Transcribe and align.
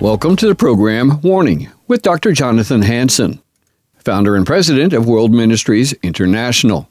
Welcome 0.00 0.36
to 0.36 0.46
the 0.48 0.54
program 0.54 1.20
Warning 1.20 1.68
with 1.86 2.00
Dr. 2.00 2.32
Jonathan 2.32 2.80
Hansen, 2.80 3.42
founder 3.98 4.34
and 4.34 4.46
president 4.46 4.94
of 4.94 5.06
World 5.06 5.30
Ministries 5.30 5.92
International. 6.02 6.88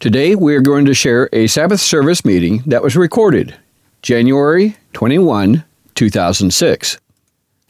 Today 0.00 0.34
we 0.34 0.54
are 0.54 0.60
going 0.60 0.84
to 0.84 0.92
share 0.92 1.30
a 1.32 1.46
Sabbath 1.46 1.80
service 1.80 2.26
meeting 2.26 2.62
that 2.66 2.82
was 2.82 2.94
recorded 2.94 3.56
January 4.02 4.76
21, 4.92 5.64
2006. 5.94 6.98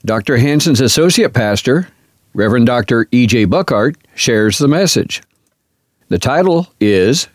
Dr. 0.03 0.37
Hansen's 0.37 0.81
associate 0.81 1.33
pastor, 1.33 1.87
Reverend 2.33 2.65
Dr. 2.65 3.07
E.J. 3.13 3.45
Buckardt, 3.45 3.95
shares 4.15 4.57
the 4.57 4.67
message. 4.67 5.23
The 6.09 6.19
title 6.19 6.67
is 6.81 7.29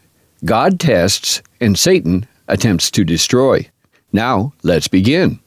God 0.45 0.79
Tests 0.79 1.41
and 1.63 1.79
Satan 1.79 2.27
Attempts 2.47 2.91
to 2.91 3.05
Destroy. 3.05 3.71
Now, 4.13 4.53
let's 4.63 4.87
begin. 4.87 5.41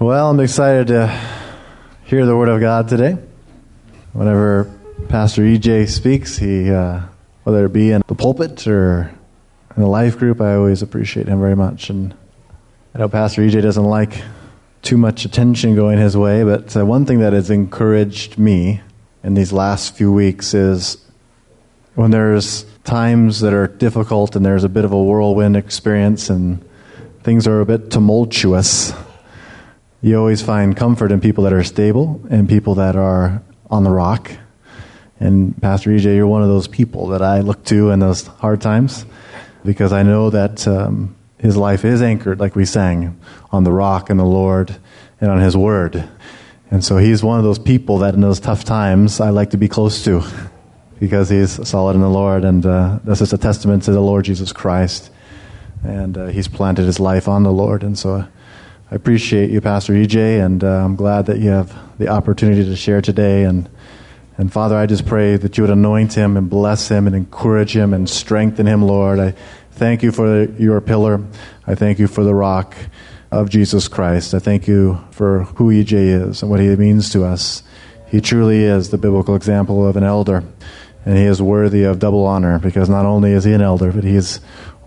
Well, 0.00 0.30
I'm 0.30 0.40
excited 0.40 0.86
to 0.86 1.14
hear 2.04 2.24
the 2.24 2.34
Word 2.34 2.48
of 2.48 2.58
God 2.58 2.88
today. 2.88 3.18
Whenever 4.14 4.74
Pastor 5.10 5.42
EJ 5.42 5.90
speaks, 5.90 6.38
he, 6.38 6.70
uh, 6.70 7.02
whether 7.42 7.66
it 7.66 7.72
be 7.74 7.90
in 7.90 8.02
the 8.06 8.14
pulpit 8.14 8.66
or 8.66 9.14
in 9.76 9.82
the 9.82 9.86
life 9.86 10.18
group, 10.18 10.40
I 10.40 10.54
always 10.54 10.80
appreciate 10.80 11.28
him 11.28 11.38
very 11.38 11.54
much. 11.54 11.90
And 11.90 12.14
I 12.94 13.00
know 13.00 13.10
Pastor 13.10 13.42
EJ 13.42 13.60
doesn't 13.60 13.84
like 13.84 14.22
too 14.80 14.96
much 14.96 15.26
attention 15.26 15.76
going 15.76 15.98
his 15.98 16.16
way, 16.16 16.44
but 16.44 16.74
uh, 16.74 16.86
one 16.86 17.04
thing 17.04 17.18
that 17.18 17.34
has 17.34 17.50
encouraged 17.50 18.38
me 18.38 18.80
in 19.22 19.34
these 19.34 19.52
last 19.52 19.94
few 19.94 20.10
weeks 20.10 20.54
is 20.54 20.96
when 21.94 22.10
there's 22.10 22.64
times 22.84 23.40
that 23.40 23.52
are 23.52 23.66
difficult 23.66 24.34
and 24.34 24.46
there's 24.46 24.64
a 24.64 24.70
bit 24.70 24.86
of 24.86 24.92
a 24.92 25.02
whirlwind 25.02 25.58
experience 25.58 26.30
and 26.30 26.66
things 27.22 27.46
are 27.46 27.60
a 27.60 27.66
bit 27.66 27.90
tumultuous, 27.90 28.94
you 30.02 30.18
always 30.18 30.40
find 30.40 30.76
comfort 30.76 31.12
in 31.12 31.20
people 31.20 31.44
that 31.44 31.52
are 31.52 31.62
stable 31.62 32.20
and 32.30 32.48
people 32.48 32.76
that 32.76 32.96
are 32.96 33.42
on 33.68 33.84
the 33.84 33.90
rock. 33.90 34.30
And 35.18 35.60
Pastor 35.60 35.90
EJ, 35.90 36.16
you're 36.16 36.26
one 36.26 36.42
of 36.42 36.48
those 36.48 36.66
people 36.66 37.08
that 37.08 37.20
I 37.20 37.40
look 37.40 37.64
to 37.66 37.90
in 37.90 37.98
those 37.98 38.26
hard 38.26 38.62
times 38.62 39.04
because 39.62 39.92
I 39.92 40.02
know 40.02 40.30
that 40.30 40.66
um, 40.66 41.14
his 41.38 41.54
life 41.54 41.84
is 41.84 42.00
anchored, 42.00 42.40
like 42.40 42.56
we 42.56 42.64
sang, 42.64 43.20
on 43.52 43.64
the 43.64 43.72
rock 43.72 44.08
and 44.08 44.18
the 44.18 44.24
Lord 44.24 44.74
and 45.20 45.30
on 45.30 45.40
his 45.40 45.54
word. 45.54 46.08
And 46.70 46.82
so 46.82 46.96
he's 46.96 47.22
one 47.22 47.38
of 47.38 47.44
those 47.44 47.58
people 47.58 47.98
that 47.98 48.14
in 48.14 48.22
those 48.22 48.40
tough 48.40 48.64
times 48.64 49.20
I 49.20 49.28
like 49.30 49.50
to 49.50 49.58
be 49.58 49.68
close 49.68 50.02
to 50.04 50.22
because 50.98 51.28
he's 51.28 51.68
solid 51.68 51.94
in 51.94 52.00
the 52.00 52.08
Lord. 52.08 52.44
And 52.44 52.64
uh, 52.64 53.00
this 53.04 53.20
is 53.20 53.34
a 53.34 53.38
testament 53.38 53.82
to 53.82 53.92
the 53.92 54.00
Lord 54.00 54.24
Jesus 54.24 54.50
Christ. 54.50 55.10
And 55.82 56.16
uh, 56.16 56.26
he's 56.26 56.48
planted 56.48 56.86
his 56.86 57.00
life 57.00 57.28
on 57.28 57.42
the 57.42 57.52
Lord. 57.52 57.82
And 57.82 57.98
so 57.98 58.26
I 58.92 58.96
appreciate 58.96 59.50
you, 59.50 59.60
Pastor 59.60 59.92
EJ, 59.92 60.44
and 60.44 60.64
uh, 60.64 60.84
I'm 60.84 60.96
glad 60.96 61.26
that 61.26 61.38
you 61.38 61.50
have 61.50 61.72
the 62.00 62.08
opportunity 62.08 62.64
to 62.64 62.74
share 62.74 63.00
today. 63.00 63.44
And, 63.44 63.68
and 64.36 64.52
Father, 64.52 64.76
I 64.76 64.86
just 64.86 65.06
pray 65.06 65.36
that 65.36 65.56
you 65.56 65.62
would 65.62 65.70
anoint 65.70 66.14
him 66.14 66.36
and 66.36 66.50
bless 66.50 66.88
him 66.88 67.06
and 67.06 67.14
encourage 67.14 67.76
him 67.76 67.94
and 67.94 68.10
strengthen 68.10 68.66
him, 68.66 68.82
Lord. 68.82 69.20
I 69.20 69.34
thank 69.70 70.02
you 70.02 70.10
for 70.10 70.42
your 70.42 70.80
pillar. 70.80 71.24
I 71.68 71.76
thank 71.76 72.00
you 72.00 72.08
for 72.08 72.24
the 72.24 72.34
rock 72.34 72.74
of 73.30 73.48
Jesus 73.48 73.86
Christ. 73.86 74.34
I 74.34 74.40
thank 74.40 74.66
you 74.66 74.98
for 75.12 75.44
who 75.44 75.70
EJ 75.70 75.92
is 75.92 76.42
and 76.42 76.50
what 76.50 76.58
he 76.58 76.74
means 76.74 77.10
to 77.10 77.22
us. 77.22 77.62
He 78.08 78.20
truly 78.20 78.64
is 78.64 78.90
the 78.90 78.98
biblical 78.98 79.36
example 79.36 79.86
of 79.86 79.96
an 79.96 80.02
elder, 80.02 80.42
and 81.06 81.16
he 81.16 81.26
is 81.26 81.40
worthy 81.40 81.84
of 81.84 82.00
double 82.00 82.26
honor 82.26 82.58
because 82.58 82.88
not 82.88 83.06
only 83.06 83.30
is 83.30 83.44
he 83.44 83.52
an 83.52 83.62
elder, 83.62 83.92
but 83.92 84.02
he 84.02 84.16
is 84.16 84.40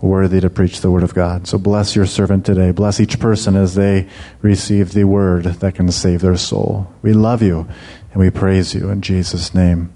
worthy 0.04 0.40
to 0.40 0.50
preach 0.50 0.80
the 0.80 0.90
word 0.90 1.02
of 1.02 1.14
God. 1.14 1.46
So 1.46 1.58
bless 1.58 1.96
your 1.96 2.06
servant 2.06 2.44
today. 2.44 2.70
Bless 2.70 3.00
each 3.00 3.18
person 3.18 3.56
as 3.56 3.74
they 3.74 4.08
receive 4.42 4.92
the 4.92 5.04
word 5.04 5.44
that 5.44 5.74
can 5.74 5.90
save 5.90 6.20
their 6.20 6.36
soul. 6.36 6.92
We 7.02 7.12
love 7.12 7.42
you 7.42 7.66
and 8.12 8.20
we 8.20 8.30
praise 8.30 8.74
you 8.74 8.90
in 8.90 9.00
Jesus' 9.00 9.54
name. 9.54 9.92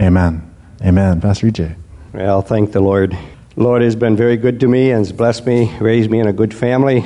Amen. 0.00 0.54
Amen. 0.82 1.20
Pastor 1.20 1.46
EJ. 1.46 1.76
Well, 2.12 2.42
thank 2.42 2.72
the 2.72 2.80
Lord. 2.80 3.16
Lord 3.56 3.82
has 3.82 3.94
been 3.94 4.16
very 4.16 4.36
good 4.36 4.60
to 4.60 4.68
me 4.68 4.90
and 4.90 4.98
has 4.98 5.12
blessed 5.12 5.46
me, 5.46 5.76
raised 5.78 6.10
me 6.10 6.18
in 6.18 6.26
a 6.26 6.32
good 6.32 6.52
family, 6.52 7.04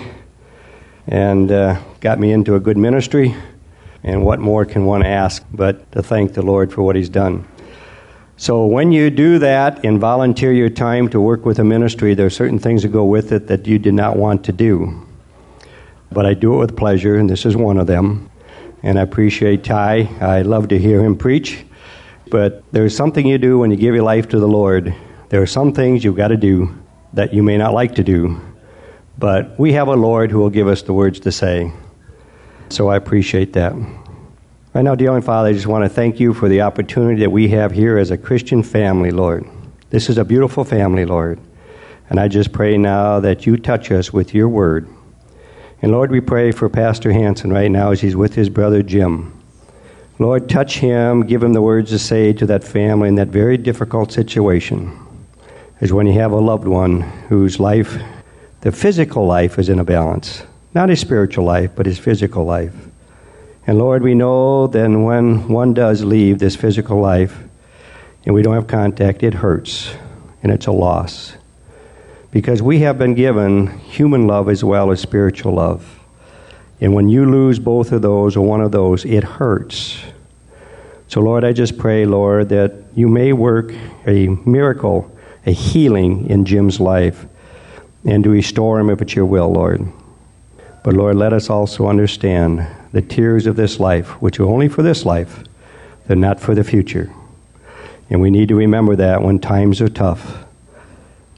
and 1.06 1.52
uh, 1.52 1.80
got 2.00 2.18
me 2.18 2.32
into 2.32 2.54
a 2.54 2.60
good 2.60 2.78
ministry. 2.78 3.34
And 4.02 4.24
what 4.24 4.40
more 4.40 4.64
can 4.64 4.86
one 4.86 5.04
ask 5.04 5.44
but 5.52 5.90
to 5.92 6.02
thank 6.02 6.32
the 6.32 6.42
Lord 6.42 6.72
for 6.72 6.82
what 6.82 6.96
He's 6.96 7.10
done? 7.10 7.46
So, 8.38 8.64
when 8.64 8.90
you 8.92 9.10
do 9.10 9.38
that 9.40 9.84
and 9.84 10.00
volunteer 10.00 10.52
your 10.52 10.70
time 10.70 11.10
to 11.10 11.20
work 11.20 11.44
with 11.44 11.58
a 11.58 11.64
ministry, 11.64 12.14
there 12.14 12.26
are 12.26 12.30
certain 12.30 12.58
things 12.58 12.82
that 12.82 12.88
go 12.88 13.04
with 13.04 13.30
it 13.32 13.48
that 13.48 13.66
you 13.66 13.78
did 13.78 13.94
not 13.94 14.16
want 14.16 14.44
to 14.44 14.52
do. 14.52 15.06
But 16.10 16.24
I 16.24 16.32
do 16.32 16.54
it 16.54 16.58
with 16.58 16.76
pleasure, 16.76 17.16
and 17.16 17.28
this 17.28 17.44
is 17.44 17.56
one 17.56 17.78
of 17.78 17.86
them. 17.86 18.30
And 18.82 18.98
I 18.98 19.02
appreciate 19.02 19.64
Ty. 19.64 20.08
I 20.20 20.42
love 20.42 20.68
to 20.68 20.78
hear 20.78 21.04
him 21.04 21.16
preach. 21.16 21.66
But 22.30 22.62
there's 22.72 22.96
something 22.96 23.26
you 23.26 23.38
do 23.38 23.58
when 23.58 23.70
you 23.70 23.76
give 23.76 23.94
your 23.94 24.04
life 24.04 24.28
to 24.28 24.40
the 24.40 24.48
Lord 24.48 24.94
there 25.28 25.42
are 25.42 25.46
some 25.46 25.72
things 25.74 26.04
you've 26.04 26.16
got 26.16 26.28
to 26.28 26.36
do 26.36 26.74
that 27.12 27.34
you 27.34 27.42
may 27.42 27.58
not 27.58 27.74
like 27.74 27.96
to 27.96 28.04
do, 28.04 28.40
but 29.18 29.58
we 29.58 29.72
have 29.74 29.88
a 29.88 29.94
Lord 29.94 30.30
who 30.30 30.38
will 30.38 30.50
give 30.50 30.68
us 30.68 30.82
the 30.82 30.94
words 30.94 31.20
to 31.20 31.32
say. 31.32 31.70
So 32.70 32.88
I 32.88 32.96
appreciate 32.96 33.52
that. 33.52 33.74
Right 34.78 34.84
now, 34.84 34.94
dear 34.94 35.20
Father, 35.20 35.48
I 35.48 35.54
just 35.54 35.66
want 35.66 35.84
to 35.84 35.88
thank 35.88 36.20
you 36.20 36.32
for 36.32 36.48
the 36.48 36.60
opportunity 36.60 37.22
that 37.22 37.32
we 37.32 37.48
have 37.48 37.72
here 37.72 37.98
as 37.98 38.12
a 38.12 38.16
Christian 38.16 38.62
family, 38.62 39.10
Lord. 39.10 39.44
This 39.90 40.08
is 40.08 40.18
a 40.18 40.24
beautiful 40.24 40.62
family, 40.62 41.04
Lord. 41.04 41.40
And 42.08 42.20
I 42.20 42.28
just 42.28 42.52
pray 42.52 42.78
now 42.78 43.18
that 43.18 43.44
you 43.44 43.56
touch 43.56 43.90
us 43.90 44.12
with 44.12 44.34
your 44.34 44.48
word. 44.48 44.88
And 45.82 45.90
Lord, 45.90 46.12
we 46.12 46.20
pray 46.20 46.52
for 46.52 46.68
Pastor 46.68 47.10
Hansen 47.10 47.52
right 47.52 47.72
now 47.72 47.90
as 47.90 48.02
he's 48.02 48.14
with 48.14 48.36
his 48.36 48.48
brother 48.48 48.84
Jim. 48.84 49.42
Lord, 50.20 50.48
touch 50.48 50.78
him, 50.78 51.26
give 51.26 51.42
him 51.42 51.54
the 51.54 51.60
words 51.60 51.90
to 51.90 51.98
say 51.98 52.32
to 52.34 52.46
that 52.46 52.62
family 52.62 53.08
in 53.08 53.16
that 53.16 53.26
very 53.26 53.56
difficult 53.56 54.12
situation 54.12 54.96
is 55.80 55.92
when 55.92 56.06
you 56.06 56.12
have 56.12 56.30
a 56.30 56.36
loved 56.36 56.68
one 56.68 57.00
whose 57.00 57.58
life, 57.58 58.00
the 58.60 58.70
physical 58.70 59.26
life, 59.26 59.58
is 59.58 59.70
in 59.70 59.80
a 59.80 59.84
balance. 59.84 60.44
Not 60.72 60.88
his 60.88 61.00
spiritual 61.00 61.44
life, 61.44 61.72
but 61.74 61.84
his 61.84 61.98
physical 61.98 62.44
life. 62.44 62.87
And 63.68 63.76
Lord, 63.76 64.02
we 64.02 64.14
know 64.14 64.66
then 64.66 65.02
when 65.02 65.46
one 65.46 65.74
does 65.74 66.02
leave 66.02 66.38
this 66.38 66.56
physical 66.56 66.98
life 67.02 67.38
and 68.24 68.34
we 68.34 68.40
don't 68.40 68.54
have 68.54 68.66
contact, 68.66 69.22
it 69.22 69.34
hurts 69.34 69.94
and 70.42 70.50
it's 70.50 70.66
a 70.66 70.72
loss. 70.72 71.34
Because 72.30 72.62
we 72.62 72.78
have 72.78 72.96
been 72.98 73.12
given 73.12 73.66
human 73.80 74.26
love 74.26 74.48
as 74.48 74.64
well 74.64 74.90
as 74.90 75.02
spiritual 75.02 75.52
love. 75.52 76.00
And 76.80 76.94
when 76.94 77.10
you 77.10 77.30
lose 77.30 77.58
both 77.58 77.92
of 77.92 78.00
those 78.00 78.38
or 78.38 78.40
one 78.40 78.62
of 78.62 78.72
those, 78.72 79.04
it 79.04 79.22
hurts. 79.22 79.98
So, 81.08 81.20
Lord, 81.20 81.44
I 81.44 81.52
just 81.52 81.76
pray, 81.76 82.06
Lord, 82.06 82.48
that 82.48 82.72
you 82.94 83.06
may 83.06 83.34
work 83.34 83.74
a 84.06 84.28
miracle 84.46 85.14
a 85.44 85.52
healing 85.52 86.30
in 86.30 86.46
Jim's 86.46 86.80
life 86.80 87.26
and 88.06 88.24
to 88.24 88.30
restore 88.30 88.80
him 88.80 88.88
if 88.88 89.02
it's 89.02 89.14
your 89.14 89.26
will, 89.26 89.52
Lord. 89.52 89.92
But 90.82 90.94
Lord, 90.94 91.16
let 91.16 91.34
us 91.34 91.50
also 91.50 91.86
understand 91.86 92.66
the 92.92 93.02
tears 93.02 93.46
of 93.46 93.56
this 93.56 93.78
life, 93.78 94.20
which 94.22 94.40
are 94.40 94.46
only 94.46 94.68
for 94.68 94.82
this 94.82 95.04
life, 95.04 95.44
they're 96.06 96.16
not 96.16 96.40
for 96.40 96.54
the 96.54 96.64
future. 96.64 97.12
And 98.10 98.20
we 98.20 98.30
need 98.30 98.48
to 98.48 98.54
remember 98.54 98.96
that 98.96 99.22
when 99.22 99.38
times 99.38 99.80
are 99.80 99.88
tough. 99.88 100.44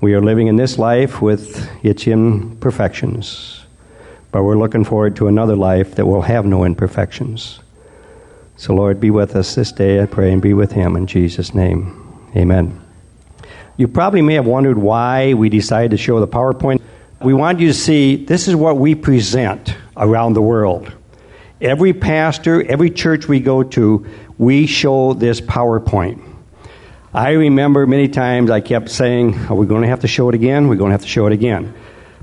We 0.00 0.14
are 0.14 0.20
living 0.20 0.46
in 0.46 0.56
this 0.56 0.78
life 0.78 1.20
with 1.20 1.68
its 1.84 2.06
imperfections, 2.06 3.64
but 4.30 4.44
we're 4.44 4.56
looking 4.56 4.84
forward 4.84 5.16
to 5.16 5.28
another 5.28 5.56
life 5.56 5.96
that 5.96 6.06
will 6.06 6.22
have 6.22 6.46
no 6.46 6.64
imperfections. 6.64 7.60
So, 8.56 8.74
Lord, 8.74 9.00
be 9.00 9.10
with 9.10 9.36
us 9.36 9.54
this 9.54 9.72
day, 9.72 10.02
I 10.02 10.06
pray, 10.06 10.32
and 10.32 10.40
be 10.40 10.54
with 10.54 10.72
him 10.72 10.96
in 10.96 11.06
Jesus' 11.06 11.54
name. 11.54 12.28
Amen. 12.36 12.80
You 13.76 13.88
probably 13.88 14.22
may 14.22 14.34
have 14.34 14.46
wondered 14.46 14.78
why 14.78 15.34
we 15.34 15.48
decided 15.48 15.90
to 15.92 15.96
show 15.96 16.20
the 16.20 16.28
PowerPoint. 16.28 16.80
We 17.22 17.34
want 17.34 17.60
you 17.60 17.68
to 17.68 17.74
see 17.74 18.16
this 18.24 18.48
is 18.48 18.54
what 18.54 18.76
we 18.76 18.94
present 18.94 19.74
around 19.96 20.34
the 20.34 20.42
world. 20.42 20.92
Every 21.60 21.92
pastor, 21.92 22.62
every 22.66 22.88
church 22.88 23.28
we 23.28 23.40
go 23.40 23.62
to, 23.62 24.06
we 24.38 24.66
show 24.66 25.12
this 25.12 25.42
PowerPoint. 25.42 26.22
I 27.12 27.32
remember 27.32 27.86
many 27.86 28.08
times 28.08 28.50
I 28.50 28.60
kept 28.60 28.88
saying, 28.88 29.34
Are 29.48 29.54
we 29.54 29.66
going 29.66 29.82
to 29.82 29.88
have 29.88 30.00
to 30.00 30.08
show 30.08 30.30
it 30.30 30.34
again? 30.34 30.68
We're 30.68 30.76
going 30.76 30.88
to 30.88 30.94
have 30.94 31.02
to 31.02 31.08
show 31.08 31.26
it 31.26 31.34
again. 31.34 31.74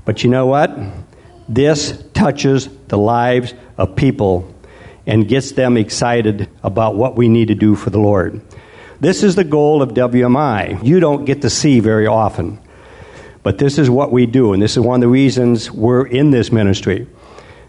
But 0.04 0.24
you 0.24 0.30
know 0.30 0.46
what? 0.46 0.76
This 1.48 2.02
touches 2.14 2.68
the 2.88 2.98
lives 2.98 3.54
of 3.76 3.94
people 3.94 4.52
and 5.06 5.28
gets 5.28 5.52
them 5.52 5.76
excited 5.76 6.50
about 6.64 6.96
what 6.96 7.14
we 7.14 7.28
need 7.28 7.48
to 7.48 7.54
do 7.54 7.76
for 7.76 7.90
the 7.90 8.00
Lord. 8.00 8.40
This 8.98 9.22
is 9.22 9.36
the 9.36 9.44
goal 9.44 9.82
of 9.82 9.90
WMI. 9.90 10.84
You 10.84 10.98
don't 10.98 11.24
get 11.24 11.42
to 11.42 11.50
see 11.50 11.78
very 11.78 12.08
often. 12.08 12.58
But 13.44 13.58
this 13.58 13.78
is 13.78 13.88
what 13.88 14.10
we 14.10 14.26
do, 14.26 14.52
and 14.52 14.60
this 14.60 14.72
is 14.72 14.80
one 14.80 14.96
of 14.96 15.00
the 15.00 15.08
reasons 15.08 15.70
we're 15.70 16.06
in 16.06 16.32
this 16.32 16.50
ministry. 16.50 17.06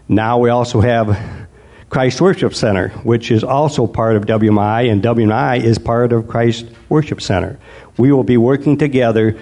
Now 0.08 0.38
we 0.38 0.50
also 0.50 0.80
have 0.80 1.48
Christ 1.90 2.20
Worship 2.20 2.54
Center, 2.54 2.90
which 3.02 3.32
is 3.32 3.42
also 3.42 3.84
part 3.84 4.14
of 4.14 4.24
WMI, 4.24 4.92
and 4.92 5.02
WMI 5.02 5.60
is 5.60 5.76
part 5.76 6.12
of 6.12 6.28
Christ 6.28 6.66
Worship 6.88 7.20
Center. 7.20 7.58
We 7.96 8.12
will 8.12 8.22
be 8.22 8.36
working 8.36 8.78
together 8.78 9.36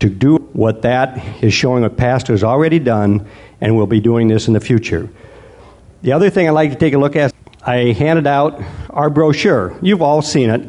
to 0.00 0.08
do 0.08 0.38
what 0.52 0.82
that 0.82 1.44
is 1.44 1.54
showing 1.54 1.84
what 1.84 1.96
Pastor 1.96 2.32
has 2.32 2.42
already 2.42 2.80
done, 2.80 3.24
and 3.60 3.76
we'll 3.76 3.86
be 3.86 4.00
doing 4.00 4.26
this 4.26 4.48
in 4.48 4.52
the 4.52 4.60
future. 4.60 5.08
The 6.02 6.10
other 6.10 6.28
thing 6.28 6.48
I'd 6.48 6.52
like 6.52 6.72
to 6.72 6.76
take 6.76 6.92
a 6.92 6.98
look 6.98 7.14
at, 7.14 7.32
I 7.64 7.92
handed 7.92 8.26
out 8.26 8.60
our 8.90 9.08
brochure. 9.08 9.78
You've 9.80 10.02
all 10.02 10.22
seen 10.22 10.50
it. 10.50 10.68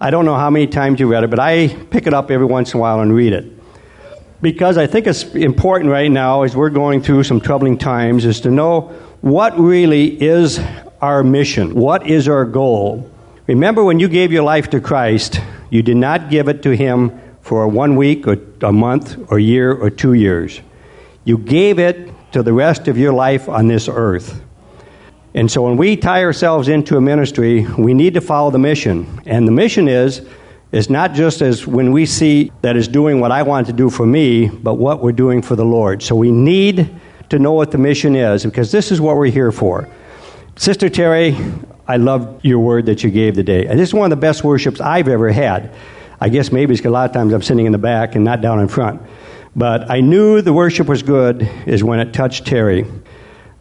I 0.00 0.10
don't 0.10 0.24
know 0.24 0.34
how 0.34 0.50
many 0.50 0.66
times 0.66 0.98
you 0.98 1.06
read 1.06 1.22
it, 1.22 1.30
but 1.30 1.38
I 1.38 1.68
pick 1.68 2.08
it 2.08 2.14
up 2.14 2.32
every 2.32 2.46
once 2.46 2.74
in 2.74 2.78
a 2.78 2.80
while 2.80 2.98
and 2.98 3.14
read 3.14 3.32
it. 3.32 3.46
Because 4.40 4.76
I 4.76 4.88
think 4.88 5.06
it's 5.06 5.22
important 5.22 5.92
right 5.92 6.10
now, 6.10 6.42
as 6.42 6.56
we're 6.56 6.70
going 6.70 7.00
through 7.00 7.22
some 7.22 7.40
troubling 7.40 7.78
times, 7.78 8.24
is 8.24 8.40
to 8.40 8.50
know 8.50 8.92
what 9.22 9.56
really 9.58 10.20
is 10.20 10.60
our 11.00 11.22
mission? 11.22 11.74
What 11.74 12.06
is 12.06 12.28
our 12.28 12.44
goal? 12.44 13.08
Remember 13.46 13.82
when 13.84 14.00
you 14.00 14.08
gave 14.08 14.32
your 14.32 14.42
life 14.42 14.70
to 14.70 14.80
Christ, 14.80 15.40
you 15.70 15.82
did 15.82 15.96
not 15.96 16.28
give 16.28 16.48
it 16.48 16.62
to 16.64 16.76
Him 16.76 17.20
for 17.40 17.66
one 17.68 17.96
week 17.96 18.26
or 18.26 18.36
a 18.62 18.72
month 18.72 19.16
or 19.30 19.38
a 19.38 19.42
year 19.42 19.72
or 19.72 19.90
two 19.90 20.12
years. 20.12 20.60
You 21.24 21.38
gave 21.38 21.78
it 21.78 22.10
to 22.32 22.42
the 22.42 22.52
rest 22.52 22.88
of 22.88 22.98
your 22.98 23.12
life 23.12 23.48
on 23.48 23.68
this 23.68 23.88
earth. 23.88 24.42
And 25.34 25.50
so 25.50 25.62
when 25.62 25.76
we 25.76 25.96
tie 25.96 26.24
ourselves 26.24 26.66
into 26.68 26.96
a 26.96 27.00
ministry, 27.00 27.64
we 27.78 27.94
need 27.94 28.14
to 28.14 28.20
follow 28.20 28.50
the 28.50 28.58
mission. 28.58 29.20
And 29.24 29.46
the 29.46 29.52
mission 29.52 29.88
is 29.88 30.26
is 30.72 30.90
not 30.90 31.12
just 31.12 31.42
as 31.42 31.66
when 31.66 31.92
we 31.92 32.06
see 32.06 32.50
that 32.62 32.76
is 32.76 32.88
doing 32.88 33.20
what 33.20 33.30
I 33.30 33.42
want 33.42 33.66
to 33.68 33.72
do 33.72 33.88
for 33.88 34.06
me, 34.06 34.48
but 34.48 34.74
what 34.74 35.02
we're 35.02 35.12
doing 35.12 35.42
for 35.42 35.54
the 35.54 35.64
Lord. 35.64 36.02
So 36.02 36.16
we 36.16 36.32
need 36.32 36.90
to 37.32 37.38
know 37.38 37.52
what 37.52 37.70
the 37.70 37.78
mission 37.78 38.14
is 38.14 38.44
because 38.44 38.70
this 38.70 38.92
is 38.92 39.00
what 39.00 39.16
we're 39.16 39.24
here 39.24 39.50
for. 39.50 39.88
Sister 40.56 40.90
Terry, 40.90 41.34
I 41.88 41.96
love 41.96 42.44
your 42.44 42.58
word 42.58 42.84
that 42.86 43.02
you 43.02 43.10
gave 43.10 43.34
today. 43.34 43.64
And 43.64 43.78
this 43.78 43.88
is 43.88 43.94
one 43.94 44.04
of 44.04 44.10
the 44.10 44.20
best 44.20 44.44
worships 44.44 44.82
I've 44.82 45.08
ever 45.08 45.32
had. 45.32 45.74
I 46.20 46.28
guess 46.28 46.52
maybe 46.52 46.74
it's 46.74 46.82
because 46.82 46.90
a 46.90 46.92
lot 46.92 47.08
of 47.08 47.14
times 47.14 47.32
I'm 47.32 47.40
sitting 47.40 47.64
in 47.64 47.72
the 47.72 47.78
back 47.78 48.16
and 48.16 48.22
not 48.22 48.42
down 48.42 48.60
in 48.60 48.68
front. 48.68 49.00
But 49.56 49.90
I 49.90 50.00
knew 50.02 50.42
the 50.42 50.52
worship 50.52 50.88
was 50.88 51.02
good 51.02 51.48
is 51.64 51.82
when 51.82 52.00
it 52.00 52.12
touched 52.12 52.46
Terry. 52.46 52.84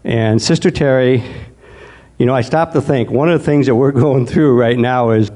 And 0.03 0.41
Sister 0.41 0.69
Terry, 0.69 1.23
you 2.18 2.25
know, 2.25 2.35
I 2.35 2.41
stopped 2.41 2.73
to 2.73 2.81
think 2.81 3.09
one 3.09 3.29
of 3.29 3.39
the 3.39 3.45
things 3.45 3.68
that 3.68 3.75
we're 3.75 3.91
going 4.07 4.25
through 4.25 4.59
right 4.59 4.77
now 4.77 5.12
is 5.12 5.31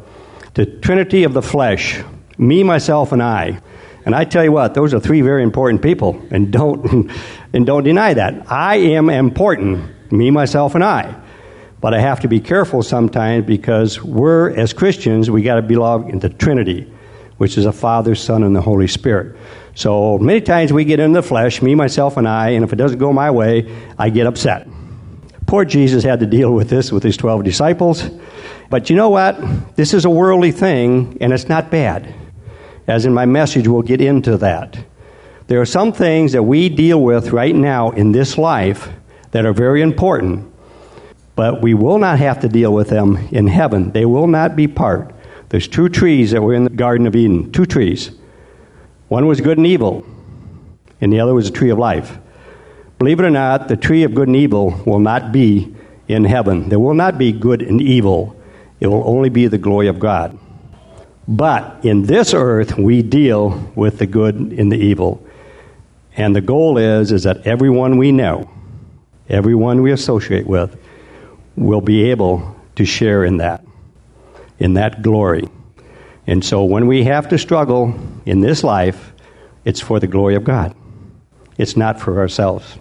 the 0.55 0.65
Trinity 0.65 1.23
of 1.23 1.31
the 1.31 1.41
flesh 1.41 2.03
me, 2.37 2.63
myself, 2.63 3.13
and 3.13 3.23
I. 3.23 3.61
And 4.05 4.13
I 4.13 4.23
tell 4.23 4.43
you 4.43 4.51
what, 4.51 4.75
those 4.75 4.93
are 4.93 4.99
three 4.99 5.21
very 5.21 5.41
important 5.41 5.81
people, 5.81 6.21
and 6.29 6.51
don't 6.51 7.09
and 7.55 7.65
don't 7.65 7.85
deny 7.85 8.13
that. 8.13 8.51
I 8.51 8.75
am 8.75 9.09
important, 9.09 10.11
me, 10.11 10.29
myself, 10.29 10.75
and 10.75 10.83
I. 10.83 11.15
But 11.79 11.93
I 11.93 12.01
have 12.01 12.19
to 12.19 12.27
be 12.27 12.41
careful 12.41 12.83
sometimes 12.83 13.45
because 13.45 14.03
we're 14.03 14.53
as 14.55 14.73
Christians, 14.73 15.31
we 15.31 15.41
got 15.41 15.55
to 15.55 15.61
belong 15.61 16.09
in 16.09 16.19
the 16.19 16.27
Trinity, 16.27 16.91
which 17.37 17.57
is 17.57 17.65
a 17.65 17.71
Father, 17.71 18.13
Son, 18.13 18.43
and 18.43 18.53
the 18.53 18.61
Holy 18.61 18.87
Spirit. 18.87 19.37
So 19.73 20.17
many 20.17 20.41
times 20.41 20.73
we 20.73 20.83
get 20.83 20.99
in 20.99 21.13
the 21.13 21.23
flesh, 21.23 21.61
me, 21.61 21.75
myself, 21.75 22.17
and 22.17 22.27
I, 22.27 22.49
and 22.49 22.65
if 22.65 22.73
it 22.73 22.75
doesn't 22.75 22.99
go 22.99 23.13
my 23.13 23.31
way, 23.31 23.73
I 23.97 24.09
get 24.09 24.27
upset. 24.27 24.67
Poor 25.45 25.63
Jesus 25.63 26.03
had 26.03 26.19
to 26.19 26.25
deal 26.25 26.53
with 26.53 26.69
this 26.69 26.91
with 26.91 27.03
his 27.03 27.15
12 27.15 27.45
disciples. 27.45 28.03
But 28.69 28.89
you 28.89 28.97
know 28.97 29.09
what? 29.09 29.75
This 29.77 29.93
is 29.93 30.03
a 30.03 30.09
worldly 30.09 30.51
thing, 30.51 31.19
and 31.21 31.31
it's 31.31 31.47
not 31.47 31.71
bad. 31.71 32.13
As 32.85 33.05
in 33.05 33.13
my 33.13 33.25
message, 33.25 33.65
we'll 33.65 33.81
get 33.81 34.01
into 34.01 34.37
that. 34.37 34.77
There 35.47 35.61
are 35.61 35.65
some 35.65 35.91
things 35.91 36.31
that 36.31 36.41
we 36.41 36.69
deal 36.69 37.01
with 37.01 37.31
right 37.31 37.55
now 37.55 37.91
in 37.91 38.11
this 38.11 38.37
life 38.37 38.89
that 39.29 39.45
are 39.45 39.53
very 39.53 39.81
important, 39.83 40.51
but 41.35 41.61
we 41.61 41.75
will 41.75 41.99
not 41.99 42.17
have 42.17 42.39
to 42.39 42.49
deal 42.49 42.73
with 42.73 42.89
them 42.89 43.17
in 43.31 43.45
heaven. 43.45 43.91
They 43.91 44.05
will 44.05 44.25
not 44.25 44.55
be 44.55 44.67
part. 44.67 45.13
There's 45.49 45.67
two 45.67 45.87
trees 45.87 46.31
that 46.31 46.41
were 46.41 46.55
in 46.55 46.63
the 46.63 46.71
Garden 46.71 47.05
of 47.05 47.15
Eden, 47.15 47.51
two 47.51 47.67
trees. 47.67 48.09
One 49.07 49.27
was 49.27 49.39
good 49.39 49.59
and 49.59 49.67
evil, 49.67 50.03
and 50.99 51.13
the 51.13 51.19
other 51.19 51.35
was 51.35 51.47
a 51.47 51.51
tree 51.51 51.69
of 51.69 51.77
life. 51.77 52.17
Believe 52.97 53.19
it 53.19 53.25
or 53.25 53.29
not, 53.29 53.67
the 53.67 53.77
tree 53.77 54.03
of 54.03 54.15
good 54.15 54.27
and 54.27 54.37
evil 54.37 54.81
will 54.85 54.99
not 54.99 55.31
be 55.31 55.75
in 56.07 56.25
heaven. 56.25 56.69
There 56.69 56.79
will 56.79 56.93
not 56.95 57.19
be 57.19 57.31
good 57.31 57.61
and 57.61 57.81
evil. 57.81 58.35
It 58.79 58.87
will 58.87 59.07
only 59.07 59.29
be 59.29 59.47
the 59.47 59.59
glory 59.59 59.87
of 59.87 59.99
God. 59.99 60.39
But 61.27 61.85
in 61.85 62.03
this 62.03 62.33
earth, 62.33 62.77
we 62.77 63.01
deal 63.01 63.71
with 63.75 63.99
the 63.99 64.07
good 64.07 64.35
and 64.35 64.71
the 64.71 64.77
evil. 64.77 65.24
And 66.17 66.35
the 66.35 66.41
goal 66.41 66.77
is, 66.77 67.11
is 67.11 67.23
that 67.23 67.45
everyone 67.45 67.97
we 67.97 68.11
know, 68.11 68.49
everyone 69.29 69.81
we 69.81 69.91
associate 69.91 70.47
with, 70.47 70.79
will 71.55 71.81
be 71.81 72.09
able 72.11 72.55
to 72.75 72.85
share 72.85 73.23
in 73.23 73.37
that, 73.37 73.65
in 74.59 74.75
that 74.75 75.01
glory. 75.01 75.47
And 76.27 76.43
so 76.43 76.63
when 76.63 76.87
we 76.87 77.03
have 77.03 77.29
to 77.29 77.37
struggle 77.37 77.93
in 78.25 78.39
this 78.41 78.63
life, 78.63 79.13
it's 79.63 79.81
for 79.81 79.99
the 79.99 80.07
glory 80.07 80.35
of 80.35 80.43
God. 80.43 80.75
It's 81.57 81.77
not 81.77 81.99
for 81.99 82.19
ourselves. 82.19 82.77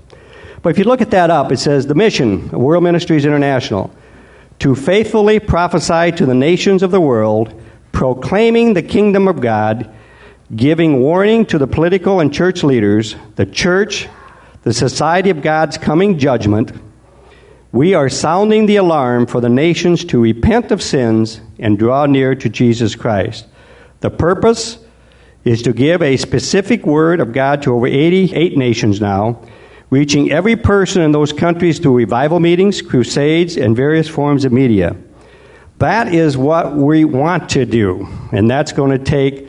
But 0.62 0.70
if 0.70 0.78
you 0.78 0.84
look 0.84 1.00
at 1.00 1.10
that 1.10 1.30
up, 1.30 1.52
it 1.52 1.58
says 1.58 1.86
the 1.86 1.94
mission 1.94 2.44
of 2.46 2.54
World 2.54 2.82
Ministries 2.82 3.24
International 3.24 3.94
to 4.60 4.74
faithfully 4.74 5.40
prophesy 5.40 6.12
to 6.12 6.26
the 6.26 6.34
nations 6.34 6.82
of 6.82 6.90
the 6.90 7.00
world 7.00 7.60
proclaiming 7.92 8.74
the 8.74 8.82
kingdom 8.82 9.28
of 9.28 9.40
God, 9.40 9.94
giving 10.54 11.00
warning 11.00 11.46
to 11.46 11.58
the 11.58 11.66
political 11.66 12.20
and 12.20 12.32
church 12.32 12.62
leaders, 12.62 13.16
the 13.36 13.46
church, 13.46 14.08
the 14.62 14.72
society 14.72 15.30
of 15.30 15.42
God's 15.42 15.78
coming 15.78 16.18
judgment. 16.18 16.72
We 17.72 17.94
are 17.94 18.08
sounding 18.08 18.66
the 18.66 18.76
alarm 18.76 19.26
for 19.26 19.40
the 19.40 19.48
nations 19.48 20.04
to 20.06 20.20
repent 20.20 20.70
of 20.70 20.82
sins 20.82 21.40
and 21.58 21.78
draw 21.78 22.06
near 22.06 22.34
to 22.36 22.48
Jesus 22.48 22.94
Christ. 22.94 23.46
The 24.00 24.10
purpose 24.10 24.78
is 25.44 25.62
to 25.62 25.72
give 25.72 26.02
a 26.02 26.16
specific 26.16 26.86
word 26.86 27.20
of 27.20 27.32
God 27.32 27.62
to 27.62 27.74
over 27.74 27.86
88 27.86 28.56
nations 28.56 29.00
now, 29.00 29.40
reaching 29.90 30.30
every 30.30 30.56
person 30.56 31.02
in 31.02 31.12
those 31.12 31.32
countries 31.32 31.78
through 31.78 31.96
revival 31.96 32.38
meetings, 32.38 32.80
crusades, 32.80 33.56
and 33.56 33.74
various 33.74 34.08
forms 34.08 34.44
of 34.44 34.52
media. 34.52 34.96
That 35.78 36.14
is 36.14 36.36
what 36.36 36.74
we 36.74 37.04
want 37.04 37.48
to 37.50 37.66
do, 37.66 38.06
and 38.30 38.48
that's 38.48 38.72
going 38.72 38.92
to 38.92 39.04
take 39.04 39.48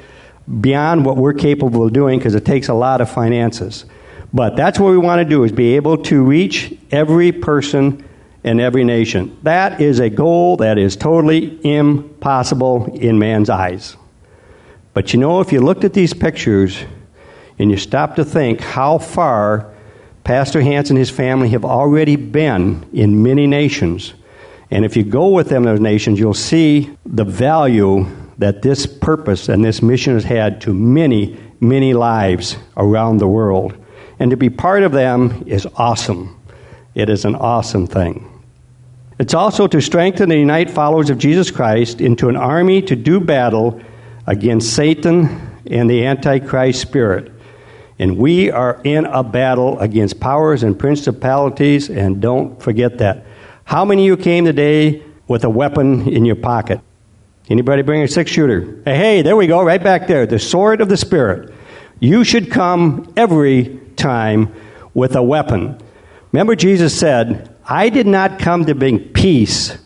beyond 0.61 1.05
what 1.05 1.17
we're 1.17 1.33
capable 1.33 1.85
of 1.85 1.93
doing 1.93 2.19
because 2.19 2.35
it 2.35 2.45
takes 2.45 2.67
a 2.67 2.73
lot 2.73 3.01
of 3.01 3.09
finances. 3.09 3.85
But 4.33 4.55
that's 4.55 4.79
what 4.79 4.91
we 4.91 4.97
want 4.97 5.19
to 5.19 5.25
do 5.25 5.43
is 5.43 5.51
be 5.51 5.75
able 5.75 5.97
to 6.03 6.23
reach 6.23 6.73
every 6.91 7.31
person 7.31 8.03
in 8.43 8.59
every 8.59 8.83
nation. 8.83 9.37
That 9.43 9.81
is 9.81 9.99
a 9.99 10.09
goal 10.09 10.57
that 10.57 10.77
is 10.77 10.95
totally 10.95 11.59
impossible 11.65 12.93
in 12.93 13.17
man's 13.17 13.49
eyes. 13.49 13.97
But 14.93 15.13
you 15.13 15.19
know, 15.19 15.41
if 15.41 15.51
you 15.51 15.61
looked 15.61 15.83
at 15.83 15.93
these 15.93 16.13
pictures 16.13 16.83
and 17.57 17.71
you 17.71 17.77
stop 17.77 18.15
to 18.17 18.25
think 18.25 18.61
how 18.61 18.97
far 18.97 19.73
Pastor 20.23 20.61
Hans 20.61 20.89
and 20.89 20.99
his 20.99 21.09
family 21.09 21.49
have 21.49 21.65
already 21.65 22.15
been 22.15 22.87
in 22.93 23.23
many 23.23 23.47
nations, 23.47 24.13
and 24.69 24.83
if 24.85 24.95
you 24.95 25.03
go 25.03 25.29
with 25.29 25.49
them, 25.49 25.63
those 25.63 25.79
nations, 25.79 26.19
you'll 26.19 26.33
see 26.33 26.95
the 27.05 27.23
value 27.23 28.05
that 28.37 28.61
this 28.61 28.85
purpose 28.85 29.49
and 29.49 29.63
this 29.63 29.81
mission 29.81 30.13
has 30.13 30.23
had 30.23 30.61
to 30.61 30.73
many, 30.73 31.39
many 31.59 31.93
lives 31.93 32.57
around 32.75 33.17
the 33.17 33.27
world. 33.27 33.75
And 34.19 34.31
to 34.31 34.37
be 34.37 34.49
part 34.49 34.83
of 34.83 34.91
them 34.91 35.43
is 35.47 35.67
awesome. 35.75 36.39
It 36.93 37.09
is 37.09 37.25
an 37.25 37.35
awesome 37.35 37.87
thing. 37.87 38.31
It's 39.17 39.33
also 39.33 39.67
to 39.67 39.81
strengthen 39.81 40.31
and 40.31 40.39
unite 40.39 40.69
followers 40.69 41.09
of 41.09 41.17
Jesus 41.17 41.49
Christ 41.51 42.01
into 42.01 42.27
an 42.27 42.35
army 42.35 42.81
to 42.83 42.95
do 42.95 43.19
battle 43.19 43.81
against 44.27 44.73
Satan 44.73 45.59
and 45.69 45.89
the 45.89 46.05
Antichrist 46.05 46.81
spirit. 46.81 47.31
And 47.97 48.17
we 48.17 48.51
are 48.51 48.81
in 48.83 49.05
a 49.05 49.23
battle 49.23 49.79
against 49.79 50.19
powers 50.19 50.63
and 50.63 50.77
principalities, 50.77 51.89
and 51.89 52.21
don't 52.21 52.61
forget 52.61 52.97
that. 52.97 53.25
How 53.63 53.85
many 53.85 54.03
of 54.03 54.17
you 54.17 54.23
came 54.23 54.43
today 54.43 55.01
with 55.29 55.45
a 55.45 55.49
weapon 55.49 56.07
in 56.09 56.25
your 56.25 56.35
pocket? 56.35 56.81
Anybody 57.49 57.83
bring 57.83 58.01
a 58.01 58.07
six 58.07 58.31
shooter? 58.31 58.81
Hey, 58.85 58.97
hey, 58.97 59.21
there 59.21 59.35
we 59.35 59.47
go, 59.47 59.63
right 59.63 59.83
back 59.83 60.07
there. 60.07 60.25
The 60.25 60.39
sword 60.39 60.81
of 60.81 60.89
the 60.89 60.97
Spirit. 60.97 61.53
You 61.99 62.23
should 62.23 62.51
come 62.51 63.13
every 63.15 63.79
time 63.95 64.53
with 64.93 65.15
a 65.15 65.23
weapon. 65.23 65.77
Remember, 66.31 66.55
Jesus 66.55 66.97
said, 66.97 67.55
I 67.63 67.89
did 67.89 68.07
not 68.07 68.39
come 68.39 68.65
to 68.65 68.75
bring 68.75 68.99
peace, 68.99 69.77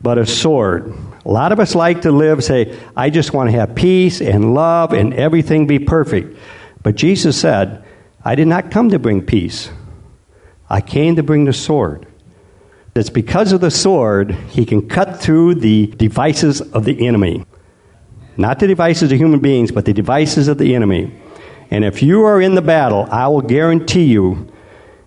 but 0.00 0.18
a 0.18 0.26
sword. 0.26 0.94
A 1.24 1.30
lot 1.30 1.52
of 1.52 1.58
us 1.58 1.74
like 1.74 2.02
to 2.02 2.12
live, 2.12 2.44
say, 2.44 2.78
I 2.96 3.10
just 3.10 3.32
want 3.32 3.50
to 3.50 3.56
have 3.56 3.74
peace 3.74 4.20
and 4.20 4.54
love 4.54 4.92
and 4.92 5.12
everything 5.14 5.66
be 5.66 5.78
perfect. 5.78 6.38
But 6.82 6.94
Jesus 6.94 7.40
said, 7.40 7.84
I 8.24 8.34
did 8.34 8.46
not 8.46 8.70
come 8.70 8.90
to 8.90 8.98
bring 8.98 9.24
peace. 9.24 9.70
I 10.68 10.80
came 10.80 11.16
to 11.16 11.22
bring 11.22 11.46
the 11.46 11.52
sword. 11.52 12.06
It's 12.96 13.10
because 13.10 13.52
of 13.52 13.60
the 13.60 13.70
sword 13.70 14.32
he 14.32 14.64
can 14.64 14.88
cut 14.88 15.20
through 15.20 15.56
the 15.56 15.86
devices 15.86 16.60
of 16.60 16.84
the 16.84 17.06
enemy. 17.06 17.44
Not 18.36 18.58
the 18.58 18.66
devices 18.66 19.12
of 19.12 19.18
human 19.18 19.40
beings, 19.40 19.70
but 19.70 19.84
the 19.84 19.92
devices 19.92 20.48
of 20.48 20.58
the 20.58 20.74
enemy. 20.74 21.12
And 21.70 21.84
if 21.84 22.02
you 22.02 22.24
are 22.24 22.40
in 22.40 22.54
the 22.54 22.62
battle, 22.62 23.08
I 23.10 23.28
will 23.28 23.40
guarantee 23.40 24.04
you, 24.04 24.52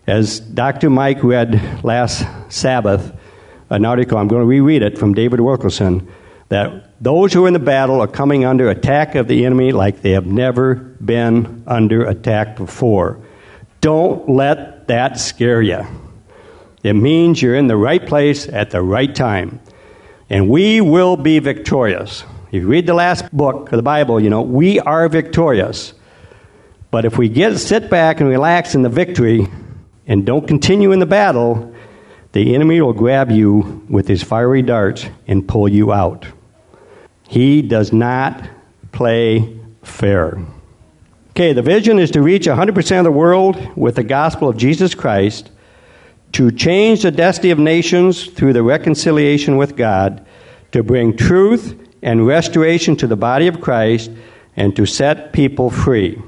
as 0.07 0.39
Dr. 0.39 0.89
Mike 0.89 1.23
read 1.23 1.83
last 1.83 2.25
Sabbath, 2.49 3.15
an 3.69 3.85
article, 3.85 4.17
I'm 4.17 4.27
going 4.27 4.41
to 4.41 4.47
reread 4.47 4.81
it 4.81 4.97
from 4.97 5.13
David 5.13 5.39
Wilkerson, 5.39 6.11
that 6.49 7.01
those 7.01 7.31
who 7.31 7.45
are 7.45 7.47
in 7.47 7.53
the 7.53 7.59
battle 7.59 8.01
are 8.01 8.07
coming 8.07 8.43
under 8.43 8.69
attack 8.69 9.15
of 9.15 9.27
the 9.27 9.45
enemy 9.45 9.71
like 9.71 10.01
they 10.01 10.11
have 10.11 10.25
never 10.25 10.75
been 10.75 11.63
under 11.67 12.03
attack 12.05 12.55
before. 12.55 13.19
Don't 13.81 14.27
let 14.27 14.87
that 14.87 15.19
scare 15.19 15.61
you. 15.61 15.85
It 16.83 16.93
means 16.93 17.41
you're 17.41 17.55
in 17.55 17.67
the 17.67 17.77
right 17.77 18.05
place 18.05 18.47
at 18.47 18.71
the 18.71 18.81
right 18.81 19.13
time. 19.13 19.59
And 20.29 20.49
we 20.49 20.79
will 20.81 21.17
be 21.17 21.39
victorious. 21.39 22.23
If 22.47 22.61
you 22.61 22.67
read 22.67 22.87
the 22.87 22.93
last 22.93 23.31
book 23.35 23.71
of 23.71 23.77
the 23.77 23.83
Bible, 23.83 24.19
you 24.19 24.29
know, 24.29 24.41
we 24.41 24.79
are 24.79 25.07
victorious. 25.09 25.93
But 26.91 27.05
if 27.05 27.17
we 27.17 27.29
get 27.29 27.57
sit 27.57 27.89
back 27.89 28.19
and 28.19 28.29
relax 28.29 28.75
in 28.75 28.81
the 28.81 28.89
victory 28.89 29.47
and 30.07 30.25
don't 30.25 30.47
continue 30.47 30.91
in 30.91 30.99
the 30.99 31.05
battle, 31.05 31.73
the 32.31 32.55
enemy 32.55 32.81
will 32.81 32.93
grab 32.93 33.31
you 33.31 33.85
with 33.89 34.07
his 34.07 34.23
fiery 34.23 34.61
darts 34.61 35.05
and 35.27 35.47
pull 35.47 35.67
you 35.67 35.91
out. 35.91 36.25
He 37.27 37.61
does 37.61 37.93
not 37.93 38.49
play 38.91 39.59
fair. 39.83 40.39
Okay, 41.31 41.53
the 41.53 41.61
vision 41.61 41.99
is 41.99 42.11
to 42.11 42.21
reach 42.21 42.47
100% 42.47 42.97
of 42.97 43.03
the 43.03 43.11
world 43.11 43.77
with 43.77 43.95
the 43.95 44.03
gospel 44.03 44.49
of 44.49 44.57
Jesus 44.57 44.95
Christ, 44.95 45.51
to 46.33 46.51
change 46.51 47.01
the 47.01 47.11
destiny 47.11 47.51
of 47.51 47.59
nations 47.59 48.27
through 48.27 48.53
the 48.53 48.63
reconciliation 48.63 49.57
with 49.57 49.75
God, 49.75 50.25
to 50.71 50.83
bring 50.83 51.17
truth 51.17 51.75
and 52.01 52.25
restoration 52.25 52.95
to 52.97 53.07
the 53.07 53.15
body 53.15 53.47
of 53.47 53.61
Christ, 53.61 54.11
and 54.55 54.75
to 54.75 54.85
set 54.85 55.33
people 55.33 55.69
free. 55.69 56.21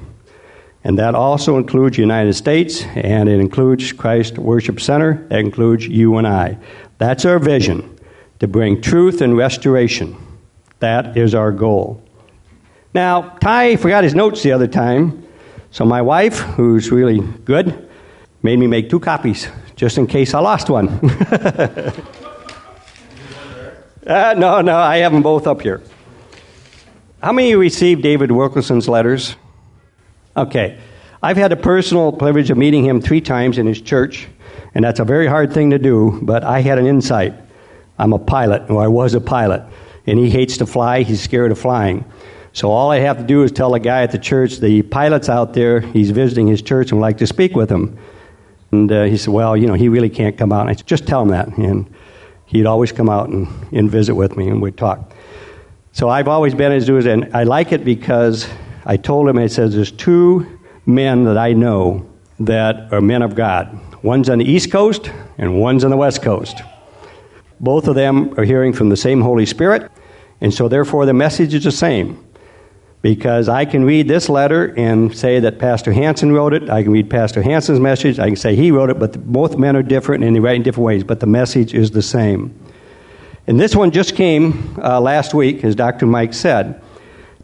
And 0.84 0.98
that 0.98 1.13
also 1.13 1.58
includes 1.58 1.98
the 1.98 2.01
United 2.01 2.34
States, 2.34 2.84
and 2.96 3.29
it 3.29 3.39
includes 3.39 3.91
Christ 3.93 4.38
Worship 4.38 4.79
Center, 4.79 5.25
that 5.29 5.39
includes 5.39 5.88
you 5.88 6.17
and 6.17 6.27
I. 6.27 6.58
That's 6.98 7.25
our 7.25 7.39
vision, 7.39 8.00
to 8.39 8.48
bring 8.48 8.81
truth 8.81 9.22
and 9.22 9.38
restoration. 9.38 10.15
That 10.79 11.15
is 11.15 11.36
our 11.36 11.51
goal. 11.51 12.03
Now, 12.93 13.22
Ty 13.39 13.75
forgot 13.75 14.03
his 14.03 14.15
notes 14.15 14.41
the 14.41 14.51
other 14.51 14.67
time, 14.67 15.25
so 15.70 15.86
my 15.86 16.01
wife, 16.01 16.39
who's 16.39 16.91
really 16.91 17.20
good, 17.46 17.88
made 18.43 18.58
me 18.58 18.67
make 18.67 18.89
two 18.89 19.00
copies 19.00 19.48
just 19.81 19.97
in 19.97 20.05
case 20.05 20.35
I 20.35 20.39
lost 20.41 20.69
one. 20.69 20.89
uh, 24.05 24.35
no, 24.38 24.61
no, 24.61 24.77
I 24.77 24.97
have 24.97 25.11
them 25.11 25.23
both 25.23 25.47
up 25.47 25.63
here. 25.63 25.81
How 27.23 27.31
many 27.31 27.55
received 27.55 28.03
David 28.03 28.31
Wilkerson's 28.31 28.88
letters? 28.88 29.35
Okay. 30.38 30.77
I've 31.23 31.38
had 31.38 31.50
the 31.50 31.55
personal 31.55 32.11
privilege 32.11 32.51
of 32.51 32.59
meeting 32.59 32.85
him 32.85 33.01
three 33.01 33.21
times 33.21 33.57
in 33.57 33.65
his 33.65 33.81
church, 33.81 34.27
and 34.75 34.85
that's 34.85 35.00
a 35.00 35.03
very 35.03 35.25
hard 35.25 35.51
thing 35.51 35.71
to 35.71 35.79
do, 35.79 36.19
but 36.21 36.43
I 36.43 36.61
had 36.61 36.77
an 36.77 36.85
insight. 36.85 37.33
I'm 37.97 38.13
a 38.13 38.19
pilot, 38.19 38.69
or 38.69 38.83
I 38.83 38.88
was 38.88 39.15
a 39.15 39.19
pilot 39.19 39.63
and 40.05 40.19
he 40.19 40.29
hates 40.29 40.57
to 40.57 40.67
fly. 40.67 41.01
He's 41.01 41.21
scared 41.21 41.51
of 41.51 41.57
flying. 41.57 42.05
So 42.53 42.69
all 42.69 42.91
I 42.91 43.00
have 43.00 43.17
to 43.17 43.23
do 43.23 43.41
is 43.41 43.51
tell 43.51 43.73
a 43.73 43.79
guy 43.79 44.03
at 44.03 44.11
the 44.11 44.19
church, 44.19 44.57
the 44.57 44.83
pilot's 44.83 45.27
out 45.27 45.55
there, 45.55 45.79
he's 45.79 46.11
visiting 46.11 46.45
his 46.45 46.61
church 46.61 46.91
and 46.91 47.00
would 47.00 47.07
like 47.07 47.17
to 47.17 47.27
speak 47.27 47.55
with 47.55 47.71
him. 47.71 47.97
And 48.71 48.91
uh, 48.91 49.03
he 49.03 49.17
said, 49.17 49.33
well, 49.33 49.55
you 49.57 49.67
know, 49.67 49.73
he 49.73 49.89
really 49.89 50.09
can't 50.09 50.37
come 50.37 50.51
out. 50.51 50.61
And 50.61 50.69
I 50.69 50.73
said, 50.73 50.87
just 50.87 51.07
tell 51.07 51.21
him 51.21 51.29
that. 51.29 51.47
And 51.57 51.93
he'd 52.45 52.65
always 52.65 52.91
come 52.91 53.09
out 53.09 53.29
and, 53.29 53.47
and 53.71 53.89
visit 53.89 54.15
with 54.15 54.37
me 54.37 54.47
and 54.47 54.61
we'd 54.61 54.77
talk. 54.77 55.13
So 55.91 56.09
I've 56.09 56.27
always 56.27 56.55
been 56.55 56.71
as 56.71 56.89
as, 56.89 57.05
and 57.05 57.35
I 57.35 57.43
like 57.43 57.71
it 57.71 57.83
because 57.83 58.47
I 58.85 58.97
told 58.97 59.27
him, 59.27 59.37
I 59.37 59.47
said, 59.47 59.71
there's 59.71 59.91
two 59.91 60.59
men 60.85 61.25
that 61.25 61.37
I 61.37 61.53
know 61.53 62.09
that 62.39 62.91
are 62.93 63.01
men 63.01 63.21
of 63.21 63.35
God. 63.35 63.79
One's 64.03 64.29
on 64.29 64.39
the 64.39 64.45
East 64.45 64.71
Coast 64.71 65.11
and 65.37 65.59
one's 65.59 65.83
on 65.83 65.91
the 65.91 65.97
West 65.97 66.21
Coast. 66.21 66.61
Both 67.59 67.87
of 67.87 67.95
them 67.95 68.39
are 68.39 68.43
hearing 68.43 68.73
from 68.73 68.89
the 68.89 68.97
same 68.97 69.21
Holy 69.21 69.45
Spirit, 69.45 69.91
and 70.39 70.51
so 70.51 70.67
therefore 70.67 71.05
the 71.05 71.13
message 71.13 71.53
is 71.53 71.63
the 71.63 71.71
same. 71.71 72.25
Because 73.01 73.50
I 73.50 73.65
can 73.65 73.84
read 73.84 74.08
this 74.08 74.29
letter 74.29 74.74
and 74.77 75.15
say 75.17 75.39
that 75.39 75.58
Pastor 75.58 75.91
Hansen 75.91 76.31
wrote 76.31 76.53
it. 76.53 76.70
I 76.70 76.84
can 76.84 76.91
read 76.91 77.10
Pastor 77.10 77.41
Hansen's 77.41 77.79
message. 77.79 78.20
I 78.20 78.27
can 78.27 78.36
say 78.36 78.55
he 78.55 78.72
wrote 78.72 78.91
it, 78.91 79.00
but 79.00 79.25
both 79.25 79.58
men 79.58 79.75
are 79.75 79.81
different 79.81 80.24
and 80.24 80.36
they 80.36 80.39
write 80.39 80.58
in 80.58 80.63
different 80.63 80.86
ways, 80.86 81.03
but 81.03 81.20
the 81.20 81.25
message 81.25 81.74
is 81.74 81.91
the 81.91 82.03
same. 82.03 82.53
And 83.48 83.60
this 83.60 83.75
one 83.75 83.89
just 83.89 84.15
came 84.15 84.75
uh, 84.77 85.01
last 85.01 85.34
week, 85.34 85.63
as 85.63 85.74
Dr. 85.75 86.05
Mike 86.05 86.34
said. 86.34 86.81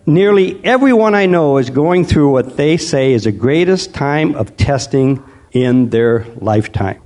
Nearly 0.06 0.64
everyone 0.64 1.16
I 1.16 1.26
know 1.26 1.58
is 1.58 1.72
going 1.72 2.06
through 2.06 2.32
what 2.32 2.56
they 2.56 2.78
say 2.78 3.14
is 3.14 3.24
the 3.24 3.32
greatest 3.32 3.96
time 3.96 4.36
of 4.36 4.56
testing 4.58 5.24
in 5.52 5.90
their 5.90 6.26
lifetime. 6.36 7.02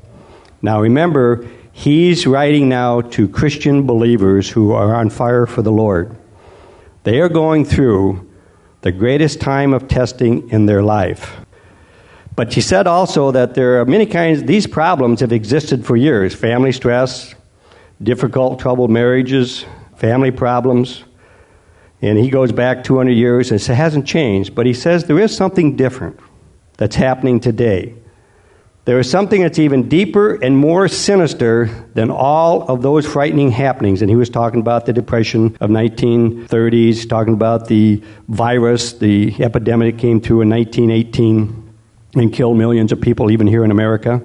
Now 0.62 0.81
remember, 0.81 1.48
He's 1.74 2.27
writing 2.27 2.70
now 2.70 3.01
to 3.01 3.27
Christian 3.27 3.88
believers 3.88 4.50
who 4.50 4.72
are 4.72 4.93
on 4.93 5.10
fire 5.10 5.46
for 5.46 5.62
the 5.62 5.72
Lord. 5.72 6.15
They 7.03 7.20
are 7.22 7.29
going 7.29 7.65
through 7.65 8.29
the 8.81 8.91
greatest 8.91 9.39
time 9.39 9.73
of 9.73 9.88
testing 9.88 10.50
in 10.50 10.65
their 10.65 10.83
life. 10.83 11.38
But 12.35 12.53
he 12.53 12.61
said 12.61 12.88
also 12.88 13.31
that 13.31 13.53
there 13.55 13.79
are 13.79 13.85
many 13.85 14.05
kinds, 14.05 14.43
these 14.43 14.65
problems 14.65 15.19
have 15.19 15.31
existed 15.31 15.85
for 15.85 15.95
years 15.95 16.33
family 16.33 16.71
stress, 16.71 17.35
difficult, 18.01 18.59
troubled 18.59 18.89
marriages, 18.89 19.65
family 19.95 20.31
problems. 20.31 21.03
And 22.01 22.17
he 22.17 22.31
goes 22.31 22.51
back 22.51 22.83
200 22.83 23.11
years 23.11 23.51
and 23.51 23.61
it 23.61 23.67
hasn't 23.67 24.07
changed. 24.07 24.55
But 24.55 24.65
he 24.65 24.73
says 24.73 25.05
there 25.05 25.19
is 25.19 25.35
something 25.35 25.75
different 25.75 26.19
that's 26.77 26.95
happening 26.95 27.39
today. 27.39 27.93
There 28.83 28.97
is 28.97 29.11
something 29.11 29.41
that's 29.41 29.59
even 29.59 29.89
deeper 29.89 30.33
and 30.33 30.57
more 30.57 30.88
sinister 30.88 31.69
than 31.93 32.09
all 32.09 32.63
of 32.63 32.81
those 32.81 33.05
frightening 33.05 33.51
happenings. 33.51 34.01
And 34.01 34.09
he 34.09 34.15
was 34.15 34.29
talking 34.29 34.59
about 34.59 34.88
the 34.88 34.93
depression 34.93 35.55
of 35.61 35.69
1930s, 35.69 37.07
talking 37.07 37.35
about 37.35 37.67
the 37.67 38.01
virus, 38.27 38.93
the 38.93 39.35
epidemic 39.39 40.00
came 40.00 40.19
through 40.19 40.41
in 40.41 40.50
1918 40.50 41.73
and 42.15 42.33
killed 42.33 42.57
millions 42.57 42.91
of 42.91 43.00
people, 43.00 43.29
even 43.29 43.45
here 43.45 43.63
in 43.63 43.69
America. 43.69 44.19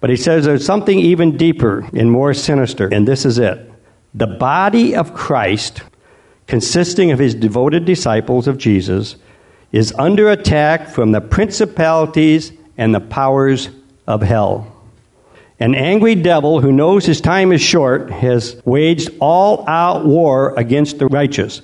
But 0.00 0.10
he 0.10 0.16
says 0.16 0.44
there's 0.44 0.66
something 0.66 0.98
even 0.98 1.36
deeper 1.36 1.88
and 1.94 2.10
more 2.10 2.34
sinister, 2.34 2.88
and 2.88 3.06
this 3.06 3.24
is 3.24 3.38
it. 3.38 3.72
The 4.14 4.26
body 4.26 4.96
of 4.96 5.14
Christ, 5.14 5.82
consisting 6.48 7.12
of 7.12 7.20
his 7.20 7.36
devoted 7.36 7.84
disciples 7.84 8.48
of 8.48 8.58
Jesus, 8.58 9.14
is 9.70 9.94
under 9.96 10.28
attack 10.28 10.88
from 10.88 11.12
the 11.12 11.20
principalities 11.20 12.52
and 12.78 12.94
the 12.94 13.00
powers 13.00 13.68
of 14.06 14.22
hell. 14.22 14.72
An 15.58 15.74
angry 15.74 16.14
devil 16.14 16.60
who 16.60 16.70
knows 16.70 17.06
his 17.06 17.20
time 17.20 17.50
is 17.50 17.62
short 17.62 18.10
has 18.10 18.60
waged 18.64 19.10
all 19.20 19.66
out 19.66 20.04
war 20.04 20.54
against 20.58 20.98
the 20.98 21.06
righteous. 21.06 21.62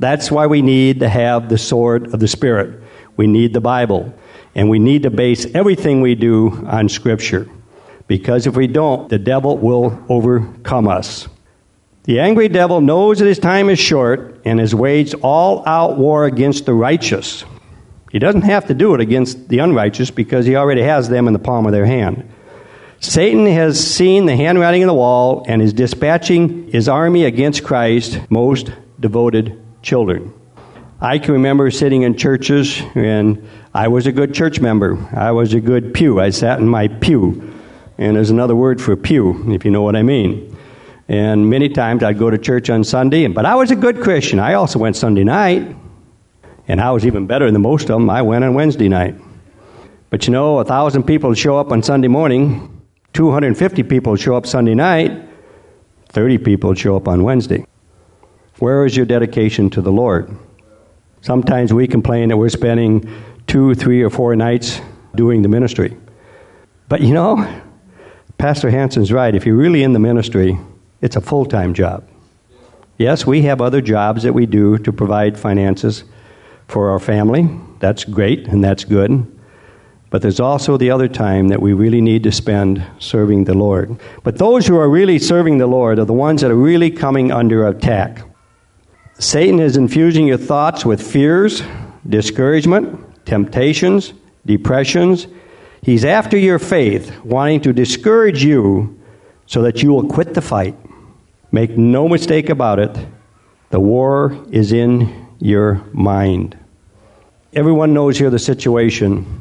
That's 0.00 0.30
why 0.30 0.46
we 0.46 0.60
need 0.62 1.00
to 1.00 1.08
have 1.08 1.48
the 1.48 1.58
sword 1.58 2.12
of 2.12 2.20
the 2.20 2.28
Spirit. 2.28 2.82
We 3.16 3.26
need 3.26 3.52
the 3.52 3.60
Bible. 3.60 4.12
And 4.54 4.68
we 4.68 4.80
need 4.80 5.04
to 5.04 5.10
base 5.10 5.46
everything 5.54 6.00
we 6.00 6.16
do 6.16 6.66
on 6.66 6.88
Scripture. 6.88 7.48
Because 8.08 8.46
if 8.46 8.56
we 8.56 8.66
don't, 8.66 9.08
the 9.08 9.18
devil 9.18 9.56
will 9.56 10.04
overcome 10.08 10.88
us. 10.88 11.28
The 12.04 12.20
angry 12.20 12.48
devil 12.48 12.80
knows 12.80 13.18
that 13.18 13.26
his 13.26 13.38
time 13.38 13.68
is 13.68 13.78
short 13.78 14.40
and 14.44 14.58
has 14.58 14.74
waged 14.74 15.14
all 15.22 15.62
out 15.68 15.98
war 15.98 16.24
against 16.24 16.64
the 16.64 16.72
righteous. 16.72 17.44
He 18.10 18.18
doesn't 18.18 18.42
have 18.42 18.66
to 18.66 18.74
do 18.74 18.94
it 18.94 19.00
against 19.00 19.48
the 19.48 19.58
unrighteous 19.58 20.10
because 20.10 20.46
he 20.46 20.56
already 20.56 20.82
has 20.82 21.08
them 21.08 21.26
in 21.26 21.32
the 21.32 21.38
palm 21.38 21.66
of 21.66 21.72
their 21.72 21.86
hand. 21.86 22.30
Satan 23.00 23.46
has 23.46 23.78
seen 23.78 24.26
the 24.26 24.34
handwriting 24.34 24.82
on 24.82 24.88
the 24.88 24.94
wall 24.94 25.44
and 25.46 25.62
is 25.62 25.72
dispatching 25.72 26.70
his 26.70 26.88
army 26.88 27.24
against 27.24 27.62
Christ's 27.64 28.18
most 28.28 28.72
devoted 28.98 29.60
children. 29.82 30.34
I 31.00 31.18
can 31.18 31.34
remember 31.34 31.70
sitting 31.70 32.02
in 32.02 32.16
churches 32.16 32.82
and 32.96 33.48
I 33.72 33.86
was 33.86 34.08
a 34.08 34.12
good 34.12 34.34
church 34.34 34.58
member. 34.60 34.98
I 35.14 35.30
was 35.30 35.54
a 35.54 35.60
good 35.60 35.94
pew. 35.94 36.20
I 36.20 36.30
sat 36.30 36.58
in 36.58 36.66
my 36.66 36.88
pew. 36.88 37.54
And 37.98 38.16
there's 38.16 38.30
another 38.30 38.56
word 38.56 38.80
for 38.80 38.96
pew, 38.96 39.52
if 39.52 39.64
you 39.64 39.70
know 39.70 39.82
what 39.82 39.94
I 39.94 40.02
mean. 40.02 40.56
And 41.08 41.48
many 41.48 41.68
times 41.68 42.02
I'd 42.02 42.18
go 42.18 42.30
to 42.30 42.38
church 42.38 42.68
on 42.68 42.84
Sunday, 42.84 43.26
but 43.28 43.46
I 43.46 43.54
was 43.54 43.70
a 43.70 43.76
good 43.76 44.00
Christian. 44.02 44.40
I 44.40 44.54
also 44.54 44.78
went 44.78 44.96
Sunday 44.96 45.24
night. 45.24 45.76
And 46.68 46.80
I 46.80 46.90
was 46.90 47.06
even 47.06 47.26
better 47.26 47.50
than 47.50 47.62
most 47.62 47.84
of 47.84 47.98
them. 47.98 48.10
I 48.10 48.20
went 48.22 48.44
on 48.44 48.54
Wednesday 48.54 48.88
night. 48.88 49.14
But 50.10 50.26
you 50.26 50.32
know, 50.32 50.58
a 50.58 50.64
thousand 50.64 51.04
people 51.04 51.34
show 51.34 51.58
up 51.58 51.72
on 51.72 51.82
Sunday 51.82 52.08
morning, 52.08 52.82
250 53.14 53.82
people 53.84 54.16
show 54.16 54.36
up 54.36 54.46
Sunday 54.46 54.74
night, 54.74 55.10
30 56.10 56.38
people 56.38 56.74
show 56.74 56.96
up 56.96 57.08
on 57.08 57.24
Wednesday. 57.24 57.64
Where 58.58 58.84
is 58.84 58.96
your 58.96 59.06
dedication 59.06 59.70
to 59.70 59.80
the 59.80 59.92
Lord? 59.92 60.34
Sometimes 61.20 61.72
we 61.72 61.86
complain 61.86 62.28
that 62.28 62.36
we're 62.36 62.48
spending 62.48 63.08
two, 63.46 63.74
three, 63.74 64.02
or 64.02 64.10
four 64.10 64.36
nights 64.36 64.80
doing 65.14 65.42
the 65.42 65.48
ministry. 65.48 65.96
But 66.88 67.00
you 67.00 67.12
know, 67.12 67.62
Pastor 68.36 68.70
Hansen's 68.70 69.12
right. 69.12 69.34
If 69.34 69.44
you're 69.46 69.56
really 69.56 69.82
in 69.82 69.92
the 69.92 69.98
ministry, 69.98 70.58
it's 71.00 71.16
a 71.16 71.20
full 71.20 71.44
time 71.44 71.74
job. 71.74 72.06
Yes, 72.98 73.26
we 73.26 73.42
have 73.42 73.60
other 73.60 73.80
jobs 73.80 74.22
that 74.22 74.32
we 74.32 74.46
do 74.46 74.78
to 74.78 74.92
provide 74.92 75.38
finances 75.38 76.04
for 76.68 76.90
our 76.90 77.00
family. 77.00 77.48
That's 77.80 78.04
great 78.04 78.46
and 78.46 78.62
that's 78.62 78.84
good. 78.84 79.26
But 80.10 80.22
there's 80.22 80.40
also 80.40 80.76
the 80.76 80.90
other 80.90 81.08
time 81.08 81.48
that 81.48 81.60
we 81.60 81.72
really 81.72 82.00
need 82.00 82.22
to 82.22 82.32
spend 82.32 82.84
serving 82.98 83.44
the 83.44 83.54
Lord. 83.54 83.98
But 84.22 84.38
those 84.38 84.66
who 84.66 84.78
are 84.78 84.88
really 84.88 85.18
serving 85.18 85.58
the 85.58 85.66
Lord 85.66 85.98
are 85.98 86.04
the 86.04 86.14
ones 86.14 86.40
that 86.40 86.50
are 86.50 86.56
really 86.56 86.90
coming 86.90 87.30
under 87.30 87.66
attack. 87.66 88.22
Satan 89.18 89.60
is 89.60 89.76
infusing 89.76 90.26
your 90.26 90.38
thoughts 90.38 90.84
with 90.84 91.02
fears, 91.02 91.62
discouragement, 92.08 93.26
temptations, 93.26 94.14
depressions. 94.46 95.26
He's 95.82 96.04
after 96.04 96.38
your 96.38 96.58
faith, 96.58 97.18
wanting 97.24 97.60
to 97.62 97.72
discourage 97.72 98.42
you 98.42 98.98
so 99.46 99.62
that 99.62 99.82
you 99.82 99.90
will 99.92 100.08
quit 100.08 100.34
the 100.34 100.40
fight. 100.40 100.76
Make 101.52 101.76
no 101.76 102.08
mistake 102.08 102.48
about 102.48 102.78
it, 102.78 102.96
the 103.70 103.80
war 103.80 104.44
is 104.50 104.72
in 104.72 105.28
your 105.38 105.82
mind. 105.92 106.57
Everyone 107.54 107.94
knows 107.94 108.18
here 108.18 108.28
the 108.28 108.38
situation, 108.38 109.40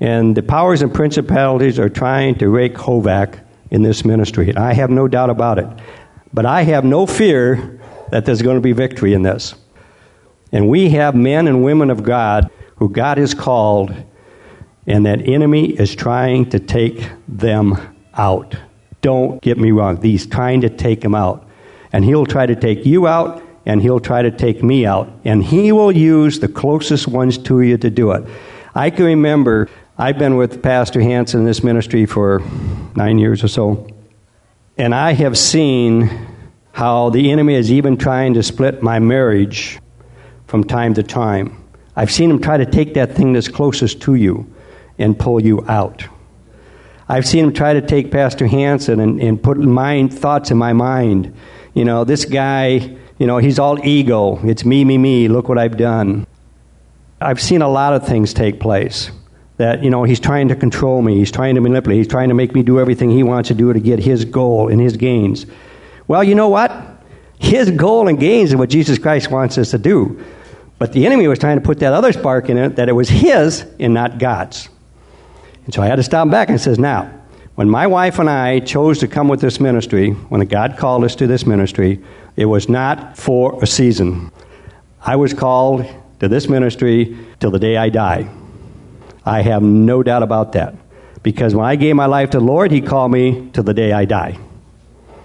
and 0.00 0.34
the 0.34 0.42
powers 0.42 0.80
and 0.80 0.92
principalities 0.92 1.78
are 1.78 1.90
trying 1.90 2.36
to 2.36 2.48
rake 2.48 2.78
havoc 2.78 3.38
in 3.70 3.82
this 3.82 4.06
ministry. 4.06 4.48
And 4.48 4.58
I 4.58 4.72
have 4.72 4.88
no 4.88 5.06
doubt 5.06 5.28
about 5.28 5.58
it. 5.58 5.66
But 6.32 6.46
I 6.46 6.62
have 6.62 6.84
no 6.84 7.06
fear 7.06 7.78
that 8.10 8.24
there's 8.24 8.40
going 8.40 8.56
to 8.56 8.62
be 8.62 8.72
victory 8.72 9.12
in 9.12 9.22
this. 9.22 9.54
And 10.50 10.68
we 10.68 10.90
have 10.90 11.14
men 11.14 11.46
and 11.46 11.62
women 11.62 11.90
of 11.90 12.02
God 12.02 12.50
who 12.76 12.88
God 12.88 13.18
has 13.18 13.34
called, 13.34 13.94
and 14.86 15.04
that 15.04 15.28
enemy 15.28 15.72
is 15.72 15.94
trying 15.94 16.48
to 16.50 16.58
take 16.58 17.10
them 17.28 17.76
out. 18.14 18.56
Don't 19.02 19.42
get 19.42 19.58
me 19.58 19.72
wrong. 19.72 20.00
He's 20.00 20.26
trying 20.26 20.62
to 20.62 20.70
take 20.70 21.02
them 21.02 21.14
out. 21.14 21.46
And 21.92 22.02
he'll 22.02 22.26
try 22.26 22.46
to 22.46 22.56
take 22.56 22.86
you 22.86 23.06
out, 23.06 23.42
and 23.64 23.80
he'll 23.82 24.00
try 24.00 24.22
to 24.22 24.30
take 24.30 24.62
me 24.62 24.86
out. 24.86 25.10
And 25.24 25.42
he 25.42 25.72
will 25.72 25.92
use 25.92 26.40
the 26.40 26.48
closest 26.48 27.08
ones 27.08 27.38
to 27.38 27.60
you 27.60 27.76
to 27.78 27.90
do 27.90 28.12
it. 28.12 28.24
I 28.74 28.90
can 28.90 29.04
remember, 29.04 29.68
I've 29.98 30.18
been 30.18 30.36
with 30.36 30.62
Pastor 30.62 31.00
Hansen 31.00 31.40
in 31.40 31.46
this 31.46 31.62
ministry 31.62 32.06
for 32.06 32.42
nine 32.96 33.18
years 33.18 33.44
or 33.44 33.48
so, 33.48 33.86
and 34.78 34.94
I 34.94 35.12
have 35.12 35.36
seen 35.36 36.10
how 36.72 37.10
the 37.10 37.30
enemy 37.30 37.54
is 37.54 37.70
even 37.70 37.96
trying 37.98 38.34
to 38.34 38.42
split 38.42 38.82
my 38.82 38.98
marriage 38.98 39.78
from 40.46 40.64
time 40.64 40.94
to 40.94 41.02
time. 41.02 41.62
I've 41.94 42.10
seen 42.10 42.30
him 42.30 42.40
try 42.40 42.56
to 42.56 42.66
take 42.66 42.94
that 42.94 43.14
thing 43.14 43.34
that's 43.34 43.48
closest 43.48 44.00
to 44.02 44.14
you 44.14 44.52
and 44.98 45.18
pull 45.18 45.42
you 45.42 45.64
out. 45.68 46.06
I've 47.08 47.26
seen 47.26 47.44
him 47.44 47.52
try 47.52 47.74
to 47.74 47.82
take 47.82 48.10
Pastor 48.10 48.46
Hansen 48.46 49.00
and, 49.00 49.20
and 49.20 49.42
put 49.42 49.58
my 49.58 50.08
thoughts 50.08 50.50
in 50.50 50.56
my 50.56 50.72
mind. 50.72 51.34
You 51.74 51.84
know, 51.84 52.04
this 52.04 52.24
guy 52.24 52.96
you 53.22 53.28
know, 53.28 53.38
he's 53.38 53.60
all 53.60 53.78
ego. 53.86 54.40
It's 54.42 54.64
me, 54.64 54.84
me, 54.84 54.98
me. 54.98 55.28
Look 55.28 55.48
what 55.48 55.56
I've 55.56 55.76
done. 55.76 56.26
I've 57.20 57.40
seen 57.40 57.62
a 57.62 57.68
lot 57.68 57.92
of 57.92 58.04
things 58.04 58.34
take 58.34 58.58
place. 58.58 59.12
That, 59.58 59.84
you 59.84 59.90
know, 59.90 60.02
he's 60.02 60.18
trying 60.18 60.48
to 60.48 60.56
control 60.56 61.02
me. 61.02 61.18
He's 61.18 61.30
trying 61.30 61.54
to 61.54 61.60
manipulate. 61.60 61.98
He's 61.98 62.08
trying 62.08 62.30
to 62.30 62.34
make 62.34 62.52
me 62.52 62.64
do 62.64 62.80
everything 62.80 63.10
he 63.10 63.22
wants 63.22 63.46
to 63.46 63.54
do 63.54 63.72
to 63.72 63.78
get 63.78 64.00
his 64.00 64.24
goal 64.24 64.66
and 64.66 64.80
his 64.80 64.96
gains. 64.96 65.46
Well, 66.08 66.24
you 66.24 66.34
know 66.34 66.48
what? 66.48 66.72
His 67.38 67.70
goal 67.70 68.08
and 68.08 68.18
gains 68.18 68.50
is 68.50 68.56
what 68.56 68.70
Jesus 68.70 68.98
Christ 68.98 69.30
wants 69.30 69.56
us 69.56 69.70
to 69.70 69.78
do. 69.78 70.20
But 70.80 70.92
the 70.92 71.06
enemy 71.06 71.28
was 71.28 71.38
trying 71.38 71.58
to 71.58 71.64
put 71.64 71.78
that 71.78 71.92
other 71.92 72.12
spark 72.12 72.50
in 72.50 72.58
it 72.58 72.74
that 72.74 72.88
it 72.88 72.92
was 72.92 73.08
his 73.08 73.64
and 73.78 73.94
not 73.94 74.18
God's. 74.18 74.68
And 75.64 75.72
so 75.72 75.80
I 75.80 75.86
had 75.86 75.94
to 75.94 76.02
stop 76.02 76.28
back 76.28 76.48
and 76.48 76.60
says, 76.60 76.76
now, 76.76 77.21
when 77.54 77.68
my 77.68 77.86
wife 77.86 78.18
and 78.18 78.30
I 78.30 78.60
chose 78.60 78.98
to 79.00 79.08
come 79.08 79.28
with 79.28 79.40
this 79.40 79.60
ministry, 79.60 80.10
when 80.10 80.40
God 80.46 80.78
called 80.78 81.04
us 81.04 81.14
to 81.16 81.26
this 81.26 81.46
ministry, 81.46 82.00
it 82.34 82.46
was 82.46 82.68
not 82.68 83.18
for 83.18 83.62
a 83.62 83.66
season. 83.66 84.30
I 85.02 85.16
was 85.16 85.34
called 85.34 85.86
to 86.20 86.28
this 86.28 86.48
ministry 86.48 87.16
till 87.40 87.50
the 87.50 87.58
day 87.58 87.76
I 87.76 87.90
die. 87.90 88.28
I 89.24 89.42
have 89.42 89.62
no 89.62 90.02
doubt 90.02 90.22
about 90.22 90.52
that. 90.52 90.74
Because 91.22 91.54
when 91.54 91.66
I 91.66 91.76
gave 91.76 91.94
my 91.94 92.06
life 92.06 92.30
to 92.30 92.38
the 92.38 92.44
Lord, 92.44 92.72
He 92.72 92.80
called 92.80 93.12
me 93.12 93.50
till 93.52 93.64
the 93.64 93.74
day 93.74 93.92
I 93.92 94.06
die. 94.06 94.38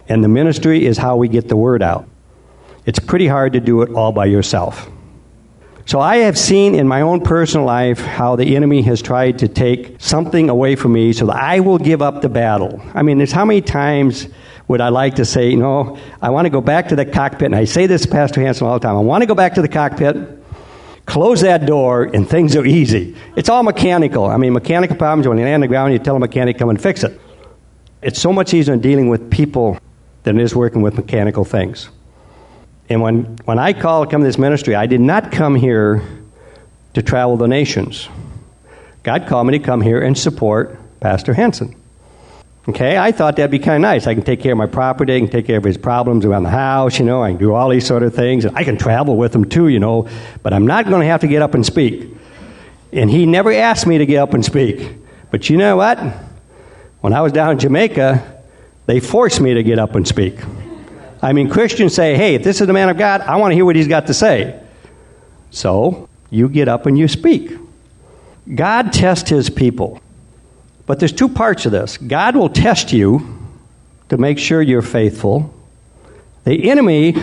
And 0.10 0.24
the 0.24 0.28
ministry 0.28 0.86
is 0.86 0.98
how 0.98 1.16
we 1.16 1.28
get 1.28 1.48
the 1.48 1.56
word 1.56 1.82
out. 1.82 2.08
It's 2.86 3.00
pretty 3.00 3.28
hard 3.28 3.54
to 3.54 3.60
do 3.60 3.82
it 3.82 3.92
all 3.92 4.12
by 4.12 4.26
yourself. 4.26 4.90
So 5.88 6.02
I 6.02 6.18
have 6.18 6.38
seen 6.38 6.76
in 6.76 6.86
my 6.86 7.00
own 7.00 7.22
personal 7.22 7.66
life 7.66 8.02
how 8.02 8.36
the 8.36 8.58
enemy 8.58 8.82
has 8.82 9.02
tried 9.02 9.40
to 9.40 9.48
take 9.48 9.96
something 10.00 10.50
away 10.50 10.76
from 10.76 10.92
me 10.92 11.14
so 11.14 11.28
that 11.28 11.38
I 11.38 11.62
will 11.62 11.78
give 11.78 12.02
up 12.02 12.22
the 12.22 12.28
battle. 12.28 12.82
I 12.94 13.04
mean, 13.04 13.20
there's 13.20 13.32
how 13.32 13.46
many 13.46 13.62
times 13.62 14.28
would 14.68 14.82
I 14.82 14.90
like 14.90 15.16
to 15.16 15.24
say, 15.24 15.50
you 15.50 15.56
know, 15.56 15.98
I 16.22 16.30
want 16.30 16.46
to 16.46 16.50
go 16.50 16.60
back 16.60 16.90
to 16.90 16.98
the 16.98 17.06
cockpit, 17.06 17.46
and 17.46 17.56
I 17.56 17.64
say 17.64 17.88
this 17.88 18.02
to 18.02 18.10
Pastor 18.10 18.42
Hansen 18.42 18.68
all 18.68 18.78
the 18.78 18.86
time 18.86 18.98
I 18.98 19.00
want 19.00 19.22
to 19.22 19.28
go 19.28 19.34
back 19.34 19.54
to 19.54 19.62
the 19.62 19.70
cockpit, 19.70 20.18
close 21.06 21.40
that 21.40 21.66
door, 21.66 22.04
and 22.04 22.30
things 22.30 22.58
are 22.58 22.66
easy. 22.66 23.16
It's 23.38 23.48
all 23.48 23.64
mechanical. 23.64 24.26
I 24.26 24.36
mean, 24.36 24.52
mechanical 24.52 24.98
problems, 24.98 25.26
when 25.26 25.38
you 25.38 25.46
land 25.46 25.56
on 25.56 25.62
the 25.62 25.68
ground, 25.70 25.94
you 25.94 26.00
tell 26.00 26.18
a 26.18 26.20
mechanic, 26.20 26.58
come 26.58 26.70
and 26.70 26.82
fix 26.82 27.06
it. 27.06 27.18
It's 28.02 28.20
so 28.20 28.34
much 28.34 28.54
easier 28.54 28.74
in 28.74 28.82
dealing 28.82 29.08
with 29.08 29.32
people 29.32 29.80
than 30.24 30.38
it 30.38 30.44
is 30.44 30.54
working 30.54 30.82
with 30.82 30.98
mechanical 30.98 31.46
things. 31.46 31.90
And 32.90 33.02
when, 33.02 33.24
when 33.46 33.60
I 33.60 33.74
called 33.74 34.08
to 34.08 34.12
come 34.12 34.22
to 34.22 34.28
this 34.28 34.38
ministry, 34.38 34.76
I 34.76 34.86
did 34.86 35.02
not 35.02 35.32
come 35.32 35.56
here 35.56 36.02
to 36.94 37.02
travel 37.02 37.38
the 37.38 37.48
nations. 37.48 38.08
God 39.04 39.28
called 39.28 39.48
me 39.48 39.58
to 39.58 39.64
come 39.64 39.82
here 39.82 40.02
and 40.02 40.18
support 40.18 40.78
Pastor 41.00 41.34
Hansen. 41.34 41.76
Okay, 42.70 42.98
I 42.98 43.14
thought 43.14 43.38
that'd 43.38 43.50
be 43.50 43.60
kind 43.60 43.78
of 43.78 43.82
nice. 43.82 44.08
I 44.08 44.14
can 44.14 44.24
take 44.24 44.42
care 44.42 44.52
of 44.52 44.58
my 44.58 44.66
property, 44.66 45.16
I 45.16 45.20
can 45.20 45.30
take 45.30 45.46
care 45.46 45.58
of 45.58 45.64
his 45.64 45.78
problems 45.78 46.26
around 46.26 46.44
the 46.44 46.50
house, 46.50 47.00
you 47.00 47.06
know, 47.06 47.24
I 47.24 47.30
can 47.30 47.38
do 47.38 47.54
all 47.54 47.70
these 47.70 47.86
sort 47.86 48.04
of 48.04 48.14
things. 48.14 48.44
And 48.44 48.58
I 48.58 48.66
can 48.66 48.78
travel 48.78 49.16
with 49.16 49.34
him 49.34 49.46
too, 49.46 49.70
you 49.70 49.80
know, 49.80 50.10
but 50.44 50.54
I'm 50.54 50.68
not 50.68 50.86
going 50.86 51.00
to 51.00 51.08
have 51.08 51.22
to 51.22 51.28
get 51.28 51.42
up 51.42 51.54
and 51.54 51.66
speak. 51.66 52.10
And 52.92 53.10
he 53.10 53.26
never 53.26 53.54
asked 53.54 53.88
me 53.88 53.98
to 54.00 54.06
get 54.06 54.18
up 54.18 54.34
and 54.34 54.44
speak. 54.44 54.98
But 55.32 55.50
you 55.50 55.56
know 55.56 55.78
what? 55.78 55.98
When 57.00 57.14
I 57.14 57.22
was 57.22 57.32
down 57.32 57.52
in 57.52 57.60
Jamaica, 57.60 58.44
they 58.86 59.00
forced 59.00 59.40
me 59.40 59.54
to 59.54 59.64
get 59.64 59.80
up 59.80 59.96
and 59.96 60.06
speak. 60.06 60.38
I 61.22 61.34
mean, 61.34 61.50
Christians 61.50 61.94
say, 61.96 62.16
hey, 62.16 62.36
if 62.36 62.44
this 62.44 62.62
is 62.62 62.68
the 62.68 62.74
man 62.74 62.90
of 62.90 62.98
God, 62.98 63.22
I 63.22 63.38
want 63.38 63.52
to 63.52 63.56
hear 63.56 63.66
what 63.66 63.76
he's 63.76 63.88
got 63.88 64.08
to 64.08 64.14
say. 64.14 64.62
So 65.50 66.08
you 66.30 66.50
get 66.50 66.68
up 66.68 66.86
and 66.86 66.98
you 66.98 67.08
speak. 67.08 67.58
God 68.54 68.94
tests 68.94 69.30
his 69.30 69.50
people. 69.50 70.00
But 70.86 71.00
there's 71.00 71.12
two 71.12 71.30
parts 71.30 71.66
of 71.66 71.72
this 71.72 71.98
God 71.98 72.36
will 72.36 72.50
test 72.50 72.94
you 72.94 73.38
to 74.10 74.18
make 74.18 74.40
sure 74.40 74.62
you're 74.62 74.82
faithful, 74.82 75.54
the 76.46 76.70
enemy 76.70 77.14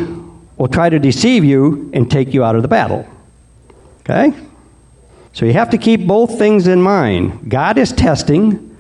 will 0.57 0.68
try 0.68 0.88
to 0.88 0.98
deceive 0.98 1.44
you 1.44 1.90
and 1.94 2.11
take 2.11 2.35
you 2.35 2.44
out 2.44 2.57
of 2.57 2.62
the 2.62 2.68
battle. 2.68 3.09
Okay? 4.00 4.33
So 5.33 5.46
you 5.46 5.54
have 5.54 5.70
to 5.70 5.78
keep 5.78 6.07
both 6.07 6.38
things 6.38 6.66
in 6.66 6.80
mind. 6.80 7.50
God 7.50 7.78
is 7.78 7.90
testing 7.90 8.76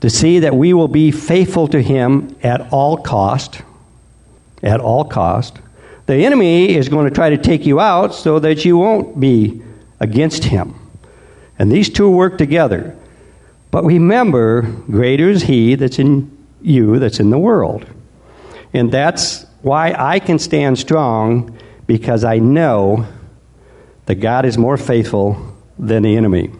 to 0.00 0.10
see 0.10 0.40
that 0.40 0.54
we 0.54 0.72
will 0.72 0.88
be 0.88 1.10
faithful 1.10 1.68
to 1.68 1.82
him 1.82 2.36
at 2.42 2.72
all 2.72 2.96
cost. 2.96 3.62
At 4.62 4.80
all 4.80 5.04
cost. 5.04 5.58
The 6.06 6.24
enemy 6.24 6.74
is 6.74 6.88
going 6.88 7.08
to 7.08 7.14
try 7.14 7.30
to 7.30 7.38
take 7.38 7.66
you 7.66 7.80
out 7.80 8.14
so 8.14 8.38
that 8.38 8.64
you 8.64 8.78
won't 8.78 9.20
be 9.20 9.62
against 10.00 10.44
him. 10.44 10.74
And 11.58 11.70
these 11.70 11.90
two 11.90 12.10
work 12.10 12.38
together. 12.38 12.96
But 13.70 13.84
remember, 13.84 14.62
greater 14.62 15.28
is 15.28 15.42
He 15.42 15.74
that's 15.74 15.98
in 15.98 16.36
you 16.62 16.98
that's 16.98 17.20
in 17.20 17.30
the 17.30 17.38
world. 17.38 17.86
And 18.72 18.90
that's 18.90 19.44
why 19.62 19.94
I 19.96 20.18
can 20.18 20.38
stand 20.38 20.78
strong 20.78 21.58
because 21.86 22.24
I 22.24 22.38
know 22.38 23.06
that 24.06 24.16
God 24.16 24.44
is 24.44 24.56
more 24.56 24.76
faithful 24.76 25.54
than 25.78 26.02
the 26.02 26.16
enemy. 26.16 26.50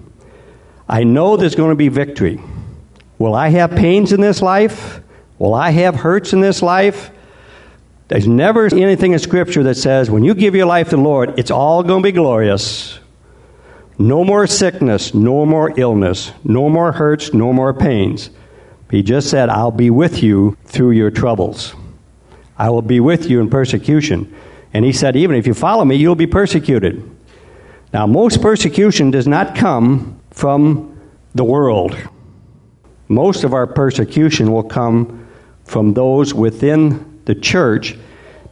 I 0.88 1.04
know 1.04 1.37
there's 1.37 1.54
going 1.54 1.70
to 1.70 1.76
be 1.76 1.88
victory. 1.88 2.40
Will 3.18 3.34
I 3.34 3.48
have 3.48 3.72
pains 3.72 4.12
in 4.12 4.20
this 4.20 4.40
life? 4.40 5.00
Will 5.38 5.54
I 5.54 5.70
have 5.70 5.96
hurts 5.96 6.32
in 6.32 6.40
this 6.40 6.62
life? 6.62 7.11
There's 8.09 8.27
never 8.27 8.66
anything 8.75 9.12
in 9.12 9.18
Scripture 9.18 9.62
that 9.64 9.77
says 9.77 10.11
when 10.11 10.25
you 10.25 10.35
give 10.35 10.55
your 10.55 10.66
life 10.66 10.90
to 10.90 10.97
the 10.97 11.03
Lord, 11.03 11.38
it's 11.38 11.51
all 11.51 11.83
going 11.83 12.03
to 12.03 12.07
be 12.07 12.12
glorious. 12.12 12.99
No 13.99 14.25
more 14.25 14.47
sickness, 14.47 15.12
no 15.12 15.44
more 15.44 15.79
illness, 15.79 16.33
no 16.42 16.71
more 16.71 16.92
hurts, 16.92 17.35
no 17.35 17.53
more 17.53 17.75
pains. 17.75 18.31
He 18.90 19.03
just 19.03 19.29
said, 19.29 19.51
I'll 19.51 19.71
be 19.71 19.90
with 19.90 20.23
you 20.23 20.57
through 20.64 20.92
your 20.92 21.11
troubles. 21.11 21.75
I 22.57 22.71
will 22.71 22.83
be 22.83 23.01
with 23.01 23.29
you 23.29 23.40
in 23.40 23.51
persecution. 23.51 24.35
And 24.73 24.85
he 24.85 24.92
said, 24.92 25.14
Even 25.16 25.37
if 25.37 25.47
you 25.47 25.53
follow 25.53 25.85
me, 25.85 25.97
you'll 25.97 26.14
be 26.14 26.27
persecuted. 26.27 27.03
Now, 27.92 28.07
most 28.07 28.40
persecution 28.40 29.11
does 29.11 29.27
not 29.27 29.55
come 29.55 30.21
from 30.31 30.99
the 31.35 31.44
world. 31.44 31.97
Most 33.09 33.44
of 33.44 33.53
our 33.53 33.66
persecution 33.66 34.53
will 34.53 34.62
come 34.62 35.27
from 35.64 35.94
those 35.94 36.33
within 36.33 37.08
the 37.28 37.34
church 37.36 37.96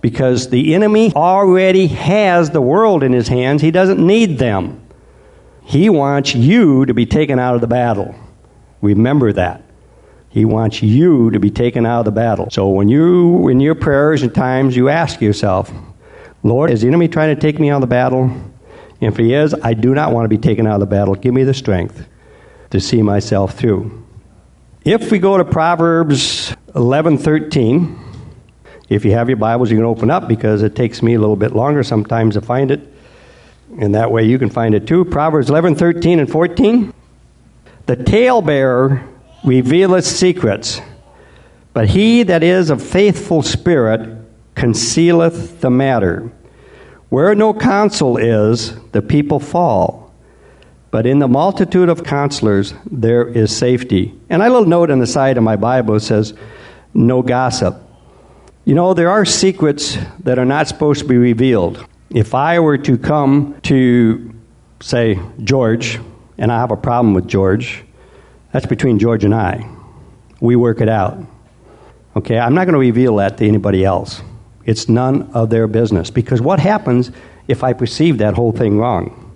because 0.03 0.51
the 0.51 0.75
enemy 0.75 1.13
already 1.15 1.89
has 1.89 2.51
the 2.51 2.61
world 2.61 3.03
in 3.03 3.13
his 3.13 3.27
hands. 3.27 3.63
He 3.63 3.73
doesn't 3.73 3.99
need 3.99 4.39
them. 4.39 4.87
He 5.65 5.89
wants 5.89 6.35
you 6.35 6.87
to 6.87 6.95
be 6.95 7.07
taken 7.07 7.41
out 7.41 7.57
of 7.57 7.63
the 7.63 7.67
battle. 7.67 8.15
Remember 8.83 9.33
that. 9.33 9.63
He 10.29 10.45
wants 10.45 10.83
you 10.83 11.31
to 11.31 11.41
be 11.41 11.51
taken 11.51 11.87
out 11.87 12.01
of 12.01 12.05
the 12.05 12.13
battle. 12.13 12.51
So 12.51 12.69
when 12.69 12.89
you, 12.89 13.49
in 13.49 13.59
your 13.59 13.75
prayers 13.75 14.23
and 14.23 14.35
times, 14.35 14.77
you 14.77 14.91
ask 14.91 15.23
yourself, 15.23 15.73
Lord, 16.43 16.71
is 16.71 16.83
the 16.83 16.89
enemy 16.89 17.09
trying 17.09 17.35
to 17.35 17.41
take 17.41 17.59
me 17.59 17.71
out 17.71 17.77
of 17.77 17.81
the 17.81 17.87
battle? 17.87 18.31
If 19.01 19.17
he 19.17 19.33
is, 19.33 19.55
I 19.55 19.73
do 19.73 19.95
not 19.95 20.13
want 20.13 20.27
to 20.27 20.29
be 20.29 20.39
taken 20.39 20.67
out 20.67 20.75
of 20.75 20.81
the 20.81 20.87
battle. 20.87 21.15
Give 21.15 21.33
me 21.33 21.45
the 21.45 21.55
strength 21.55 22.07
to 22.71 22.79
see 22.79 23.01
myself 23.01 23.55
through. 23.55 24.05
If 24.85 25.11
we 25.11 25.19
go 25.19 25.39
to 25.39 25.45
Proverbs 25.45 26.55
11:13, 26.75 28.06
if 28.89 29.05
you 29.05 29.13
have 29.13 29.29
your 29.29 29.37
Bibles, 29.37 29.71
you 29.71 29.77
can 29.77 29.85
open 29.85 30.11
up 30.11 30.29
because 30.29 30.63
it 30.63 30.77
takes 30.77 31.03
me 31.03 31.15
a 31.15 31.19
little 31.19 31.37
bit 31.37 31.55
longer 31.55 31.83
sometimes 31.83 32.35
to 32.35 32.41
find 32.41 32.71
it. 32.71 32.93
And 33.81 33.95
that 33.95 34.11
way 34.13 34.25
you 34.25 34.39
can 34.39 34.51
find 34.51 34.75
it 34.75 34.87
too. 34.87 35.05
Proverbs 35.05 35.49
11:13 35.49 36.19
and 36.21 36.31
14. 36.31 36.93
The 37.87 37.97
talebearer 37.97 39.03
revealeth 39.45 40.05
secrets, 40.05 40.81
but 41.73 41.89
he 41.89 42.23
that 42.25 42.43
is 42.43 42.71
of 42.71 42.83
faithful 42.83 43.43
spirit 43.43 44.09
concealeth 44.55 45.61
the 45.61 45.71
matter. 45.71 46.31
Where 47.09 47.35
no 47.35 47.55
counsel 47.55 48.17
is, 48.17 48.75
the 48.93 49.03
people 49.03 49.39
fall. 49.39 50.13
But 50.91 51.07
in 51.07 51.19
the 51.19 51.29
multitude 51.29 51.89
of 51.89 52.05
counselors, 52.05 52.73
there 52.91 53.27
is 53.27 53.55
safety. 53.55 54.15
And 54.31 54.43
I 54.43 54.49
little 54.49 54.67
note 54.67 54.91
on 54.91 54.99
the 54.99 55.07
side 55.07 55.37
of 55.37 55.45
my 55.45 55.57
Bible 55.57 56.01
says, 56.01 56.33
no 56.95 57.23
gossip. 57.23 57.86
You 58.67 58.75
know, 58.75 58.95
there 58.95 59.11
are 59.11 59.25
secrets 59.25 59.97
that 60.25 60.41
are 60.41 60.45
not 60.45 60.67
supposed 60.67 61.01
to 61.03 61.07
be 61.07 61.17
revealed. 61.17 61.87
If 62.11 62.35
I 62.35 62.59
were 62.59 62.77
to 62.79 62.99
come 62.99 63.55
to, 63.63 64.35
say, 64.81 65.21
George, 65.45 66.01
and 66.37 66.51
I 66.51 66.59
have 66.59 66.73
a 66.73 66.77
problem 66.77 67.15
with 67.15 67.29
George, 67.29 67.85
that's 68.53 68.67
between 68.67 68.99
George 68.99 69.23
and 69.23 69.33
I. 69.33 69.71
We 70.41 70.57
work 70.57 70.81
it 70.81 70.89
out. 70.89 71.17
Okay, 72.17 72.41
I'm 72.41 72.55
not 72.55 72.65
going 72.65 72.73
to 72.73 72.81
reveal 72.81 73.15
that 73.17 73.39
to 73.39 73.47
anybody 73.47 73.85
else. 73.85 74.21
It's 74.65 74.89
none 74.89 75.31
of 75.31 75.49
their 75.49 75.69
business. 75.69 76.11
Because 76.11 76.41
what 76.41 76.59
happens 76.59 77.13
if 77.47 77.63
I 77.63 77.73
perceive 77.73 78.19
that 78.19 78.35
whole 78.35 78.51
thing 78.51 78.79
wrong? 78.79 79.33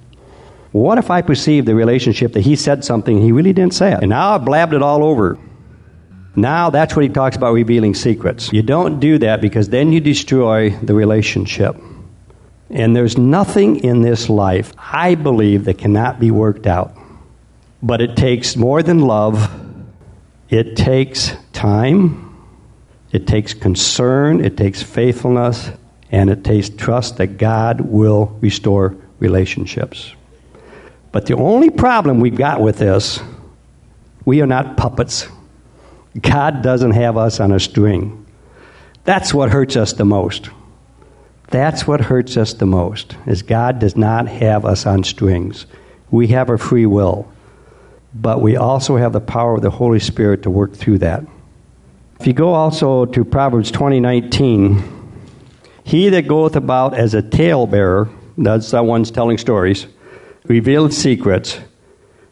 What 0.72 0.98
if 0.98 1.08
I 1.08 1.22
perceive 1.22 1.66
the 1.66 1.76
relationship 1.76 2.32
that 2.32 2.40
he 2.40 2.56
said 2.56 2.84
something 2.84 3.22
he 3.22 3.30
really 3.30 3.52
didn't 3.52 3.74
say 3.74 3.92
it? 3.92 4.00
And 4.00 4.10
now 4.10 4.34
I've 4.34 4.44
blabbed 4.44 4.74
it 4.74 4.82
all 4.82 5.04
over. 5.04 5.38
Now 6.36 6.70
that's 6.70 6.94
what 6.94 7.02
he 7.02 7.08
talks 7.08 7.36
about 7.36 7.52
revealing 7.52 7.94
secrets. 7.94 8.52
You 8.52 8.62
don't 8.62 9.00
do 9.00 9.18
that 9.18 9.40
because 9.40 9.68
then 9.68 9.92
you 9.92 10.00
destroy 10.00 10.70
the 10.70 10.94
relationship. 10.94 11.76
And 12.70 12.94
there's 12.94 13.18
nothing 13.18 13.82
in 13.82 14.02
this 14.02 14.28
life, 14.28 14.72
I 14.78 15.16
believe, 15.16 15.64
that 15.64 15.78
cannot 15.78 16.20
be 16.20 16.30
worked 16.30 16.68
out. 16.68 16.94
But 17.82 18.00
it 18.00 18.16
takes 18.16 18.54
more 18.54 18.82
than 18.82 19.00
love, 19.00 19.50
it 20.48 20.76
takes 20.76 21.32
time, 21.52 22.36
it 23.10 23.26
takes 23.26 23.54
concern, 23.54 24.44
it 24.44 24.56
takes 24.56 24.82
faithfulness, 24.82 25.70
and 26.12 26.30
it 26.30 26.44
takes 26.44 26.68
trust 26.68 27.16
that 27.16 27.38
God 27.38 27.80
will 27.80 28.26
restore 28.40 28.96
relationships. 29.18 30.14
But 31.10 31.26
the 31.26 31.34
only 31.34 31.70
problem 31.70 32.20
we've 32.20 32.36
got 32.36 32.60
with 32.60 32.78
this, 32.78 33.20
we 34.24 34.40
are 34.42 34.46
not 34.46 34.76
puppets. 34.76 35.26
God 36.18 36.62
doesn't 36.62 36.92
have 36.92 37.16
us 37.16 37.38
on 37.38 37.52
a 37.52 37.60
string. 37.60 38.26
That's 39.04 39.32
what 39.32 39.50
hurts 39.50 39.76
us 39.76 39.92
the 39.92 40.04
most. 40.04 40.50
That's 41.50 41.86
what 41.86 42.00
hurts 42.00 42.36
us 42.36 42.54
the 42.54 42.66
most, 42.66 43.16
is 43.26 43.42
God 43.42 43.78
does 43.78 43.96
not 43.96 44.28
have 44.28 44.64
us 44.64 44.86
on 44.86 45.04
strings. 45.04 45.66
We 46.10 46.28
have 46.28 46.48
a 46.48 46.58
free 46.58 46.86
will, 46.86 47.30
but 48.14 48.40
we 48.40 48.56
also 48.56 48.96
have 48.96 49.12
the 49.12 49.20
power 49.20 49.54
of 49.54 49.62
the 49.62 49.70
Holy 49.70 50.00
Spirit 50.00 50.42
to 50.42 50.50
work 50.50 50.74
through 50.74 50.98
that. 50.98 51.24
If 52.20 52.26
you 52.26 52.32
go 52.32 52.54
also 52.54 53.04
to 53.06 53.24
Proverbs 53.24 53.70
20:19, 53.70 54.82
he 55.82 56.08
that 56.10 56.28
goeth 56.28 56.54
about 56.54 56.94
as 56.94 57.14
a 57.14 57.22
talebearer, 57.22 58.08
that's 58.36 58.70
the 58.70 58.82
one's 58.82 59.10
telling 59.10 59.38
stories, 59.38 59.86
revealeth 60.46 60.92
secrets. 60.92 61.58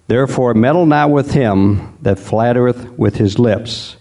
Therefore 0.08 0.54
meddle 0.54 0.86
not 0.86 1.10
with 1.10 1.30
him 1.30 1.96
that 2.02 2.18
flattereth 2.18 2.98
with 2.98 3.16
his 3.16 3.38
lips. 3.38 3.96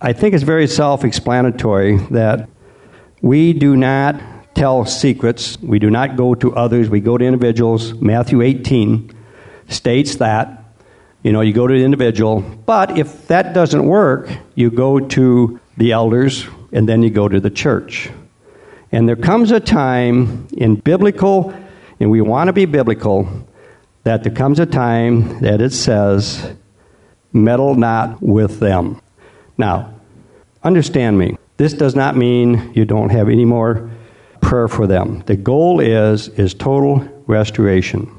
I 0.00 0.12
think 0.12 0.34
it's 0.34 0.44
very 0.44 0.66
self-explanatory 0.66 1.96
that 2.10 2.48
we 3.22 3.54
do 3.54 3.76
not 3.76 4.20
tell 4.54 4.84
secrets. 4.84 5.58
We 5.60 5.78
do 5.78 5.88
not 5.88 6.16
go 6.16 6.34
to 6.34 6.54
others. 6.54 6.90
We 6.90 7.00
go 7.00 7.16
to 7.16 7.24
individuals. 7.24 7.94
Matthew 7.94 8.42
18 8.42 9.10
states 9.68 10.16
that 10.16 10.64
you 11.24 11.32
know, 11.32 11.40
you 11.40 11.54
go 11.54 11.66
to 11.66 11.72
the 11.72 11.82
individual, 11.82 12.42
but 12.42 12.98
if 12.98 13.28
that 13.28 13.54
doesn't 13.54 13.86
work, 13.86 14.28
you 14.54 14.70
go 14.70 15.00
to 15.00 15.58
the 15.78 15.92
elders 15.92 16.46
and 16.70 16.86
then 16.86 17.02
you 17.02 17.08
go 17.08 17.26
to 17.28 17.40
the 17.40 17.48
church. 17.48 18.10
And 18.92 19.08
there 19.08 19.16
comes 19.16 19.50
a 19.50 19.58
time 19.58 20.46
in 20.52 20.74
biblical, 20.74 21.54
and 21.98 22.10
we 22.10 22.20
want 22.20 22.48
to 22.48 22.52
be 22.52 22.66
biblical, 22.66 23.26
that 24.04 24.22
there 24.22 24.32
comes 24.32 24.60
a 24.60 24.66
time 24.66 25.40
that 25.40 25.60
it 25.60 25.72
says, 25.72 26.54
meddle 27.32 27.74
not 27.74 28.22
with 28.22 28.60
them. 28.60 29.00
Now, 29.58 29.94
understand 30.62 31.18
me. 31.18 31.36
This 31.56 31.72
does 31.72 31.94
not 31.94 32.16
mean 32.16 32.72
you 32.74 32.84
don't 32.84 33.10
have 33.10 33.28
any 33.28 33.44
more 33.44 33.90
prayer 34.40 34.68
for 34.68 34.86
them. 34.86 35.22
The 35.26 35.36
goal 35.36 35.80
is 35.80 36.28
is 36.28 36.54
total 36.54 36.98
restoration. 37.26 38.10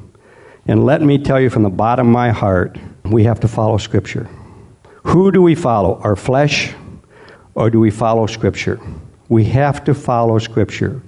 And 0.67 0.85
let 0.85 1.01
me 1.01 1.19
tell 1.19 1.39
you 1.39 1.49
from 1.49 1.63
the 1.63 1.69
bottom 1.69 2.07
of 2.07 2.13
my 2.13 2.31
heart, 2.31 2.77
we 3.03 3.23
have 3.25 3.39
to 3.41 3.47
follow 3.47 3.77
Scripture. 3.77 4.27
Who 5.03 5.31
do 5.31 5.41
we 5.41 5.53
follow? 5.53 5.99
Our 6.01 6.15
flesh, 6.15 6.73
or 7.53 7.69
do 7.69 7.79
we 7.79 7.91
follow 7.91 8.25
Scripture? 8.25 8.79
We 9.29 9.43
have 9.45 9.83
to 9.83 9.93
follow 9.93 10.39
Scripture. 10.39 11.01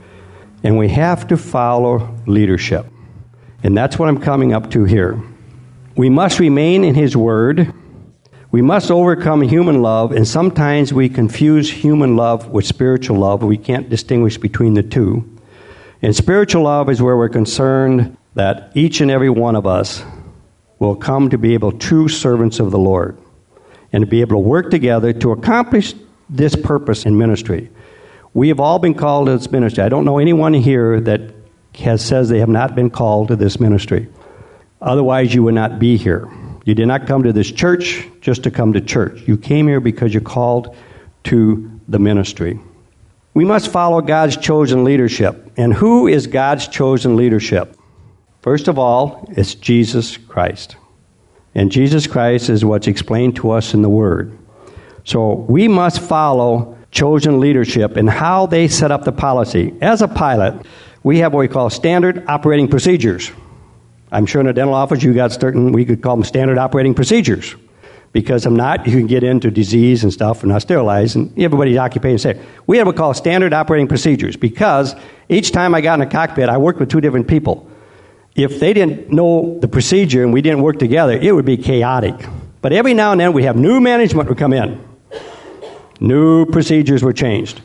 And 0.63 0.77
we 0.77 0.89
have 0.89 1.27
to 1.27 1.37
follow 1.37 2.15
leadership. 2.27 2.85
And 3.63 3.75
that's 3.77 3.97
what 3.97 4.09
I'm 4.09 4.19
coming 4.19 4.53
up 4.53 4.71
to 4.71 4.85
here. 4.85 5.21
We 5.95 6.09
must 6.09 6.39
remain 6.39 6.83
in 6.83 6.95
His 6.95 7.17
Word. 7.17 7.73
We 8.51 8.61
must 8.61 8.91
overcome 8.91 9.41
human 9.41 9.81
love, 9.81 10.11
and 10.11 10.27
sometimes 10.27 10.93
we 10.93 11.09
confuse 11.09 11.71
human 11.71 12.15
love 12.15 12.47
with 12.49 12.65
spiritual 12.65 13.17
love. 13.17 13.43
We 13.43 13.57
can't 13.57 13.89
distinguish 13.89 14.37
between 14.37 14.73
the 14.73 14.83
two. 14.83 15.37
And 16.01 16.15
spiritual 16.15 16.63
love 16.63 16.89
is 16.89 17.01
where 17.01 17.17
we're 17.17 17.29
concerned 17.29 18.15
that 18.35 18.71
each 18.75 19.01
and 19.01 19.09
every 19.09 19.29
one 19.29 19.55
of 19.55 19.65
us 19.65 20.03
will 20.79 20.95
come 20.95 21.29
to 21.29 21.37
be 21.37 21.55
able 21.55 21.71
true 21.71 22.07
servants 22.07 22.59
of 22.59 22.71
the 22.71 22.77
Lord 22.77 23.17
and 23.91 24.01
to 24.03 24.07
be 24.07 24.21
able 24.21 24.35
to 24.35 24.47
work 24.47 24.69
together 24.69 25.11
to 25.13 25.31
accomplish 25.31 25.95
this 26.29 26.55
purpose 26.55 27.05
in 27.05 27.17
ministry. 27.17 27.69
We 28.33 28.49
have 28.49 28.59
all 28.59 28.77
been 28.77 28.93
called 28.93 29.27
to 29.27 29.37
this 29.37 29.51
ministry. 29.51 29.83
I 29.83 29.89
don't 29.89 30.05
know 30.05 30.19
anyone 30.19 30.53
here 30.53 31.01
that 31.01 31.36
has 31.77 32.03
says 32.03 32.29
they 32.29 32.39
have 32.39 32.49
not 32.49 32.75
been 32.75 32.89
called 32.89 33.29
to 33.29 33.35
this 33.35 33.59
ministry. 33.59 34.07
Otherwise, 34.81 35.33
you 35.33 35.43
would 35.43 35.55
not 35.55 35.79
be 35.79 35.97
here. 35.97 36.29
You 36.65 36.75
did 36.75 36.87
not 36.87 37.07
come 37.07 37.23
to 37.23 37.33
this 37.33 37.51
church 37.51 38.05
just 38.21 38.43
to 38.43 38.51
come 38.51 38.73
to 38.73 38.81
church. 38.81 39.27
You 39.27 39.37
came 39.37 39.67
here 39.67 39.79
because 39.79 40.13
you're 40.13 40.21
called 40.21 40.75
to 41.25 41.79
the 41.87 41.99
ministry. 41.99 42.59
We 43.33 43.45
must 43.45 43.71
follow 43.71 44.01
God's 44.01 44.37
chosen 44.37 44.83
leadership. 44.83 45.51
And 45.57 45.73
who 45.73 46.07
is 46.07 46.27
God's 46.27 46.67
chosen 46.67 47.15
leadership? 47.15 47.77
First 48.41 48.67
of 48.67 48.79
all, 48.79 49.31
it's 49.31 49.55
Jesus 49.55 50.17
Christ. 50.17 50.75
And 51.55 51.71
Jesus 51.71 52.07
Christ 52.07 52.49
is 52.49 52.65
what's 52.65 52.87
explained 52.87 53.37
to 53.37 53.51
us 53.51 53.73
in 53.73 53.81
the 53.81 53.89
Word. 53.89 54.37
So 55.03 55.33
we 55.33 55.67
must 55.67 56.01
follow 56.01 56.77
chosen 56.91 57.39
leadership 57.39 57.95
and 57.95 58.09
how 58.09 58.45
they 58.45 58.67
set 58.67 58.91
up 58.91 59.03
the 59.03 59.11
policy. 59.11 59.73
As 59.81 60.01
a 60.01 60.07
pilot, 60.07 60.65
we 61.03 61.19
have 61.19 61.33
what 61.33 61.39
we 61.39 61.47
call 61.47 61.69
standard 61.69 62.25
operating 62.27 62.67
procedures. 62.67 63.31
I'm 64.11 64.25
sure 64.25 64.41
in 64.41 64.47
a 64.47 64.53
dental 64.53 64.73
office 64.73 65.03
you 65.03 65.13
got 65.13 65.31
certain, 65.31 65.71
we 65.71 65.85
could 65.85 66.01
call 66.01 66.15
them 66.15 66.23
standard 66.23 66.57
operating 66.57 66.93
procedures. 66.93 67.55
Because 68.13 68.45
I'm 68.45 68.55
not, 68.55 68.87
you 68.87 68.97
can 68.97 69.05
get 69.05 69.23
into 69.23 69.51
disease 69.51 70.03
and 70.03 70.11
stuff 70.11 70.41
and 70.41 70.51
not 70.51 70.61
sterilize, 70.61 71.15
and 71.15 71.31
everybody's 71.37 71.77
occupational 71.77 72.35
safe. 72.35 72.37
We 72.65 72.77
have 72.77 72.87
what 72.87 72.95
we 72.95 72.97
call 72.97 73.13
standard 73.13 73.53
operating 73.53 73.87
procedures 73.87 74.37
because 74.37 74.95
each 75.29 75.51
time 75.51 75.75
I 75.75 75.81
got 75.81 75.99
in 75.99 76.07
a 76.07 76.09
cockpit, 76.09 76.49
I 76.49 76.57
worked 76.57 76.79
with 76.79 76.89
two 76.89 77.01
different 77.01 77.27
people. 77.27 77.69
if 78.35 78.59
they 78.59 78.71
didn't 78.71 79.11
know 79.11 79.57
the 79.59 79.67
procedure 79.67 80.23
and 80.23 80.31
we 80.31 80.41
didn't 80.41 80.61
work 80.61 80.77
together, 80.79 81.13
it 81.13 81.33
would 81.33 81.45
be 81.45 81.57
chaotic. 81.57 82.15
But 82.61 82.71
every 82.71 82.93
now 82.93 83.11
and 83.11 83.19
then 83.19 83.33
we 83.33 83.43
have 83.43 83.55
new 83.55 83.79
management 83.81 84.29
would 84.29 84.37
come 84.37 84.53
in. 84.53 84.83
New 85.99 86.45
procedures 86.45 87.03
were 87.03 87.13
changed. 87.13 87.61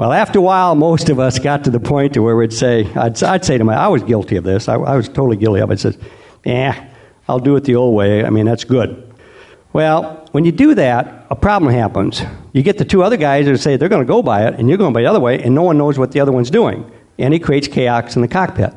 Well, 0.00 0.14
after 0.14 0.38
a 0.38 0.42
while, 0.42 0.76
most 0.76 1.10
of 1.10 1.20
us 1.20 1.38
got 1.38 1.64
to 1.64 1.70
the 1.70 1.78
point 1.78 2.14
to 2.14 2.22
where 2.22 2.34
we'd 2.34 2.54
say, 2.54 2.90
I'd, 2.94 3.22
I'd 3.22 3.44
say 3.44 3.58
to 3.58 3.64
my, 3.64 3.74
I 3.74 3.88
was 3.88 4.02
guilty 4.02 4.36
of 4.36 4.44
this. 4.44 4.66
I, 4.66 4.76
I 4.76 4.96
was 4.96 5.08
totally 5.08 5.36
guilty 5.36 5.60
of 5.60 5.70
it. 5.70 5.74
I 5.74 5.76
said, 5.76 5.98
eh, 6.46 6.88
I'll 7.28 7.38
do 7.38 7.54
it 7.56 7.64
the 7.64 7.74
old 7.74 7.94
way. 7.94 8.24
I 8.24 8.30
mean, 8.30 8.46
that's 8.46 8.64
good. 8.64 9.12
Well, 9.74 10.26
when 10.32 10.46
you 10.46 10.52
do 10.52 10.74
that, 10.74 11.26
a 11.28 11.36
problem 11.36 11.70
happens. 11.70 12.22
You 12.54 12.62
get 12.62 12.78
the 12.78 12.84
two 12.86 13.02
other 13.02 13.18
guys 13.18 13.44
that 13.44 13.58
say 13.58 13.76
they're 13.76 13.90
going 13.90 14.00
to 14.00 14.08
go 14.08 14.22
by 14.22 14.46
it, 14.46 14.54
and 14.54 14.70
you're 14.70 14.78
going 14.78 14.94
by 14.94 15.02
the 15.02 15.06
other 15.06 15.20
way, 15.20 15.38
and 15.42 15.54
no 15.54 15.64
one 15.64 15.76
knows 15.76 15.98
what 15.98 16.12
the 16.12 16.20
other 16.20 16.32
one's 16.32 16.50
doing. 16.50 16.90
And 17.18 17.34
it 17.34 17.40
creates 17.40 17.68
chaos 17.68 18.16
in 18.16 18.22
the 18.22 18.28
cockpit. 18.28 18.72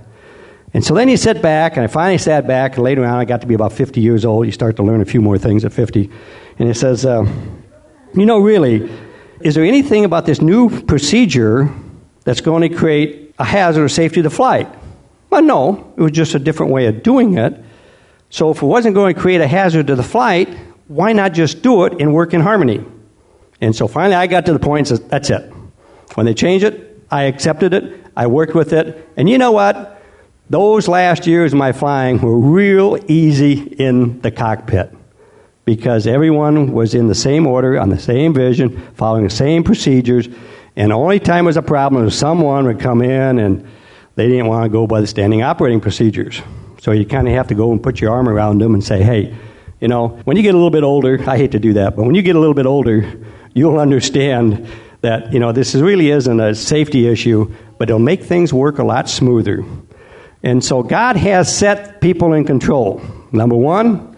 And 0.74 0.84
so 0.84 0.94
then 0.94 1.08
you 1.08 1.16
sit 1.16 1.42
back, 1.42 1.78
and 1.78 1.86
I 1.86 1.88
finally 1.88 2.18
sat 2.18 2.48
back, 2.48 2.76
and 2.76 2.84
later 2.84 3.06
on 3.06 3.18
I 3.18 3.24
got 3.24 3.40
to 3.40 3.48
be 3.48 3.54
about 3.54 3.72
50 3.72 4.02
years 4.02 4.26
old. 4.26 4.46
You 4.46 4.52
start 4.52 4.76
to 4.76 4.84
learn 4.84 5.00
a 5.00 5.06
few 5.06 5.22
more 5.22 5.38
things 5.38 5.64
at 5.64 5.72
50. 5.72 6.10
And 6.60 6.68
it 6.68 6.76
says, 6.76 7.06
uh, 7.06 7.26
You 8.14 8.26
know, 8.26 8.40
really, 8.40 8.92
is 9.44 9.56
there 9.56 9.64
anything 9.64 10.06
about 10.06 10.26
this 10.26 10.42
new 10.42 10.82
procedure 10.84 11.74
that's 12.24 12.42
going 12.42 12.70
to 12.70 12.76
create 12.76 13.36
a 13.38 13.44
hazard 13.44 13.84
or 13.84 13.90
safety 13.90 14.22
to 14.22 14.24
the 14.24 14.30
flight? 14.30 14.68
Well, 15.30 15.42
no. 15.42 15.94
It 15.98 16.02
was 16.02 16.12
just 16.12 16.36
a 16.36 16.40
different 16.40 16.72
way 16.72 16.88
of 16.88 17.04
doing 17.04 17.38
it. 17.38 17.54
So 18.30 18.52
if 18.52 18.62
it 18.62 18.66
wasn't 18.66 18.96
going 18.96 19.14
to 19.14 19.20
create 19.20 19.42
a 19.42 19.48
hazard 19.48 19.88
to 19.88 19.96
the 19.96 20.04
flight, 20.04 20.50
why 20.88 21.14
not 21.14 21.34
just 21.34 21.62
do 21.62 21.86
it 21.86 22.00
and 22.00 22.14
work 22.14 22.34
in 22.34 22.42
harmony? 22.42 22.84
And 23.62 23.76
so 23.76 23.88
finally 23.88 24.16
I 24.16 24.28
got 24.28 24.46
to 24.48 24.54
the 24.54 24.60
point 24.60 24.90
and 24.90 25.00
said, 25.00 25.10
That's 25.10 25.30
it. 25.30 25.52
When 26.16 26.26
they 26.26 26.34
changed 26.34 26.66
it, 26.66 27.02
I 27.10 27.24
accepted 27.24 27.74
it, 27.74 28.06
I 28.16 28.28
worked 28.28 28.56
with 28.56 28.74
it, 28.74 29.10
and 29.18 29.30
you 29.30 29.38
know 29.38 29.52
what? 29.52 30.02
Those 30.50 30.88
last 30.88 31.26
years 31.26 31.54
of 31.54 31.60
my 31.60 31.72
flying 31.72 32.20
were 32.20 32.38
real 32.38 32.98
easy 33.08 33.54
in 33.54 34.20
the 34.22 34.32
cockpit 34.32 34.94
because 35.66 36.08
everyone 36.08 36.74
was 36.74 36.94
in 36.94 37.08
the 37.08 37.16
same 37.16 37.48
order, 37.48 37.80
on 37.80 37.90
the 37.90 38.00
same 38.00 38.34
vision, 38.34 38.82
following 38.96 39.24
the 39.24 39.30
same 39.30 39.64
procedures. 39.64 40.28
And 40.76 40.92
the 40.92 40.96
only 40.96 41.20
time 41.20 41.46
was 41.46 41.58
a 41.58 41.62
problem 41.62 42.04
was 42.04 42.18
someone 42.18 42.66
would 42.66 42.80
come 42.80 43.02
in 43.02 43.40
and 43.40 43.68
they 44.16 44.28
didn't 44.28 44.48
want 44.48 44.66
to 44.66 44.70
go 44.70 44.88
by 44.88 45.02
the 45.02 45.08
standing 45.08 45.42
operating 45.42 45.80
procedures. 45.80 46.42
So 46.82 46.92
you 46.92 47.06
kind 47.06 47.28
of 47.28 47.34
have 47.34 47.48
to 47.48 47.56
go 47.56 47.72
and 47.72 47.82
put 47.82 48.02
your 48.02 48.12
arm 48.12 48.28
around 48.28 48.60
them 48.60 48.74
and 48.74 48.84
say, 48.84 49.02
hey, 49.02 49.36
you 49.80 49.88
know, 49.88 50.10
when 50.26 50.38
you 50.38 50.44
get 50.44 50.54
a 50.54 50.58
little 50.58 50.70
bit 50.70 50.84
older, 50.84 51.18
I 51.28 51.38
hate 51.38 51.52
to 51.52 51.60
do 51.60 51.74
that, 51.74 51.96
but 51.96 52.04
when 52.04 52.16
you 52.16 52.22
get 52.22 52.36
a 52.36 52.40
little 52.40 52.54
bit 52.54 52.66
older, 52.66 53.10
you'll 53.54 53.80
understand 53.80 54.68
that, 55.02 55.34
you 55.34 55.40
know, 55.40 55.52
this 55.52 55.76
really 55.76 56.10
isn't 56.10 56.40
a 56.40 56.56
safety 56.56 57.08
issue, 57.08 57.54
but 57.78 57.90
it'll 57.90 58.00
make 58.00 58.24
things 58.24 58.54
work 58.54 58.80
a 58.80 58.84
lot 58.84 59.10
smoother. 59.10 59.64
And 60.42 60.64
so 60.64 60.84
God 60.84 61.16
has 61.18 61.56
set 61.56 62.02
people 62.02 62.34
in 62.34 62.46
control. 62.46 63.02
Number 63.32 63.56
one, 63.56 64.13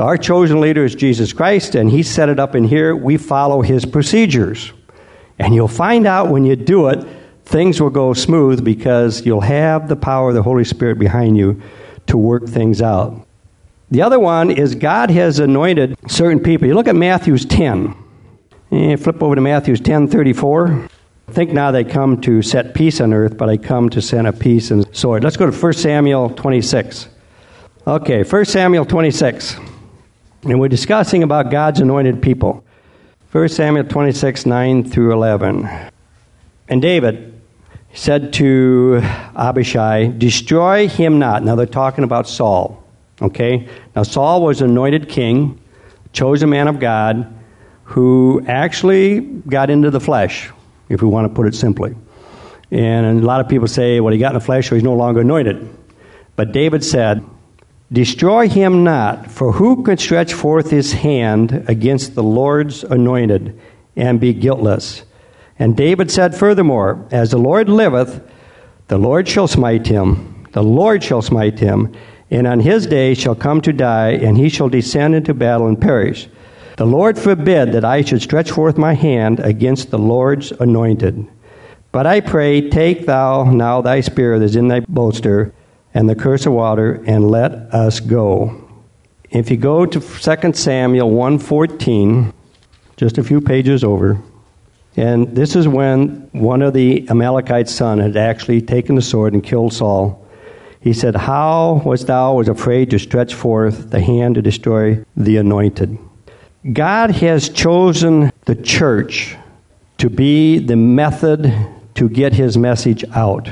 our 0.00 0.16
chosen 0.16 0.60
leader 0.60 0.84
is 0.84 0.94
Jesus 0.94 1.32
Christ, 1.32 1.74
and 1.74 1.90
He 1.90 2.02
set 2.02 2.28
it 2.28 2.38
up 2.38 2.54
in 2.54 2.64
here. 2.64 2.94
We 2.96 3.16
follow 3.16 3.62
His 3.62 3.84
procedures. 3.84 4.72
And 5.38 5.54
you'll 5.54 5.68
find 5.68 6.06
out 6.06 6.28
when 6.28 6.44
you 6.44 6.56
do 6.56 6.88
it, 6.88 7.06
things 7.44 7.80
will 7.80 7.90
go 7.90 8.12
smooth 8.12 8.64
because 8.64 9.24
you'll 9.24 9.40
have 9.40 9.88
the 9.88 9.96
power 9.96 10.28
of 10.28 10.34
the 10.34 10.42
Holy 10.42 10.64
Spirit 10.64 10.98
behind 10.98 11.36
you 11.36 11.60
to 12.06 12.16
work 12.16 12.46
things 12.46 12.82
out. 12.82 13.26
The 13.90 14.02
other 14.02 14.20
one 14.20 14.50
is 14.50 14.74
God 14.74 15.10
has 15.10 15.38
anointed 15.38 15.96
certain 16.06 16.40
people. 16.40 16.68
You 16.68 16.74
look 16.74 16.86
at 16.88 16.94
Matthew's 16.94 17.44
10. 17.44 17.96
You 18.70 18.96
flip 18.96 19.22
over 19.22 19.34
to 19.34 19.40
Matthew's 19.40 19.80
10 19.80 20.08
34. 20.08 20.88
Think 21.30 21.52
now 21.52 21.70
they 21.70 21.84
come 21.84 22.20
to 22.22 22.42
set 22.42 22.74
peace 22.74 23.00
on 23.00 23.12
earth, 23.12 23.36
but 23.36 23.48
I 23.48 23.56
come 23.56 23.88
to 23.90 24.02
send 24.02 24.26
a 24.26 24.32
peace 24.32 24.70
and 24.70 24.86
sword. 24.94 25.24
Let's 25.24 25.36
go 25.36 25.50
to 25.50 25.56
1 25.56 25.72
Samuel 25.72 26.30
26. 26.30 27.08
Okay, 27.86 28.22
1 28.22 28.44
Samuel 28.44 28.84
26. 28.84 29.56
And 30.42 30.58
we're 30.58 30.68
discussing 30.68 31.22
about 31.22 31.50
God's 31.50 31.80
anointed 31.80 32.22
people. 32.22 32.64
1 33.32 33.48
Samuel 33.50 33.84
26, 33.84 34.46
9 34.46 34.84
through 34.84 35.12
11. 35.12 35.68
And 36.68 36.80
David 36.80 37.38
said 37.92 38.32
to 38.34 39.00
Abishai, 39.36 40.06
Destroy 40.06 40.88
him 40.88 41.18
not. 41.18 41.44
Now 41.44 41.56
they're 41.56 41.66
talking 41.66 42.04
about 42.04 42.26
Saul. 42.26 42.82
Okay? 43.20 43.68
Now 43.94 44.02
Saul 44.02 44.42
was 44.42 44.62
anointed 44.62 45.10
king, 45.10 45.60
chosen 46.14 46.48
man 46.48 46.68
of 46.68 46.80
God, 46.80 47.32
who 47.84 48.42
actually 48.46 49.20
got 49.20 49.68
into 49.68 49.90
the 49.90 50.00
flesh 50.00 50.50
if 50.88 51.02
we 51.02 51.08
want 51.08 51.28
to 51.28 51.34
put 51.34 51.46
it 51.46 51.54
simply. 51.54 51.94
And 52.70 53.20
a 53.20 53.26
lot 53.26 53.40
of 53.42 53.48
people 53.48 53.68
say, 53.68 54.00
well, 54.00 54.12
he 54.12 54.18
got 54.18 54.32
in 54.32 54.38
the 54.38 54.44
flesh, 54.44 54.70
so 54.70 54.74
he's 54.74 54.84
no 54.84 54.94
longer 54.94 55.20
anointed. 55.20 55.68
But 56.34 56.52
David 56.52 56.82
said, 56.82 57.24
Destroy 57.92 58.48
him 58.48 58.84
not, 58.84 59.30
for 59.30 59.52
who 59.52 59.82
could 59.82 59.98
stretch 59.98 60.32
forth 60.32 60.70
his 60.70 60.92
hand 60.92 61.64
against 61.66 62.14
the 62.14 62.22
Lord's 62.22 62.84
anointed 62.84 63.58
and 63.96 64.20
be 64.20 64.32
guiltless? 64.32 65.02
And 65.58 65.76
David 65.76 66.10
said 66.10 66.36
furthermore, 66.36 67.04
As 67.10 67.32
the 67.32 67.38
Lord 67.38 67.68
liveth, 67.68 68.22
the 68.86 68.98
Lord 68.98 69.28
shall 69.28 69.48
smite 69.48 69.88
him, 69.88 70.46
the 70.52 70.62
Lord 70.62 71.02
shall 71.02 71.20
smite 71.20 71.58
him, 71.58 71.92
and 72.30 72.46
on 72.46 72.60
his 72.60 72.86
day 72.86 73.14
shall 73.14 73.34
come 73.34 73.60
to 73.62 73.72
die, 73.72 74.10
and 74.10 74.36
he 74.36 74.48
shall 74.48 74.68
descend 74.68 75.16
into 75.16 75.34
battle 75.34 75.66
and 75.66 75.80
perish. 75.80 76.28
The 76.76 76.86
Lord 76.86 77.18
forbid 77.18 77.72
that 77.72 77.84
I 77.84 78.02
should 78.02 78.22
stretch 78.22 78.52
forth 78.52 78.78
my 78.78 78.94
hand 78.94 79.40
against 79.40 79.90
the 79.90 79.98
Lord's 79.98 80.52
anointed. 80.52 81.26
But 81.92 82.06
I 82.06 82.20
pray, 82.20 82.70
take 82.70 83.06
thou 83.06 83.44
now 83.44 83.80
thy 83.80 84.00
spear 84.00 84.38
that 84.38 84.44
is 84.44 84.56
in 84.56 84.68
thy 84.68 84.80
bolster, 84.80 85.52
and 85.94 86.08
the 86.08 86.14
curse 86.14 86.46
of 86.46 86.52
water, 86.52 87.02
and 87.06 87.30
let 87.30 87.52
us 87.52 88.00
go. 88.00 88.68
If 89.30 89.50
you 89.50 89.56
go 89.56 89.86
to 89.86 90.00
2 90.00 90.52
Samuel 90.52 91.10
1.14, 91.10 92.32
just 92.96 93.18
a 93.18 93.24
few 93.24 93.40
pages 93.40 93.84
over, 93.84 94.20
and 94.96 95.34
this 95.34 95.54
is 95.54 95.68
when 95.68 96.28
one 96.32 96.62
of 96.62 96.74
the 96.74 97.06
Amalekite's 97.08 97.74
son 97.74 97.98
had 97.98 98.16
actually 98.16 98.60
taken 98.60 98.96
the 98.96 99.02
sword 99.02 99.32
and 99.32 99.42
killed 99.42 99.72
Saul. 99.72 100.26
He 100.80 100.92
said, 100.92 101.14
How 101.14 101.82
was 101.84 102.04
thou 102.04 102.34
was 102.34 102.48
afraid 102.48 102.90
to 102.90 102.98
stretch 102.98 103.34
forth 103.34 103.90
the 103.90 104.00
hand 104.00 104.34
to 104.34 104.42
destroy 104.42 105.04
the 105.16 105.36
anointed? 105.36 105.96
God 106.72 107.10
has 107.12 107.48
chosen 107.48 108.32
the 108.46 108.56
church 108.56 109.36
to 109.98 110.10
be 110.10 110.58
the 110.58 110.76
method 110.76 111.52
to 111.94 112.08
get 112.08 112.32
his 112.32 112.56
message 112.56 113.04
out. 113.12 113.48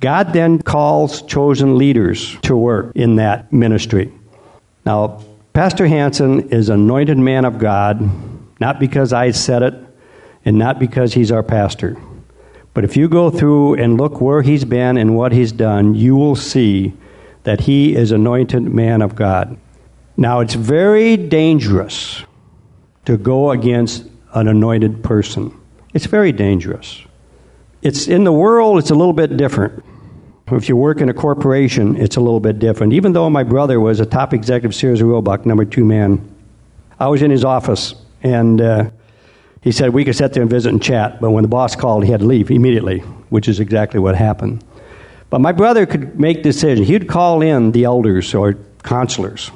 God 0.00 0.32
then 0.32 0.60
calls 0.60 1.22
chosen 1.22 1.78
leaders 1.78 2.36
to 2.42 2.56
work 2.56 2.92
in 2.94 3.16
that 3.16 3.52
ministry. 3.52 4.12
Now, 4.84 5.22
Pastor 5.52 5.86
Hansen 5.86 6.50
is 6.50 6.68
anointed 6.68 7.16
man 7.16 7.44
of 7.44 7.58
God, 7.58 8.10
not 8.60 8.78
because 8.78 9.12
I 9.12 9.30
said 9.30 9.62
it 9.62 9.74
and 10.44 10.58
not 10.58 10.78
because 10.78 11.14
he's 11.14 11.32
our 11.32 11.42
pastor. 11.42 11.96
But 12.74 12.84
if 12.84 12.94
you 12.94 13.08
go 13.08 13.30
through 13.30 13.74
and 13.74 13.96
look 13.96 14.20
where 14.20 14.42
he's 14.42 14.66
been 14.66 14.98
and 14.98 15.16
what 15.16 15.32
he's 15.32 15.50
done, 15.50 15.94
you 15.94 16.14
will 16.14 16.36
see 16.36 16.92
that 17.44 17.60
he 17.60 17.96
is 17.96 18.12
anointed 18.12 18.62
man 18.64 19.00
of 19.00 19.14
God. 19.14 19.56
Now, 20.18 20.40
it's 20.40 20.54
very 20.54 21.16
dangerous 21.16 22.22
to 23.06 23.16
go 23.16 23.50
against 23.50 24.04
an 24.34 24.48
anointed 24.48 25.02
person. 25.02 25.58
It's 25.94 26.06
very 26.06 26.32
dangerous. 26.32 27.02
It's 27.80 28.08
in 28.08 28.24
the 28.24 28.32
world, 28.32 28.78
it's 28.78 28.90
a 28.90 28.94
little 28.94 29.14
bit 29.14 29.36
different. 29.38 29.82
If 30.52 30.68
you 30.68 30.76
work 30.76 31.00
in 31.00 31.08
a 31.08 31.14
corporation, 31.14 31.96
it's 31.96 32.14
a 32.14 32.20
little 32.20 32.38
bit 32.38 32.60
different. 32.60 32.92
Even 32.92 33.12
though 33.12 33.28
my 33.28 33.42
brother 33.42 33.80
was 33.80 33.98
a 33.98 34.06
top 34.06 34.32
executive 34.32 34.76
Sears 34.76 35.02
Roebuck, 35.02 35.44
number 35.44 35.64
two 35.64 35.84
man, 35.84 36.32
I 37.00 37.08
was 37.08 37.20
in 37.20 37.32
his 37.32 37.44
office 37.44 37.96
and 38.22 38.60
uh, 38.60 38.90
he 39.60 39.72
said 39.72 39.92
we 39.92 40.04
could 40.04 40.14
sit 40.14 40.34
there 40.34 40.42
and 40.42 40.50
visit 40.50 40.68
and 40.68 40.80
chat, 40.80 41.20
but 41.20 41.32
when 41.32 41.42
the 41.42 41.48
boss 41.48 41.74
called, 41.74 42.04
he 42.04 42.12
had 42.12 42.20
to 42.20 42.26
leave 42.26 42.52
immediately, 42.52 43.00
which 43.30 43.48
is 43.48 43.58
exactly 43.58 43.98
what 43.98 44.14
happened. 44.14 44.64
But 45.30 45.40
my 45.40 45.50
brother 45.50 45.84
could 45.84 46.20
make 46.20 46.44
decisions. 46.44 46.86
He'd 46.86 47.08
call 47.08 47.42
in 47.42 47.72
the 47.72 47.82
elders 47.82 48.32
or 48.32 48.54
counselors, 48.84 49.50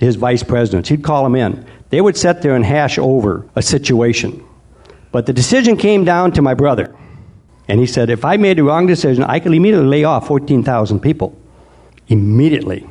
his 0.00 0.16
vice 0.16 0.42
presidents. 0.42 0.88
He'd 0.88 1.04
call 1.04 1.22
them 1.22 1.36
in. 1.36 1.64
They 1.90 2.00
would 2.00 2.16
sit 2.16 2.42
there 2.42 2.56
and 2.56 2.64
hash 2.64 2.98
over 2.98 3.46
a 3.54 3.62
situation. 3.62 4.44
But 5.12 5.26
the 5.26 5.32
decision 5.32 5.76
came 5.76 6.04
down 6.04 6.32
to 6.32 6.42
my 6.42 6.54
brother. 6.54 6.92
And 7.72 7.80
he 7.80 7.86
said, 7.86 8.10
if 8.10 8.22
I 8.22 8.36
made 8.36 8.58
the 8.58 8.64
wrong 8.64 8.86
decision, 8.86 9.24
I 9.24 9.40
could 9.40 9.54
immediately 9.54 9.86
lay 9.86 10.04
off 10.04 10.26
14,000 10.26 11.00
people. 11.00 11.34
Immediately, 12.06 12.86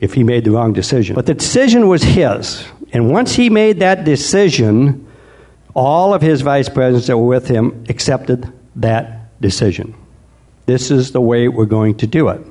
if 0.00 0.12
he 0.12 0.22
made 0.22 0.44
the 0.44 0.50
wrong 0.50 0.74
decision. 0.74 1.14
But 1.14 1.24
the 1.24 1.32
decision 1.32 1.88
was 1.88 2.02
his. 2.02 2.62
And 2.92 3.10
once 3.10 3.34
he 3.34 3.48
made 3.48 3.80
that 3.80 4.04
decision, 4.04 5.10
all 5.72 6.12
of 6.12 6.20
his 6.20 6.42
vice 6.42 6.68
presidents 6.68 7.06
that 7.06 7.16
were 7.16 7.26
with 7.26 7.48
him 7.48 7.86
accepted 7.88 8.52
that 8.76 9.40
decision. 9.40 9.94
This 10.66 10.90
is 10.90 11.12
the 11.12 11.20
way 11.22 11.48
we're 11.48 11.64
going 11.64 11.96
to 11.96 12.06
do 12.06 12.28
it. 12.28 12.46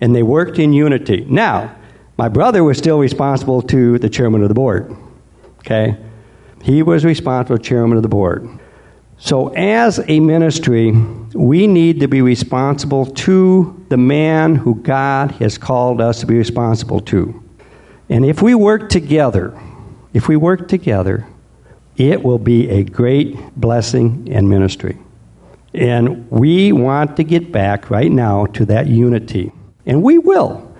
And 0.00 0.14
they 0.14 0.22
worked 0.22 0.60
in 0.60 0.72
unity. 0.72 1.26
Now, 1.28 1.74
my 2.16 2.28
brother 2.28 2.62
was 2.62 2.78
still 2.78 3.00
responsible 3.00 3.62
to 3.62 3.98
the 3.98 4.08
chairman 4.08 4.42
of 4.42 4.48
the 4.48 4.54
board. 4.54 4.94
Okay? 5.58 5.96
He 6.62 6.84
was 6.84 7.04
responsible 7.04 7.58
chairman 7.58 7.96
of 7.96 8.04
the 8.04 8.08
board. 8.08 8.60
So, 9.16 9.48
as 9.48 10.00
a 10.08 10.20
ministry, 10.20 10.92
we 11.34 11.66
need 11.66 12.00
to 12.00 12.08
be 12.08 12.20
responsible 12.20 13.06
to 13.06 13.86
the 13.88 13.96
man 13.96 14.56
who 14.56 14.74
God 14.74 15.30
has 15.32 15.56
called 15.56 16.00
us 16.00 16.20
to 16.20 16.26
be 16.26 16.36
responsible 16.36 17.00
to. 17.00 17.42
And 18.08 18.24
if 18.24 18.42
we 18.42 18.54
work 18.54 18.88
together, 18.88 19.58
if 20.12 20.28
we 20.28 20.36
work 20.36 20.68
together, 20.68 21.26
it 21.96 22.22
will 22.22 22.38
be 22.38 22.68
a 22.68 22.82
great 22.82 23.36
blessing 23.56 24.28
and 24.30 24.48
ministry. 24.48 24.98
And 25.72 26.30
we 26.30 26.72
want 26.72 27.16
to 27.16 27.24
get 27.24 27.50
back 27.50 27.90
right 27.90 28.10
now 28.10 28.46
to 28.46 28.64
that 28.66 28.86
unity. 28.88 29.52
And 29.86 30.02
we 30.02 30.18
will. 30.18 30.72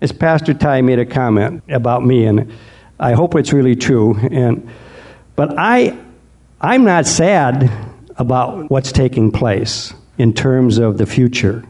As 0.00 0.12
Pastor 0.12 0.54
Ty 0.54 0.82
made 0.82 0.98
a 0.98 1.04
comment 1.04 1.62
about 1.68 2.04
me, 2.04 2.24
and 2.24 2.52
I 2.98 3.12
hope 3.12 3.34
it's 3.34 3.52
really 3.52 3.76
true. 3.76 4.16
And, 4.30 4.68
but 5.36 5.58
I, 5.58 5.98
I'm 6.62 6.84
not 6.84 7.06
sad 7.06 7.70
about 8.16 8.70
what's 8.70 8.92
taking 8.92 9.32
place 9.32 9.94
in 10.18 10.34
terms 10.34 10.76
of 10.76 10.98
the 10.98 11.06
future 11.06 11.64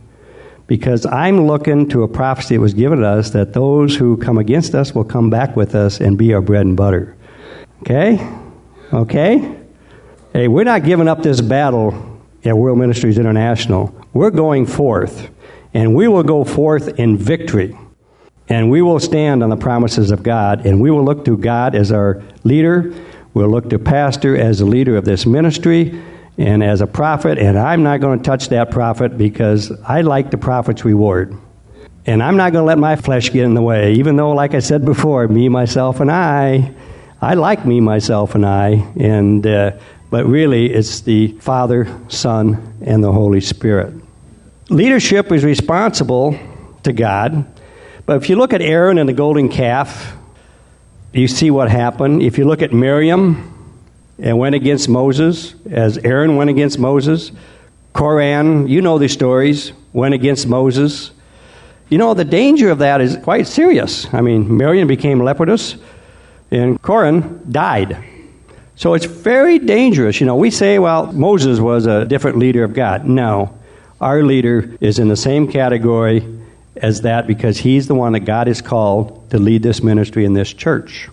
because 0.67 1.07
I'm 1.07 1.47
looking 1.47 1.89
to 1.91 2.03
a 2.03 2.09
prophecy 2.09 2.57
that 2.57 2.61
was 2.61 2.75
given 2.75 3.01
to 3.01 3.07
us 3.07 3.31
that 3.31 3.53
those 3.53 3.95
who 3.95 4.17
come 4.17 4.37
against 4.37 4.75
us 4.75 4.93
will 4.93 5.05
come 5.05 5.31
back 5.31 5.55
with 5.55 5.77
us 5.77 6.01
and 6.01 6.19
be 6.19 6.35
our 6.35 6.41
bread 6.41 6.67
and 6.67 6.77
butter. 6.77 7.17
Okay? 7.83 8.19
Okay? 8.93 9.59
Hey, 10.33 10.49
we're 10.49 10.65
not 10.65 10.83
giving 10.83 11.07
up 11.07 11.23
this 11.23 11.41
battle 11.41 12.21
at 12.45 12.59
World 12.59 12.79
Ministries 12.79 13.17
International. 13.17 13.95
We're 14.13 14.31
going 14.31 14.67
forth, 14.67 15.31
and 15.73 15.95
we 15.95 16.09
will 16.09 16.25
go 16.25 16.43
forth 16.43 16.99
in 16.99 17.17
victory. 17.17 17.79
And 18.49 18.71
we 18.71 18.83
will 18.83 18.99
stand 18.99 19.45
on 19.45 19.51
the 19.51 19.57
promises 19.57 20.11
of 20.11 20.25
God, 20.25 20.67
and 20.67 20.81
we 20.81 20.91
will 20.91 21.05
look 21.05 21.25
to 21.27 21.37
God 21.37 21.77
as 21.77 21.93
our 21.93 22.23
leader. 22.43 22.93
We'll 23.35 23.49
look 23.49 23.71
to 23.71 23.79
Pastor 23.79 24.37
as 24.37 24.59
the 24.59 24.65
leader 24.65 24.97
of 24.97 25.05
this 25.05 25.27
ministry 25.27 26.03
and 26.39 26.63
as 26.63 26.81
a 26.81 26.87
prophet, 26.87 27.39
and 27.39 27.59
I'm 27.59 27.83
not 27.83 28.01
going 28.01 28.19
to 28.19 28.25
touch 28.25 28.49
that 28.49 28.71
prophet 28.71 29.17
because 29.19 29.71
I 29.83 30.01
like 30.01 30.31
the 30.31 30.39
prophet's 30.39 30.85
reward. 30.85 31.37
And 32.07 32.23
I'm 32.23 32.37
not 32.37 32.53
going 32.53 32.63
to 32.63 32.67
let 32.67 32.79
my 32.79 32.97
flesh 32.97 33.31
get 33.31 33.45
in 33.45 33.55
the 33.55 33.63
way, 33.63 33.95
even 33.95 34.17
though, 34.17 34.33
like 34.33 34.55
I 34.55 34.61
said 34.61 34.85
before, 34.85 35.29
me, 35.29 35.49
myself, 35.49 36.01
and 36.01 36.11
I, 36.11 36.75
I 37.21 37.35
like 37.35 37.67
me, 37.67 37.81
myself, 37.81 38.35
and 38.35 38.47
I, 38.47 38.71
and 38.99 39.47
uh, 39.47 39.73
but 40.09 40.27
really 40.27 40.73
it's 40.73 41.03
the 41.03 41.33
Father, 41.41 41.87
Son, 42.09 42.79
and 42.81 43.05
the 43.05 43.13
Holy 43.13 43.41
Spirit. 43.41 43.95
Leadership 44.71 45.31
is 45.31 45.45
responsible 45.45 46.39
to 46.85 46.93
God 46.93 47.45
but 48.11 48.17
if 48.17 48.29
you 48.29 48.35
look 48.35 48.53
at 48.53 48.61
Aaron 48.61 48.99
and 48.99 49.09
the 49.09 49.13
golden 49.13 49.49
calf, 49.49 50.17
you 51.13 51.29
see 51.29 51.51
what 51.51 51.71
happened. 51.71 52.23
If 52.23 52.39
you 52.39 52.45
look 52.45 52.63
at 52.63 52.73
Miriam 52.73 53.75
and 54.19 54.39
went 54.39 54.55
against 54.55 54.89
Moses, 54.89 55.55
as 55.71 55.99
Aaron 55.99 56.37
went 56.37 56.51
against 56.51 56.79
Moses, 56.79 57.33
Korah, 57.93 58.67
you 58.69 58.81
know 58.81 58.99
these 58.99 59.13
stories, 59.13 59.73
went 59.93 60.15
against 60.15 60.47
Moses. 60.47 61.11
You 61.89 61.99
know, 61.99 62.15
the 62.15 62.25
danger 62.25 62.71
of 62.71 62.79
that 62.79 63.01
is 63.01 63.17
quite 63.17 63.49
serious. 63.49 64.13
I 64.15 64.21
mean, 64.21 64.57
Miriam 64.57 64.87
became 64.87 65.21
leprous, 65.21 65.77
and 66.51 66.81
Korah 66.81 67.21
died. 67.51 68.05
So 68.77 68.95
it's 68.95 69.07
very 69.07 69.59
dangerous. 69.59 70.21
You 70.21 70.27
know, 70.27 70.37
we 70.37 70.51
say, 70.51 70.79
well, 70.79 71.13
Moses 71.13 71.59
was 71.59 71.87
a 71.87 72.05
different 72.05 72.39
leader 72.39 72.63
of 72.63 72.73
God. 72.73 73.05
No, 73.05 73.59
our 74.01 74.23
leader 74.23 74.77
is 74.81 74.99
in 74.99 75.09
the 75.09 75.17
same 75.17 75.49
category 75.51 76.21
as 76.83 77.03
that 77.03 77.27
because 77.27 77.59
he's 77.59 77.87
the 77.87 77.95
one 77.95 78.13
that 78.13 78.21
God 78.21 78.47
has 78.47 78.61
called 78.61 79.31
to 79.31 79.39
lead 79.39 79.63
this 79.63 79.83
ministry 79.83 80.25
in 80.25 80.33
this 80.33 80.53
church. 80.53 81.09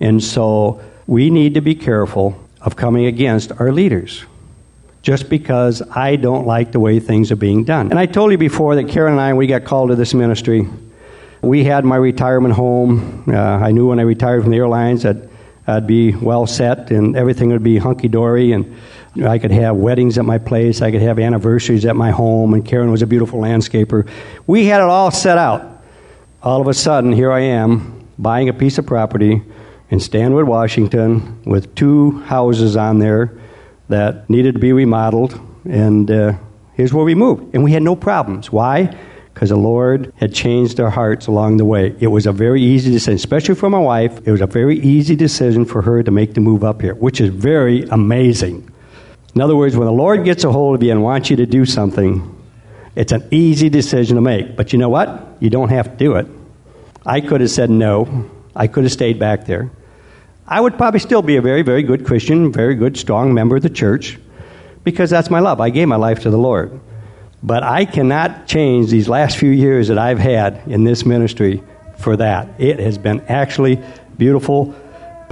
And 0.00 0.22
so 0.22 0.82
we 1.06 1.30
need 1.30 1.54
to 1.54 1.60
be 1.60 1.74
careful 1.74 2.38
of 2.60 2.76
coming 2.76 3.06
against 3.06 3.52
our 3.52 3.72
leaders 3.72 4.24
just 5.02 5.28
because 5.28 5.82
I 5.90 6.16
don't 6.16 6.46
like 6.46 6.72
the 6.72 6.80
way 6.80 7.00
things 7.00 7.32
are 7.32 7.36
being 7.36 7.64
done. 7.64 7.90
And 7.90 7.98
I 7.98 8.06
told 8.06 8.30
you 8.30 8.38
before 8.38 8.76
that 8.76 8.88
Karen 8.88 9.12
and 9.12 9.20
I, 9.20 9.34
we 9.34 9.46
got 9.46 9.64
called 9.64 9.90
to 9.90 9.96
this 9.96 10.14
ministry. 10.14 10.68
We 11.40 11.64
had 11.64 11.84
my 11.84 11.96
retirement 11.96 12.54
home. 12.54 13.24
Uh, 13.26 13.34
I 13.34 13.72
knew 13.72 13.88
when 13.88 13.98
I 13.98 14.02
retired 14.02 14.42
from 14.42 14.52
the 14.52 14.58
airlines 14.58 15.02
that 15.02 15.16
I'd 15.66 15.86
be 15.86 16.14
well 16.14 16.46
set 16.46 16.90
and 16.90 17.16
everything 17.16 17.50
would 17.50 17.62
be 17.62 17.78
hunky 17.78 18.08
dory 18.08 18.52
and 18.52 18.76
I 19.20 19.38
could 19.38 19.50
have 19.50 19.76
weddings 19.76 20.16
at 20.16 20.24
my 20.24 20.38
place, 20.38 20.80
I 20.80 20.90
could 20.90 21.02
have 21.02 21.18
anniversaries 21.18 21.84
at 21.84 21.96
my 21.96 22.10
home, 22.10 22.54
and 22.54 22.64
Karen 22.64 22.90
was 22.90 23.02
a 23.02 23.06
beautiful 23.06 23.40
landscaper. 23.40 24.08
We 24.46 24.66
had 24.66 24.80
it 24.80 24.88
all 24.88 25.10
set 25.10 25.36
out. 25.36 25.82
All 26.42 26.60
of 26.60 26.66
a 26.66 26.74
sudden, 26.74 27.12
here 27.12 27.30
I 27.30 27.40
am 27.40 28.08
buying 28.18 28.48
a 28.48 28.52
piece 28.52 28.78
of 28.78 28.86
property 28.86 29.42
in 29.90 30.00
Stanwood, 30.00 30.46
Washington, 30.46 31.42
with 31.44 31.74
two 31.74 32.20
houses 32.22 32.76
on 32.76 32.98
there 32.98 33.38
that 33.88 34.30
needed 34.30 34.54
to 34.54 34.58
be 34.58 34.72
remodeled, 34.72 35.38
and 35.68 36.10
uh, 36.10 36.32
here's 36.74 36.94
where 36.94 37.04
we 37.04 37.14
moved. 37.14 37.54
And 37.54 37.62
we 37.62 37.72
had 37.72 37.82
no 37.82 37.94
problems. 37.94 38.50
Why? 38.50 38.96
Because 39.34 39.50
the 39.50 39.56
Lord 39.56 40.12
had 40.16 40.34
changed 40.34 40.80
our 40.80 40.90
hearts 40.90 41.26
along 41.26 41.58
the 41.58 41.64
way. 41.66 41.94
It 42.00 42.06
was 42.06 42.26
a 42.26 42.32
very 42.32 42.62
easy 42.62 42.90
decision, 42.90 43.16
especially 43.16 43.54
for 43.54 43.68
my 43.68 43.78
wife. 43.78 44.26
It 44.26 44.30
was 44.30 44.40
a 44.40 44.46
very 44.46 44.78
easy 44.78 45.16
decision 45.16 45.66
for 45.66 45.82
her 45.82 46.02
to 46.02 46.10
make 46.10 46.32
the 46.32 46.40
move 46.40 46.64
up 46.64 46.80
here, 46.80 46.94
which 46.94 47.20
is 47.20 47.28
very 47.28 47.82
amazing. 47.84 48.71
In 49.34 49.40
other 49.40 49.56
words, 49.56 49.76
when 49.76 49.86
the 49.86 49.92
Lord 49.92 50.24
gets 50.24 50.44
a 50.44 50.52
hold 50.52 50.74
of 50.74 50.82
you 50.82 50.90
and 50.92 51.02
wants 51.02 51.30
you 51.30 51.36
to 51.36 51.46
do 51.46 51.64
something, 51.64 52.38
it's 52.94 53.12
an 53.12 53.26
easy 53.30 53.70
decision 53.70 54.16
to 54.16 54.20
make. 54.20 54.56
But 54.56 54.72
you 54.72 54.78
know 54.78 54.90
what? 54.90 55.36
You 55.40 55.48
don't 55.48 55.70
have 55.70 55.90
to 55.90 55.96
do 55.96 56.16
it. 56.16 56.26
I 57.06 57.20
could 57.20 57.40
have 57.40 57.50
said 57.50 57.70
no. 57.70 58.30
I 58.54 58.66
could 58.66 58.84
have 58.84 58.92
stayed 58.92 59.18
back 59.18 59.46
there. 59.46 59.70
I 60.46 60.60
would 60.60 60.76
probably 60.76 61.00
still 61.00 61.22
be 61.22 61.36
a 61.36 61.42
very, 61.42 61.62
very 61.62 61.82
good 61.82 62.04
Christian, 62.04 62.52
very 62.52 62.74
good, 62.74 62.96
strong 62.96 63.32
member 63.32 63.56
of 63.56 63.62
the 63.62 63.70
church 63.70 64.18
because 64.84 65.10
that's 65.10 65.30
my 65.30 65.40
love. 65.40 65.60
I 65.60 65.70
gave 65.70 65.88
my 65.88 65.96
life 65.96 66.20
to 66.20 66.30
the 66.30 66.38
Lord. 66.38 66.78
But 67.42 67.62
I 67.62 67.84
cannot 67.86 68.46
change 68.46 68.90
these 68.90 69.08
last 69.08 69.36
few 69.36 69.50
years 69.50 69.88
that 69.88 69.98
I've 69.98 70.18
had 70.18 70.62
in 70.66 70.84
this 70.84 71.04
ministry 71.04 71.62
for 71.96 72.16
that. 72.16 72.48
It 72.60 72.78
has 72.78 72.98
been 72.98 73.20
actually 73.22 73.82
beautiful 74.16 74.74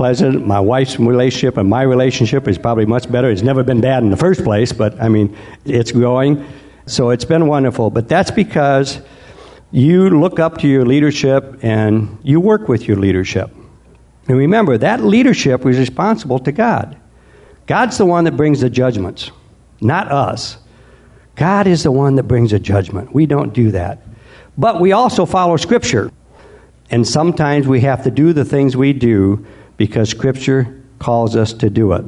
pleasant. 0.01 0.47
My 0.47 0.59
wife's 0.59 0.99
relationship 0.99 1.59
and 1.59 1.69
my 1.69 1.83
relationship 1.83 2.49
is 2.49 2.57
probably 2.57 2.87
much 2.87 3.13
better. 3.13 3.31
It's 3.31 3.43
never 3.43 3.63
been 3.63 3.83
bad 3.83 4.03
in 4.03 4.09
the 4.09 4.17
first 4.17 4.43
place, 4.43 4.73
but 4.73 4.99
I 4.99 5.11
mean, 5.11 5.37
it's 5.67 5.93
growing. 5.93 6.43
So 6.87 7.11
it's 7.11 7.27
been 7.27 7.47
wonderful. 7.47 7.91
But 7.91 8.09
that's 8.09 8.31
because 8.31 8.99
you 9.73 10.09
look 10.09 10.39
up 10.39 10.57
to 10.61 10.69
your 10.69 10.87
leadership 10.87 11.59
and 11.61 12.19
you 12.23 12.41
work 12.41 12.67
with 12.67 12.89
your 12.89 12.97
leadership. 12.97 13.55
And 14.27 14.39
remember, 14.39 14.79
that 14.79 15.05
leadership 15.05 15.67
is 15.67 15.79
responsible 15.79 16.39
to 16.39 16.53
God. 16.53 16.97
God's 17.67 17.99
the 17.99 18.07
one 18.07 18.25
that 18.25 18.39
brings 18.39 18.63
the 18.63 18.71
judgments, 18.71 19.31
not 19.83 20.11
us. 20.11 20.57
God 21.35 21.67
is 21.67 21.83
the 21.83 21.93
one 21.93 22.15
that 22.15 22.23
brings 22.23 22.55
a 22.55 22.59
judgment. 22.59 23.13
We 23.13 23.27
don't 23.27 23.53
do 23.53 23.73
that. 23.73 24.01
But 24.57 24.81
we 24.81 24.93
also 24.93 25.27
follow 25.27 25.59
Scripture. 25.59 26.11
And 26.91 27.07
sometimes 27.07 27.69
we 27.69 27.81
have 27.81 28.05
to 28.05 28.11
do 28.11 28.33
the 28.33 28.47
things 28.47 28.75
we 28.79 28.95
do 28.95 29.47
because 29.81 30.11
Scripture 30.11 30.79
calls 30.99 31.35
us 31.37 31.55
to 31.55 31.71
do 31.71 31.95
it. 31.95 32.05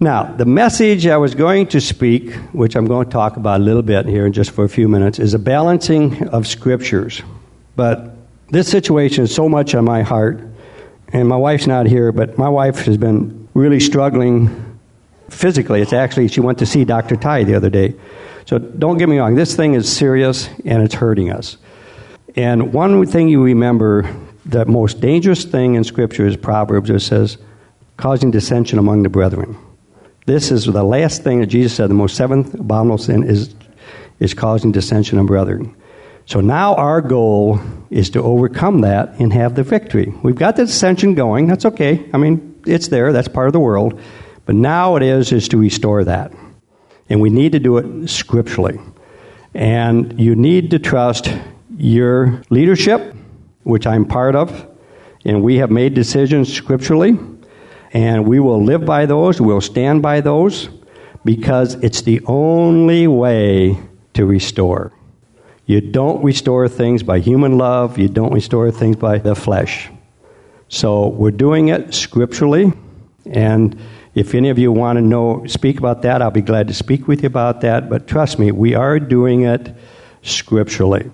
Now, 0.00 0.24
the 0.24 0.44
message 0.44 1.06
I 1.06 1.16
was 1.16 1.32
going 1.32 1.68
to 1.68 1.80
speak, 1.80 2.34
which 2.52 2.74
I'm 2.74 2.86
going 2.86 3.06
to 3.06 3.12
talk 3.12 3.36
about 3.36 3.60
a 3.60 3.62
little 3.62 3.84
bit 3.84 4.06
here 4.06 4.26
in 4.26 4.32
just 4.32 4.50
for 4.50 4.64
a 4.64 4.68
few 4.68 4.88
minutes, 4.88 5.20
is 5.20 5.32
a 5.32 5.38
balancing 5.38 6.28
of 6.30 6.44
Scriptures. 6.48 7.22
But 7.76 8.16
this 8.48 8.68
situation 8.68 9.22
is 9.22 9.32
so 9.32 9.48
much 9.48 9.76
on 9.76 9.84
my 9.84 10.02
heart, 10.02 10.40
and 11.12 11.28
my 11.28 11.36
wife's 11.36 11.68
not 11.68 11.86
here, 11.86 12.10
but 12.10 12.36
my 12.36 12.48
wife 12.48 12.80
has 12.86 12.96
been 12.96 13.48
really 13.54 13.78
struggling 13.78 14.50
physically. 15.28 15.80
It's 15.80 15.92
actually, 15.92 16.26
she 16.26 16.40
went 16.40 16.58
to 16.58 16.66
see 16.66 16.84
Dr. 16.84 17.14
Ty 17.14 17.44
the 17.44 17.54
other 17.54 17.70
day. 17.70 17.94
So 18.44 18.58
don't 18.58 18.98
get 18.98 19.08
me 19.08 19.18
wrong, 19.18 19.36
this 19.36 19.54
thing 19.54 19.74
is 19.74 19.88
serious 19.88 20.48
and 20.64 20.82
it's 20.82 20.96
hurting 20.96 21.30
us. 21.30 21.58
And 22.34 22.72
one 22.72 23.06
thing 23.06 23.28
you 23.28 23.40
remember 23.40 24.12
the 24.48 24.64
most 24.64 25.00
dangerous 25.00 25.44
thing 25.44 25.74
in 25.74 25.84
Scripture 25.84 26.26
is 26.26 26.36
Proverbs. 26.36 26.88
It 26.88 27.00
says, 27.00 27.36
causing 27.98 28.30
dissension 28.30 28.78
among 28.78 29.02
the 29.02 29.10
brethren. 29.10 29.58
This 30.24 30.50
is 30.50 30.64
the 30.64 30.82
last 30.82 31.22
thing 31.22 31.40
that 31.40 31.46
Jesus 31.46 31.74
said. 31.74 31.90
The 31.90 31.94
most 31.94 32.16
seventh 32.16 32.54
abominable 32.54 32.98
sin 32.98 33.24
is, 33.24 33.54
is 34.20 34.32
causing 34.32 34.72
dissension 34.72 35.18
among 35.18 35.26
brethren. 35.26 35.76
So 36.24 36.40
now 36.40 36.74
our 36.74 37.00
goal 37.00 37.60
is 37.90 38.10
to 38.10 38.22
overcome 38.22 38.82
that 38.82 39.18
and 39.18 39.32
have 39.32 39.54
the 39.54 39.62
victory. 39.62 40.12
We've 40.22 40.34
got 40.34 40.56
the 40.56 40.64
dissension 40.64 41.14
going. 41.14 41.46
That's 41.46 41.64
okay. 41.66 42.08
I 42.12 42.16
mean, 42.16 42.60
it's 42.66 42.88
there. 42.88 43.12
That's 43.12 43.28
part 43.28 43.46
of 43.48 43.52
the 43.52 43.60
world. 43.60 44.00
But 44.46 44.54
now 44.54 44.96
it 44.96 45.02
is 45.02 45.32
is 45.32 45.48
to 45.48 45.58
restore 45.58 46.04
that. 46.04 46.32
And 47.10 47.20
we 47.20 47.30
need 47.30 47.52
to 47.52 47.58
do 47.58 47.78
it 47.78 48.08
scripturally. 48.08 48.78
And 49.54 50.18
you 50.18 50.34
need 50.36 50.70
to 50.70 50.78
trust 50.78 51.32
your 51.76 52.42
leadership 52.50 53.14
which 53.62 53.86
I'm 53.86 54.04
part 54.04 54.34
of, 54.34 54.66
and 55.24 55.42
we 55.42 55.56
have 55.56 55.70
made 55.70 55.94
decisions 55.94 56.52
scripturally, 56.52 57.18
and 57.92 58.26
we 58.26 58.40
will 58.40 58.62
live 58.62 58.84
by 58.84 59.06
those, 59.06 59.40
we'll 59.40 59.60
stand 59.60 60.02
by 60.02 60.20
those, 60.20 60.68
because 61.24 61.74
it's 61.76 62.02
the 62.02 62.20
only 62.26 63.06
way 63.06 63.78
to 64.14 64.26
restore. 64.26 64.92
You 65.66 65.80
don't 65.80 66.22
restore 66.24 66.68
things 66.68 67.02
by 67.02 67.18
human 67.18 67.58
love, 67.58 67.98
you 67.98 68.08
don't 68.08 68.32
restore 68.32 68.70
things 68.70 68.96
by 68.96 69.18
the 69.18 69.34
flesh. 69.34 69.90
So 70.68 71.08
we're 71.08 71.30
doing 71.30 71.68
it 71.68 71.94
scripturally, 71.94 72.72
and 73.26 73.78
If 74.18 74.34
any 74.34 74.48
of 74.48 74.58
you 74.58 74.72
want 74.72 74.96
to 74.96 75.00
know, 75.00 75.44
speak 75.46 75.78
about 75.78 76.02
that, 76.02 76.22
I'll 76.22 76.32
be 76.32 76.42
glad 76.42 76.66
to 76.66 76.74
speak 76.74 77.06
with 77.06 77.22
you 77.22 77.28
about 77.28 77.60
that. 77.60 77.88
But 77.88 78.08
trust 78.08 78.36
me, 78.36 78.50
we 78.50 78.74
are 78.74 78.98
doing 78.98 79.42
it 79.42 79.72
scripturally. 80.22 81.08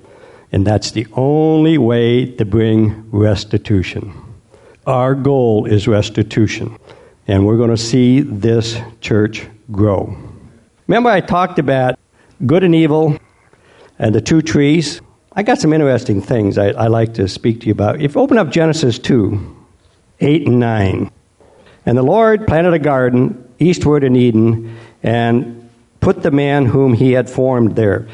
And 0.53 0.67
that's 0.67 0.93
the 0.93 1.07
only 1.13 1.79
way 1.79 2.27
to 2.27 2.45
bring 2.45 3.11
restitution. 3.11 4.13
Our 4.87 5.15
goal 5.15 5.67
is 5.67 5.89
restitution. 5.89 6.79
And 7.27 7.47
we're 7.47 7.57
going 7.57 7.71
to 7.71 7.77
see 7.77 8.21
this 8.21 8.79
church 9.01 9.47
grow. 9.73 10.17
Remember, 10.87 11.11
I 11.11 11.21
talked 11.21 11.59
about 11.59 11.99
good 12.45 12.63
and 12.63 12.75
evil 12.75 13.19
and 13.99 14.15
the 14.15 14.21
two 14.21 14.43
trees? 14.43 15.01
I 15.33 15.43
got 15.43 15.59
some 15.59 15.73
interesting 15.73 16.21
things 16.21 16.59
I, 16.59 16.69
I 16.69 16.87
like 16.89 17.15
to 17.15 17.27
speak 17.29 17.61
to 17.61 17.67
you 17.67 17.73
about. 17.73 18.01
If 18.01 18.15
you 18.15 18.21
open 18.21 18.39
up 18.39 18.51
Genesis 18.51 18.99
2 18.99 19.55
8 20.21 20.47
and 20.47 20.61
9. 20.61 21.11
And 21.87 21.99
the 21.99 22.03
Lord 22.03 22.47
planted 22.47 22.73
a 22.73 22.79
garden 22.79 23.53
eastward 23.59 24.05
in 24.05 24.17
Eden 24.17 24.77
and 25.03 25.71
put 26.01 26.23
the 26.23 26.31
man 26.31 26.67
whom 26.67 26.95
he 26.95 27.13
had 27.13 27.29
formed 27.29 27.77
there. 27.77 28.09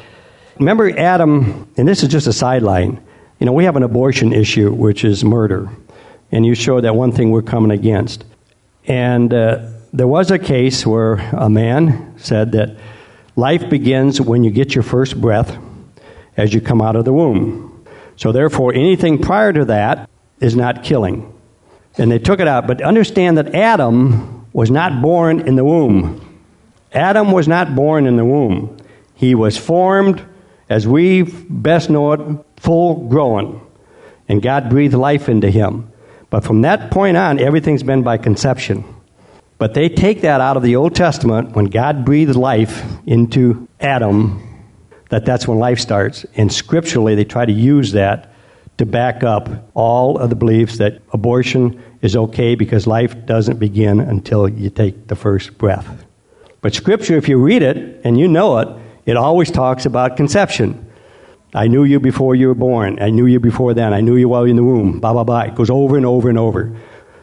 Remember 0.61 0.90
Adam, 0.90 1.66
and 1.78 1.88
this 1.88 2.02
is 2.02 2.11
just 2.11 2.26
a 2.26 2.34
sideline. 2.34 3.02
You 3.38 3.46
know, 3.46 3.52
we 3.52 3.64
have 3.64 3.76
an 3.76 3.82
abortion 3.82 4.34
issue, 4.34 4.70
which 4.70 5.04
is 5.04 5.24
murder. 5.24 5.70
And 6.30 6.44
you 6.44 6.54
show 6.54 6.82
that 6.82 6.94
one 6.94 7.12
thing 7.12 7.30
we're 7.30 7.40
coming 7.40 7.70
against. 7.70 8.24
And 8.86 9.32
uh, 9.32 9.70
there 9.94 10.06
was 10.06 10.30
a 10.30 10.38
case 10.38 10.86
where 10.86 11.14
a 11.14 11.48
man 11.48 12.14
said 12.18 12.52
that 12.52 12.76
life 13.36 13.70
begins 13.70 14.20
when 14.20 14.44
you 14.44 14.50
get 14.50 14.74
your 14.74 14.84
first 14.84 15.18
breath 15.18 15.56
as 16.36 16.52
you 16.52 16.61
come 16.61 16.82
out 16.82 16.94
of 16.94 17.06
the 17.06 17.12
womb. 17.14 17.86
So, 18.16 18.30
therefore, 18.30 18.74
anything 18.74 19.18
prior 19.18 19.54
to 19.54 19.64
that 19.64 20.11
is 20.40 20.54
not 20.54 20.84
killing 20.84 21.32
and 21.96 22.12
they 22.12 22.18
took 22.18 22.38
it 22.38 22.48
out. 22.48 22.66
But 22.66 22.82
understand 22.82 23.38
that 23.38 23.54
Adam 23.54 24.46
was 24.52 24.70
not 24.70 25.00
born 25.00 25.40
in 25.40 25.56
the 25.56 25.64
womb. 25.64 26.20
Adam 26.92 27.32
was 27.32 27.48
not 27.48 27.74
born 27.74 28.06
in 28.06 28.16
the 28.16 28.26
womb. 28.26 28.76
He 29.14 29.34
was 29.34 29.56
formed, 29.56 30.24
as 30.70 30.86
we 30.86 31.22
best 31.22 31.90
know 31.90 32.12
it, 32.12 32.20
full 32.56 33.08
grown. 33.08 33.60
And 34.28 34.40
God 34.40 34.70
breathed 34.70 34.94
life 34.94 35.28
into 35.28 35.50
him. 35.50 35.90
But 36.30 36.44
from 36.44 36.62
that 36.62 36.92
point 36.92 37.16
on, 37.16 37.40
everything's 37.40 37.82
been 37.82 38.04
by 38.04 38.16
conception. 38.16 38.84
But 39.58 39.74
they 39.74 39.88
take 39.88 40.22
that 40.22 40.40
out 40.40 40.56
of 40.56 40.62
the 40.62 40.76
Old 40.76 40.94
Testament 40.94 41.56
when 41.56 41.66
God 41.66 42.04
breathed 42.04 42.36
life 42.36 42.82
into 43.04 43.68
Adam, 43.80 44.40
that 45.10 45.26
that's 45.26 45.48
when 45.48 45.58
life 45.58 45.80
starts. 45.80 46.24
And 46.36 46.52
scripturally, 46.52 47.16
they 47.16 47.24
try 47.24 47.44
to 47.44 47.52
use 47.52 47.92
that 47.92 48.32
to 48.78 48.86
back 48.86 49.24
up 49.24 49.50
all 49.74 50.18
of 50.18 50.30
the 50.30 50.36
beliefs 50.36 50.78
that 50.78 51.02
abortion 51.12 51.82
is 52.00 52.16
okay 52.16 52.54
because 52.54 52.86
life 52.86 53.26
doesn't 53.26 53.58
begin 53.58 54.00
until 54.00 54.48
you 54.48 54.70
take 54.70 55.08
the 55.08 55.16
first 55.16 55.58
breath. 55.58 56.06
But 56.62 56.74
Scripture, 56.74 57.16
if 57.16 57.28
you 57.28 57.38
read 57.38 57.62
it 57.62 58.00
and 58.04 58.18
you 58.18 58.28
know 58.28 58.58
it, 58.58 58.68
it 59.07 59.16
always 59.16 59.51
talks 59.51 59.86
about 59.86 60.16
conception. 60.16 60.86
I 61.55 61.66
knew 61.66 61.84
you 61.84 61.98
before 61.98 62.34
you 62.34 62.48
were 62.48 62.55
born. 62.55 63.03
I 63.03 63.11
knew 63.11 63.26
you 63.26 63.40
before 63.40 63.74
then. 63.74 63.92
I 63.92 64.01
knew 64.01 64.16
you 64.16 64.28
while 64.28 64.46
you 64.46 64.46
were 64.46 64.51
in 64.51 64.57
the 64.57 64.64
womb. 64.64 65.01
Blah, 65.01 65.12
blah, 65.12 65.24
blah. 65.24 65.40
It 65.40 65.55
goes 65.55 65.70
over 65.70 65.96
and 65.96 66.07
over 66.07 66.28
and 66.28 66.38
over. 66.38 66.76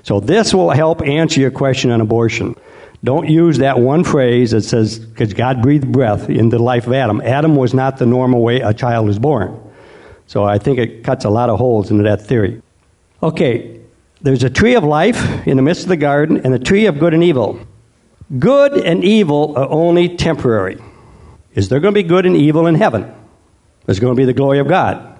So 0.04 0.20
this 0.20 0.54
will 0.54 0.72
help 0.72 1.02
answer 1.02 1.40
your 1.40 1.52
question 1.52 1.92
on 1.92 2.02
abortion. 2.02 2.56
Don't 3.04 3.30
use 3.30 3.60
that 3.60 3.80
one 3.80 4.04
phrase 4.04 4.52
that 4.52 4.64
says, 4.64 5.00
because 5.00 5.34
God 5.34 5.62
breathed 5.62 5.92
breath 5.92 6.30
into 6.30 6.58
the 6.58 6.64
life 6.64 6.88
of 6.88 6.94
Adam. 6.94 7.22
Adam 7.22 7.56
was 7.56 7.74
not 7.74 7.98
the 7.98 8.06
normal 8.06 8.42
way 8.42 8.60
a 8.60 8.74
child 8.74 9.08
is 9.10 9.20
born. 9.20 9.60
So 10.26 10.44
I 10.44 10.58
think 10.58 10.80
it 10.80 11.04
cuts 11.04 11.24
a 11.24 11.30
lot 11.30 11.50
of 11.50 11.58
holes 11.58 11.92
into 11.92 12.04
that 12.04 12.22
theory. 12.22 12.62
Okay, 13.22 13.80
there's 14.22 14.44
a 14.44 14.50
tree 14.50 14.76
of 14.76 14.84
life 14.84 15.48
in 15.48 15.58
the 15.58 15.64
midst 15.64 15.84
of 15.84 15.90
the 15.90 15.98
garden 15.98 16.42
and 16.44 16.54
a 16.54 16.60
tree 16.60 16.86
of 16.88 17.00
good 17.00 17.14
and 17.14 17.24
evil. 17.24 17.60
Good 18.40 18.74
and 18.74 19.04
evil 19.04 19.56
are 19.56 19.70
only 19.70 20.18
temporary. 20.18 20.78
Is 21.58 21.70
there 21.70 21.80
going 21.80 21.96
to 21.96 22.04
be 22.04 22.08
good 22.08 22.28
and 22.28 22.36
evil 22.36 22.68
in 22.68 22.76
heaven? 22.76 23.12
There's 23.88 24.00
going 24.00 24.14
to 24.14 24.18
be 24.18 24.26
the 24.26 24.34
glory 24.34 24.60
of 24.60 24.68
God. 24.68 25.20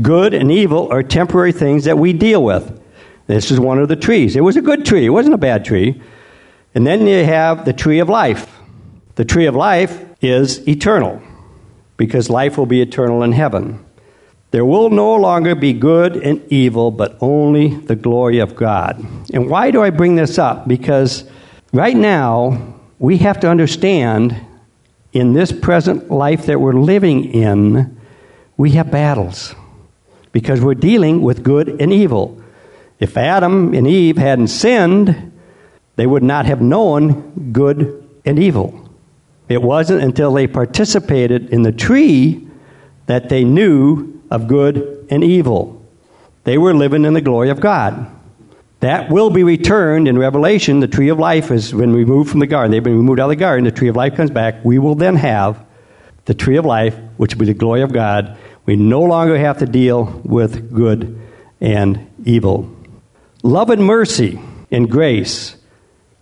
Good 0.00 0.32
and 0.32 0.52
evil 0.52 0.88
are 0.92 1.02
temporary 1.02 1.50
things 1.50 1.82
that 1.84 1.98
we 1.98 2.12
deal 2.12 2.44
with. 2.44 2.80
This 3.26 3.50
is 3.50 3.58
one 3.58 3.80
of 3.80 3.88
the 3.88 3.96
trees. 3.96 4.36
It 4.36 4.42
was 4.42 4.56
a 4.56 4.62
good 4.62 4.86
tree, 4.86 5.04
it 5.04 5.10
wasn't 5.10 5.34
a 5.34 5.38
bad 5.38 5.64
tree. 5.64 6.00
And 6.76 6.86
then 6.86 7.08
you 7.08 7.24
have 7.24 7.64
the 7.64 7.72
tree 7.72 7.98
of 7.98 8.08
life. 8.08 8.56
The 9.16 9.24
tree 9.24 9.46
of 9.46 9.56
life 9.56 10.00
is 10.22 10.66
eternal 10.68 11.20
because 11.96 12.30
life 12.30 12.56
will 12.56 12.66
be 12.66 12.80
eternal 12.80 13.24
in 13.24 13.32
heaven. 13.32 13.84
There 14.52 14.64
will 14.64 14.90
no 14.90 15.16
longer 15.16 15.56
be 15.56 15.72
good 15.72 16.14
and 16.14 16.40
evil, 16.52 16.92
but 16.92 17.18
only 17.20 17.74
the 17.74 17.96
glory 17.96 18.38
of 18.38 18.54
God. 18.54 19.04
And 19.32 19.50
why 19.50 19.72
do 19.72 19.82
I 19.82 19.90
bring 19.90 20.14
this 20.14 20.38
up? 20.38 20.68
Because 20.68 21.24
right 21.72 21.96
now, 21.96 22.76
we 23.00 23.18
have 23.18 23.40
to 23.40 23.48
understand 23.48 24.40
in 25.14 25.32
this 25.32 25.52
present 25.52 26.10
life 26.10 26.46
that 26.46 26.60
we're 26.60 26.72
living 26.74 27.32
in, 27.32 27.96
we 28.56 28.72
have 28.72 28.90
battles 28.90 29.54
because 30.32 30.60
we're 30.60 30.74
dealing 30.74 31.22
with 31.22 31.44
good 31.44 31.80
and 31.80 31.92
evil. 31.92 32.42
If 32.98 33.16
Adam 33.16 33.72
and 33.74 33.86
Eve 33.86 34.18
hadn't 34.18 34.48
sinned, 34.48 35.32
they 35.96 36.06
would 36.06 36.24
not 36.24 36.46
have 36.46 36.60
known 36.60 37.52
good 37.52 38.06
and 38.24 38.38
evil. 38.38 38.88
It 39.48 39.62
wasn't 39.62 40.02
until 40.02 40.32
they 40.32 40.48
participated 40.48 41.50
in 41.50 41.62
the 41.62 41.72
tree 41.72 42.48
that 43.06 43.28
they 43.28 43.44
knew 43.44 44.20
of 44.30 44.48
good 44.48 45.06
and 45.10 45.22
evil. 45.22 45.80
They 46.42 46.58
were 46.58 46.74
living 46.74 47.04
in 47.04 47.14
the 47.14 47.20
glory 47.20 47.50
of 47.50 47.60
God. 47.60 48.10
That 48.84 49.08
will 49.08 49.30
be 49.30 49.44
returned 49.44 50.08
in 50.08 50.18
Revelation. 50.18 50.80
The 50.80 50.88
tree 50.88 51.08
of 51.08 51.18
life 51.18 51.50
is 51.50 51.72
been 51.72 51.94
removed 51.94 52.30
from 52.30 52.40
the 52.40 52.46
garden. 52.46 52.70
They've 52.70 52.84
been 52.84 52.98
removed 52.98 53.18
out 53.18 53.24
of 53.24 53.30
the 53.30 53.36
garden. 53.36 53.64
The 53.64 53.70
tree 53.70 53.88
of 53.88 53.96
life 53.96 54.14
comes 54.14 54.30
back. 54.30 54.62
We 54.62 54.78
will 54.78 54.94
then 54.94 55.16
have 55.16 55.64
the 56.26 56.34
tree 56.34 56.58
of 56.58 56.66
life, 56.66 56.94
which 57.16 57.32
will 57.32 57.40
be 57.40 57.46
the 57.46 57.54
glory 57.54 57.80
of 57.80 57.94
God. 57.94 58.36
We 58.66 58.76
no 58.76 59.00
longer 59.00 59.38
have 59.38 59.60
to 59.60 59.66
deal 59.66 60.20
with 60.22 60.70
good 60.70 61.18
and 61.62 62.10
evil. 62.26 62.76
Love 63.42 63.70
and 63.70 63.82
mercy 63.82 64.38
and 64.70 64.90
grace. 64.90 65.56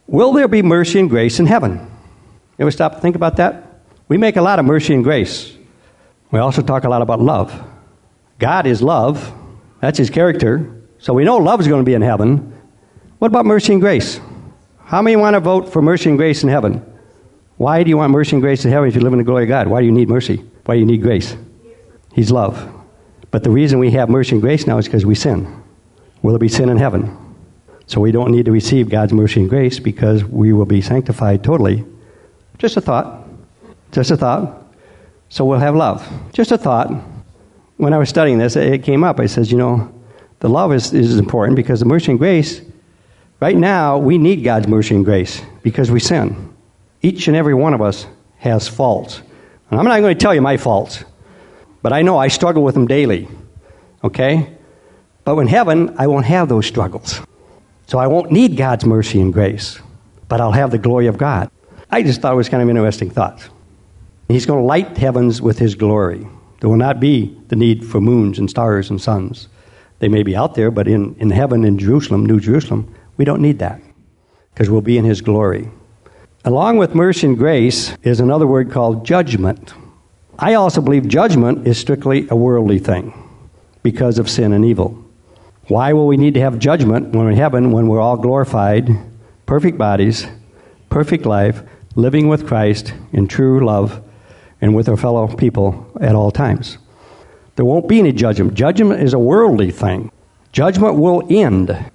Will 0.06 0.32
there 0.32 0.46
be 0.46 0.62
mercy 0.62 1.00
and 1.00 1.10
grace 1.10 1.40
in 1.40 1.46
heaven? 1.46 1.72
You 1.72 2.60
ever 2.60 2.70
stop 2.70 2.94
to 2.94 3.00
think 3.00 3.16
about 3.16 3.38
that? 3.38 3.80
We 4.06 4.18
make 4.18 4.36
a 4.36 4.42
lot 4.42 4.60
of 4.60 4.64
mercy 4.64 4.94
and 4.94 5.02
grace. 5.02 5.52
We 6.30 6.38
also 6.38 6.62
talk 6.62 6.84
a 6.84 6.88
lot 6.88 7.02
about 7.02 7.18
love. 7.18 7.60
God 8.38 8.68
is 8.68 8.80
love. 8.80 9.34
That's 9.80 9.98
his 9.98 10.10
character. 10.10 10.80
So 11.00 11.12
we 11.12 11.24
know 11.24 11.38
love 11.38 11.58
is 11.58 11.66
going 11.66 11.80
to 11.80 11.84
be 11.84 11.94
in 11.94 12.02
heaven. 12.02 12.50
What 13.22 13.28
about 13.28 13.46
mercy 13.46 13.72
and 13.72 13.80
grace? 13.80 14.20
How 14.80 15.00
many 15.00 15.14
want 15.14 15.34
to 15.34 15.40
vote 15.40 15.72
for 15.72 15.80
mercy 15.80 16.08
and 16.08 16.18
grace 16.18 16.42
in 16.42 16.48
heaven? 16.48 16.84
Why 17.56 17.84
do 17.84 17.88
you 17.88 17.96
want 17.98 18.10
mercy 18.10 18.34
and 18.34 18.42
grace 18.42 18.64
in 18.64 18.72
heaven 18.72 18.88
if 18.88 18.96
you 18.96 19.00
live 19.00 19.12
in 19.12 19.20
the 19.20 19.24
glory 19.24 19.44
of 19.44 19.48
God? 19.48 19.68
Why 19.68 19.78
do 19.78 19.86
you 19.86 19.92
need 19.92 20.08
mercy? 20.08 20.44
Why 20.64 20.74
do 20.74 20.80
you 20.80 20.86
need 20.86 21.02
grace? 21.02 21.36
He's 22.12 22.32
love. 22.32 22.68
But 23.30 23.44
the 23.44 23.50
reason 23.50 23.78
we 23.78 23.92
have 23.92 24.08
mercy 24.08 24.32
and 24.32 24.42
grace 24.42 24.66
now 24.66 24.76
is 24.78 24.86
because 24.86 25.06
we 25.06 25.14
sin. 25.14 25.62
Will 26.22 26.32
there 26.32 26.40
be 26.40 26.48
sin 26.48 26.68
in 26.68 26.78
heaven? 26.78 27.16
So 27.86 28.00
we 28.00 28.10
don't 28.10 28.32
need 28.32 28.46
to 28.46 28.50
receive 28.50 28.88
God's 28.88 29.12
mercy 29.12 29.38
and 29.38 29.48
grace 29.48 29.78
because 29.78 30.24
we 30.24 30.52
will 30.52 30.66
be 30.66 30.80
sanctified 30.80 31.44
totally. 31.44 31.84
Just 32.58 32.76
a 32.76 32.80
thought. 32.80 33.24
Just 33.92 34.10
a 34.10 34.16
thought. 34.16 34.74
So 35.28 35.44
we'll 35.44 35.60
have 35.60 35.76
love. 35.76 36.04
Just 36.32 36.50
a 36.50 36.58
thought 36.58 36.90
when 37.76 37.92
I 37.92 37.98
was 37.98 38.08
studying 38.08 38.38
this, 38.38 38.56
it 38.56 38.82
came 38.82 39.04
up. 39.04 39.20
I 39.20 39.26
says, 39.26 39.52
you 39.52 39.58
know, 39.58 39.94
the 40.40 40.48
love 40.48 40.72
is, 40.72 40.92
is 40.92 41.20
important 41.20 41.54
because 41.54 41.78
the 41.78 41.86
mercy 41.86 42.10
and 42.10 42.18
grace, 42.18 42.62
right 43.42 43.56
now, 43.56 43.98
we 43.98 44.18
need 44.18 44.44
God's 44.44 44.68
mercy 44.68 44.94
and 44.94 45.04
grace 45.04 45.42
because 45.64 45.90
we 45.90 45.98
sin. 45.98 46.54
Each 47.02 47.26
and 47.26 47.36
every 47.36 47.54
one 47.54 47.74
of 47.74 47.82
us 47.82 48.06
has 48.38 48.68
faults. 48.68 49.20
And 49.68 49.80
I'm 49.80 49.84
not 49.84 49.98
going 49.98 50.16
to 50.16 50.20
tell 50.20 50.32
you 50.32 50.40
my 50.40 50.56
faults, 50.56 51.04
but 51.82 51.92
I 51.92 52.02
know 52.02 52.16
I 52.18 52.28
struggle 52.28 52.62
with 52.62 52.74
them 52.74 52.86
daily. 52.86 53.26
Okay? 54.04 54.56
But 55.24 55.36
in 55.38 55.48
heaven, 55.48 55.96
I 55.98 56.06
won't 56.06 56.24
have 56.26 56.48
those 56.48 56.66
struggles. 56.66 57.20
So 57.88 57.98
I 57.98 58.06
won't 58.06 58.30
need 58.30 58.56
God's 58.56 58.86
mercy 58.86 59.20
and 59.20 59.32
grace, 59.32 59.80
but 60.28 60.40
I'll 60.40 60.52
have 60.52 60.70
the 60.70 60.78
glory 60.78 61.08
of 61.08 61.18
God. 61.18 61.50
I 61.90 62.04
just 62.04 62.20
thought 62.20 62.34
it 62.34 62.36
was 62.36 62.48
kind 62.48 62.62
of 62.62 62.68
interesting 62.68 63.10
thoughts. 63.10 63.50
He's 64.28 64.46
going 64.46 64.60
to 64.60 64.64
light 64.64 64.96
heavens 64.96 65.42
with 65.42 65.58
his 65.58 65.74
glory. 65.74 66.28
There 66.60 66.70
will 66.70 66.76
not 66.76 67.00
be 67.00 67.36
the 67.48 67.56
need 67.56 67.84
for 67.84 68.00
moons 68.00 68.38
and 68.38 68.48
stars 68.48 68.88
and 68.88 69.00
suns. 69.00 69.48
They 69.98 70.06
may 70.06 70.22
be 70.22 70.36
out 70.36 70.54
there, 70.54 70.70
but 70.70 70.86
in, 70.86 71.16
in 71.18 71.30
heaven, 71.30 71.64
in 71.64 71.76
Jerusalem, 71.76 72.24
New 72.24 72.38
Jerusalem, 72.38 72.94
we 73.16 73.24
don't 73.24 73.42
need 73.42 73.58
that 73.58 73.80
because 74.52 74.70
we'll 74.70 74.80
be 74.80 74.98
in 74.98 75.04
His 75.04 75.20
glory. 75.20 75.70
Along 76.44 76.76
with 76.76 76.94
mercy 76.94 77.26
and 77.28 77.38
grace 77.38 77.96
is 78.02 78.20
another 78.20 78.46
word 78.46 78.70
called 78.70 79.06
judgment. 79.06 79.74
I 80.38 80.54
also 80.54 80.80
believe 80.80 81.06
judgment 81.06 81.66
is 81.68 81.78
strictly 81.78 82.26
a 82.30 82.36
worldly 82.36 82.78
thing 82.78 83.14
because 83.82 84.18
of 84.18 84.28
sin 84.28 84.52
and 84.52 84.64
evil. 84.64 84.98
Why 85.68 85.92
will 85.92 86.06
we 86.06 86.16
need 86.16 86.34
to 86.34 86.40
have 86.40 86.58
judgment 86.58 87.10
when 87.10 87.24
we're 87.24 87.30
in 87.30 87.36
heaven 87.36 87.70
when 87.70 87.86
we're 87.86 88.00
all 88.00 88.16
glorified, 88.16 88.90
perfect 89.46 89.78
bodies, 89.78 90.26
perfect 90.90 91.24
life, 91.26 91.62
living 91.94 92.28
with 92.28 92.46
Christ 92.46 92.92
in 93.12 93.28
true 93.28 93.64
love 93.64 94.02
and 94.60 94.74
with 94.74 94.88
our 94.88 94.96
fellow 94.96 95.28
people 95.28 95.86
at 96.00 96.14
all 96.14 96.30
times. 96.30 96.78
There 97.56 97.64
won't 97.64 97.88
be 97.88 97.98
any 97.98 98.12
judgment. 98.12 98.54
Judgment 98.54 99.02
is 99.02 99.14
a 99.14 99.18
worldly 99.18 99.70
thing. 99.70 100.10
Judgment 100.52 100.96
will 100.96 101.22
end. 101.30 101.91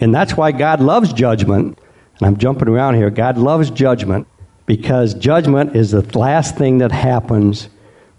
And 0.00 0.14
that's 0.14 0.36
why 0.36 0.52
God 0.52 0.80
loves 0.80 1.12
judgment. 1.12 1.78
and 2.18 2.26
I'm 2.26 2.36
jumping 2.36 2.68
around 2.68 2.96
here, 2.96 3.10
God 3.10 3.38
loves 3.38 3.70
judgment 3.70 4.26
because 4.66 5.14
judgment 5.14 5.76
is 5.76 5.90
the 5.90 6.18
last 6.18 6.56
thing 6.56 6.78
that 6.78 6.92
happens 6.92 7.68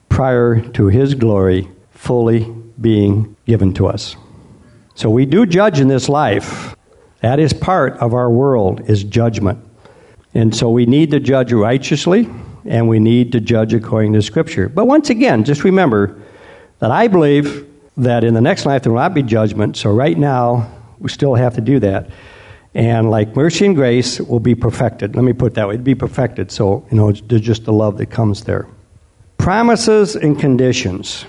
prior 0.09 0.59
to 0.59 0.87
His 0.87 1.15
glory 1.15 1.69
fully 1.91 2.53
being 2.79 3.35
given 3.45 3.73
to 3.73 3.87
us. 3.87 4.15
So 4.95 5.09
we 5.09 5.25
do 5.25 5.45
judge 5.45 5.79
in 5.79 5.87
this 5.87 6.09
life. 6.09 6.75
That 7.21 7.39
is 7.39 7.53
part 7.53 7.93
of 7.97 8.13
our 8.13 8.29
world 8.29 8.89
is 8.89 9.03
judgment. 9.03 9.63
And 10.33 10.55
so 10.55 10.69
we 10.69 10.85
need 10.85 11.11
to 11.11 11.19
judge 11.19 11.53
righteously 11.53 12.29
and 12.65 12.87
we 12.87 12.99
need 12.99 13.31
to 13.31 13.39
judge 13.39 13.73
according 13.73 14.13
to 14.13 14.21
scripture. 14.21 14.69
But 14.69 14.85
once 14.85 15.09
again, 15.09 15.43
just 15.43 15.63
remember 15.63 16.21
that 16.79 16.91
I 16.91 17.07
believe 17.07 17.67
that 17.97 18.23
in 18.23 18.33
the 18.33 18.41
next 18.41 18.65
life 18.65 18.83
there 18.83 18.91
will 18.91 18.99
not 18.99 19.13
be 19.13 19.23
judgment. 19.23 19.77
So 19.77 19.91
right 19.91 20.17
now 20.17 20.71
we 21.01 21.09
still 21.09 21.35
have 21.35 21.55
to 21.55 21.61
do 21.61 21.79
that. 21.79 22.09
And 22.73 23.09
like 23.09 23.35
mercy 23.35 23.65
and 23.65 23.75
grace 23.75 24.19
will 24.19 24.39
be 24.39 24.55
perfected. 24.55 25.15
Let 25.15 25.23
me 25.23 25.33
put 25.33 25.53
it 25.53 25.55
that 25.55 25.67
way. 25.67 25.73
It'd 25.73 25.83
be 25.83 25.95
perfected. 25.95 26.51
So, 26.51 26.85
you 26.89 26.97
know, 26.97 27.11
there's 27.11 27.41
just 27.41 27.65
the 27.65 27.73
love 27.73 27.97
that 27.97 28.07
comes 28.07 28.45
there. 28.45 28.67
Promises 29.37 30.15
and 30.15 30.39
conditions. 30.39 31.25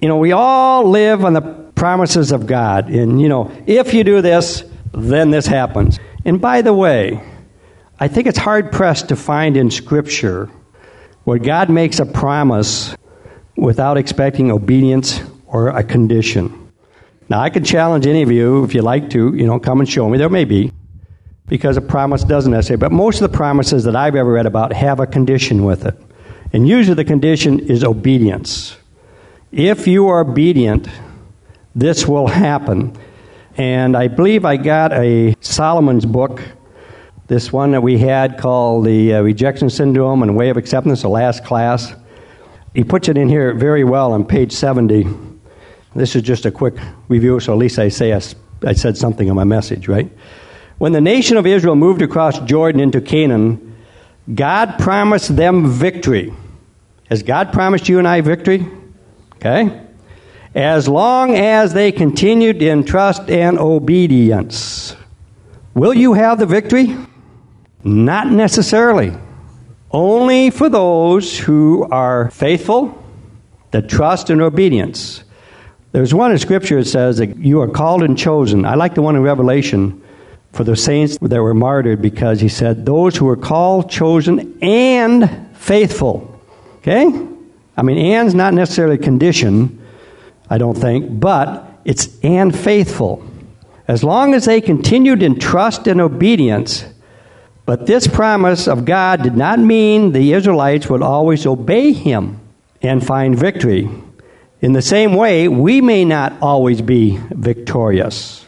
You 0.00 0.08
know, 0.08 0.16
we 0.16 0.32
all 0.32 0.88
live 0.88 1.24
on 1.24 1.34
the 1.34 1.42
promises 1.74 2.32
of 2.32 2.46
God. 2.46 2.88
And, 2.88 3.20
you 3.20 3.28
know, 3.28 3.52
if 3.66 3.92
you 3.92 4.04
do 4.04 4.22
this, 4.22 4.64
then 4.92 5.30
this 5.30 5.46
happens. 5.46 5.98
And 6.24 6.40
by 6.40 6.62
the 6.62 6.72
way, 6.72 7.22
I 7.98 8.08
think 8.08 8.26
it's 8.26 8.38
hard 8.38 8.72
pressed 8.72 9.08
to 9.08 9.16
find 9.16 9.56
in 9.56 9.70
Scripture 9.70 10.50
where 11.24 11.38
God 11.38 11.68
makes 11.70 11.98
a 11.98 12.06
promise 12.06 12.94
without 13.56 13.96
expecting 13.96 14.50
obedience 14.50 15.20
or 15.46 15.68
a 15.68 15.82
condition. 15.82 16.65
Now, 17.28 17.40
I 17.40 17.50
can 17.50 17.64
challenge 17.64 18.06
any 18.06 18.22
of 18.22 18.30
you, 18.30 18.64
if 18.64 18.74
you 18.74 18.82
like 18.82 19.10
to, 19.10 19.34
you 19.34 19.46
know, 19.46 19.58
come 19.58 19.80
and 19.80 19.88
show 19.88 20.08
me. 20.08 20.16
There 20.16 20.28
may 20.28 20.44
be, 20.44 20.72
because 21.48 21.76
a 21.76 21.80
promise 21.80 22.22
doesn't 22.22 22.52
necessarily. 22.52 22.80
But 22.80 22.92
most 22.92 23.20
of 23.20 23.30
the 23.30 23.36
promises 23.36 23.84
that 23.84 23.96
I've 23.96 24.14
ever 24.14 24.32
read 24.32 24.46
about 24.46 24.72
have 24.72 25.00
a 25.00 25.06
condition 25.06 25.64
with 25.64 25.84
it. 25.86 25.96
And 26.52 26.68
usually 26.68 26.94
the 26.94 27.04
condition 27.04 27.58
is 27.58 27.82
obedience. 27.82 28.76
If 29.50 29.88
you 29.88 30.08
are 30.08 30.20
obedient, 30.20 30.88
this 31.74 32.06
will 32.06 32.28
happen. 32.28 32.96
And 33.56 33.96
I 33.96 34.08
believe 34.08 34.44
I 34.44 34.56
got 34.56 34.92
a 34.92 35.34
Solomon's 35.40 36.06
book, 36.06 36.42
this 37.26 37.52
one 37.52 37.72
that 37.72 37.82
we 37.82 37.98
had 37.98 38.38
called 38.38 38.84
The 38.84 39.14
uh, 39.14 39.22
Rejection 39.22 39.68
Syndrome 39.68 40.22
and 40.22 40.36
Way 40.36 40.50
of 40.50 40.56
Acceptance, 40.56 41.02
the 41.02 41.08
last 41.08 41.44
class. 41.44 41.92
He 42.74 42.84
puts 42.84 43.08
it 43.08 43.16
in 43.16 43.28
here 43.28 43.52
very 43.54 43.82
well 43.82 44.12
on 44.12 44.24
page 44.24 44.52
70. 44.52 45.35
This 45.96 46.14
is 46.14 46.22
just 46.22 46.46
a 46.46 46.50
quick 46.50 46.74
review, 47.08 47.40
so 47.40 47.52
at 47.52 47.58
least 47.58 47.78
I 47.78 47.88
say 47.88 48.12
I, 48.12 48.20
I 48.62 48.72
said 48.72 48.96
something 48.96 49.28
in 49.28 49.34
my 49.34 49.44
message, 49.44 49.88
right? 49.88 50.10
When 50.78 50.92
the 50.92 51.00
nation 51.00 51.36
of 51.36 51.46
Israel 51.46 51.74
moved 51.74 52.02
across 52.02 52.38
Jordan 52.40 52.80
into 52.80 53.00
Canaan, 53.00 53.76
God 54.32 54.78
promised 54.78 55.34
them 55.36 55.70
victory. 55.70 56.32
Has 57.08 57.22
God 57.22 57.52
promised 57.52 57.88
you 57.88 57.98
and 57.98 58.06
I 58.06 58.20
victory? 58.20 58.66
Okay? 59.36 59.82
As 60.54 60.88
long 60.88 61.34
as 61.34 61.72
they 61.72 61.92
continued 61.92 62.62
in 62.62 62.84
trust 62.84 63.30
and 63.30 63.58
obedience. 63.58 64.96
Will 65.74 65.94
you 65.94 66.14
have 66.14 66.38
the 66.38 66.46
victory? 66.46 66.96
Not 67.84 68.28
necessarily. 68.28 69.12
Only 69.90 70.50
for 70.50 70.68
those 70.68 71.38
who 71.38 71.86
are 71.90 72.30
faithful, 72.30 73.02
that 73.70 73.88
trust 73.88 74.30
and 74.30 74.42
obedience. 74.42 75.22
There's 75.96 76.12
one 76.12 76.30
in 76.30 76.36
Scripture 76.36 76.80
that 76.80 76.90
says 76.90 77.16
that 77.16 77.38
you 77.38 77.62
are 77.62 77.68
called 77.68 78.02
and 78.02 78.18
chosen. 78.18 78.66
I 78.66 78.74
like 78.74 78.94
the 78.94 79.00
one 79.00 79.16
in 79.16 79.22
Revelation 79.22 80.02
for 80.52 80.62
the 80.62 80.76
saints 80.76 81.16
that 81.22 81.40
were 81.40 81.54
martyred 81.54 82.02
because 82.02 82.38
he 82.38 82.50
said, 82.50 82.84
Those 82.84 83.16
who 83.16 83.26
are 83.30 83.36
called, 83.36 83.88
chosen, 83.88 84.58
and 84.60 85.56
faithful. 85.56 86.38
Okay? 86.80 87.06
I 87.78 87.82
mean, 87.82 87.96
and's 87.96 88.34
not 88.34 88.52
necessarily 88.52 88.96
a 88.96 88.98
condition, 88.98 89.82
I 90.50 90.58
don't 90.58 90.76
think, 90.76 91.18
but 91.18 91.66
it's 91.86 92.22
and 92.22 92.54
faithful. 92.54 93.26
As 93.88 94.04
long 94.04 94.34
as 94.34 94.44
they 94.44 94.60
continued 94.60 95.22
in 95.22 95.38
trust 95.38 95.86
and 95.86 96.02
obedience, 96.02 96.84
but 97.64 97.86
this 97.86 98.06
promise 98.06 98.68
of 98.68 98.84
God 98.84 99.22
did 99.22 99.34
not 99.34 99.60
mean 99.60 100.12
the 100.12 100.34
Israelites 100.34 100.90
would 100.90 101.00
always 101.00 101.46
obey 101.46 101.94
him 101.94 102.38
and 102.82 103.02
find 103.02 103.34
victory. 103.34 103.88
In 104.62 104.72
the 104.72 104.82
same 104.82 105.14
way, 105.14 105.48
we 105.48 105.80
may 105.80 106.04
not 106.04 106.32
always 106.40 106.80
be 106.80 107.18
victorious. 107.30 108.46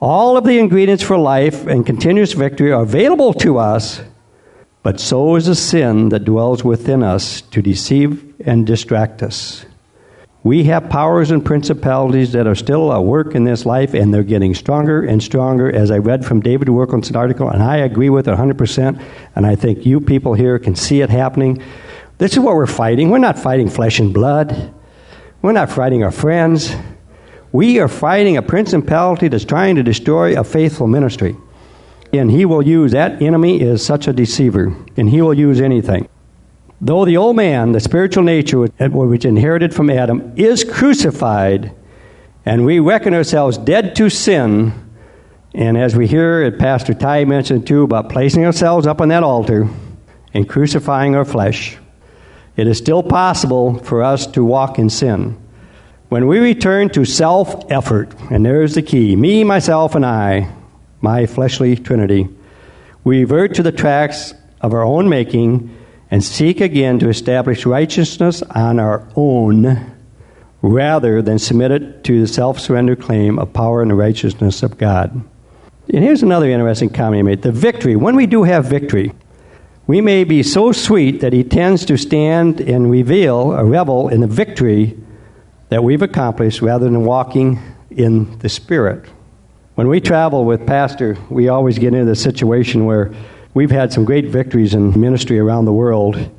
All 0.00 0.36
of 0.36 0.44
the 0.44 0.58
ingredients 0.58 1.02
for 1.02 1.18
life 1.18 1.66
and 1.66 1.84
continuous 1.84 2.34
victory 2.34 2.70
are 2.70 2.82
available 2.82 3.34
to 3.34 3.58
us, 3.58 4.00
but 4.84 5.00
so 5.00 5.34
is 5.34 5.46
the 5.46 5.54
sin 5.54 6.10
that 6.10 6.24
dwells 6.24 6.62
within 6.62 7.02
us 7.02 7.40
to 7.40 7.62
deceive 7.62 8.34
and 8.46 8.66
distract 8.66 9.22
us. 9.22 9.64
We 10.44 10.64
have 10.64 10.90
powers 10.90 11.30
and 11.30 11.42
principalities 11.42 12.32
that 12.32 12.46
are 12.46 12.54
still 12.54 12.92
at 12.92 13.02
work 13.02 13.34
in 13.34 13.44
this 13.44 13.64
life, 13.64 13.94
and 13.94 14.12
they're 14.12 14.22
getting 14.22 14.54
stronger 14.54 15.02
and 15.02 15.22
stronger. 15.22 15.74
As 15.74 15.90
I 15.90 15.96
read 15.98 16.24
from 16.24 16.42
David 16.42 16.68
Wilkerson's 16.68 17.16
article, 17.16 17.48
and 17.48 17.62
I 17.62 17.78
agree 17.78 18.10
with 18.10 18.28
it 18.28 18.36
100%, 18.36 19.02
and 19.34 19.46
I 19.46 19.56
think 19.56 19.86
you 19.86 20.00
people 20.00 20.34
here 20.34 20.58
can 20.58 20.76
see 20.76 21.00
it 21.00 21.08
happening. 21.08 21.62
This 22.18 22.32
is 22.32 22.40
what 22.40 22.54
we're 22.54 22.66
fighting. 22.66 23.08
We're 23.08 23.18
not 23.18 23.38
fighting 23.38 23.70
flesh 23.70 23.98
and 23.98 24.12
blood, 24.12 24.74
we're 25.44 25.52
not 25.52 25.70
fighting 25.70 26.02
our 26.02 26.10
friends. 26.10 26.74
We 27.52 27.78
are 27.78 27.86
fighting 27.86 28.38
a 28.38 28.42
principality 28.42 29.28
that's 29.28 29.44
trying 29.44 29.76
to 29.76 29.82
destroy 29.82 30.40
a 30.40 30.42
faithful 30.42 30.86
ministry. 30.86 31.36
And 32.14 32.30
he 32.30 32.46
will 32.46 32.62
use 32.62 32.92
that 32.92 33.20
enemy 33.20 33.60
is 33.60 33.84
such 33.84 34.08
a 34.08 34.14
deceiver, 34.14 34.74
and 34.96 35.10
he 35.10 35.20
will 35.20 35.34
use 35.34 35.60
anything. 35.60 36.08
Though 36.80 37.04
the 37.04 37.18
old 37.18 37.36
man, 37.36 37.72
the 37.72 37.80
spiritual 37.80 38.22
nature 38.22 38.58
which 38.58 39.26
inherited 39.26 39.74
from 39.74 39.90
Adam, 39.90 40.32
is 40.34 40.64
crucified, 40.64 41.74
and 42.46 42.64
we 42.64 42.78
reckon 42.78 43.12
ourselves 43.12 43.58
dead 43.58 43.94
to 43.96 44.08
sin, 44.08 44.72
and 45.52 45.76
as 45.76 45.94
we 45.94 46.06
hear 46.06 46.50
Pastor 46.52 46.94
Ty 46.94 47.26
mentioned 47.26 47.66
too 47.66 47.82
about 47.82 48.08
placing 48.08 48.46
ourselves 48.46 48.86
up 48.86 49.02
on 49.02 49.08
that 49.08 49.22
altar 49.22 49.68
and 50.32 50.48
crucifying 50.48 51.14
our 51.14 51.26
flesh, 51.26 51.76
it 52.56 52.66
is 52.66 52.78
still 52.78 53.02
possible 53.02 53.78
for 53.78 54.02
us 54.02 54.26
to 54.28 54.44
walk 54.44 54.78
in 54.78 54.90
sin. 54.90 55.36
When 56.08 56.26
we 56.26 56.38
return 56.38 56.90
to 56.90 57.04
self 57.04 57.70
effort, 57.70 58.14
and 58.30 58.44
there's 58.46 58.74
the 58.74 58.82
key 58.82 59.16
me, 59.16 59.42
myself, 59.42 59.94
and 59.94 60.06
I, 60.06 60.52
my 61.00 61.26
fleshly 61.26 61.76
trinity, 61.76 62.28
we 63.02 63.20
revert 63.20 63.54
to 63.54 63.62
the 63.62 63.72
tracks 63.72 64.34
of 64.60 64.72
our 64.72 64.84
own 64.84 65.08
making 65.08 65.76
and 66.10 66.22
seek 66.22 66.60
again 66.60 66.98
to 67.00 67.08
establish 67.08 67.66
righteousness 67.66 68.42
on 68.42 68.78
our 68.78 69.06
own 69.16 69.92
rather 70.62 71.20
than 71.20 71.38
submit 71.38 71.70
it 71.70 72.04
to 72.04 72.20
the 72.20 72.28
self 72.28 72.60
surrender 72.60 72.96
claim 72.96 73.38
of 73.38 73.52
power 73.52 73.82
and 73.82 73.90
the 73.90 73.94
righteousness 73.96 74.62
of 74.62 74.78
God. 74.78 75.12
And 75.92 76.02
here's 76.02 76.22
another 76.22 76.48
interesting 76.48 76.88
comment 76.88 77.16
he 77.16 77.22
made 77.22 77.42
the 77.42 77.52
victory. 77.52 77.96
When 77.96 78.16
we 78.16 78.26
do 78.26 78.44
have 78.44 78.64
victory, 78.64 79.12
we 79.86 80.00
may 80.00 80.24
be 80.24 80.42
so 80.42 80.72
sweet 80.72 81.20
that 81.20 81.32
he 81.32 81.44
tends 81.44 81.84
to 81.86 81.96
stand 81.98 82.60
and 82.60 82.90
reveal 82.90 83.52
a 83.52 83.64
revel 83.64 84.08
in 84.08 84.20
the 84.20 84.26
victory 84.26 84.98
that 85.68 85.84
we've 85.84 86.02
accomplished 86.02 86.62
rather 86.62 86.84
than 86.86 87.04
walking 87.04 87.60
in 87.90 88.38
the 88.38 88.48
Spirit. 88.48 89.06
When 89.74 89.88
we 89.88 90.00
travel 90.00 90.44
with 90.44 90.66
Pastor, 90.66 91.18
we 91.28 91.48
always 91.48 91.78
get 91.78 91.92
into 91.92 92.06
the 92.06 92.16
situation 92.16 92.86
where 92.86 93.12
we've 93.52 93.70
had 93.70 93.92
some 93.92 94.04
great 94.04 94.26
victories 94.26 94.72
in 94.72 94.98
ministry 94.98 95.38
around 95.38 95.66
the 95.66 95.72
world. 95.72 96.30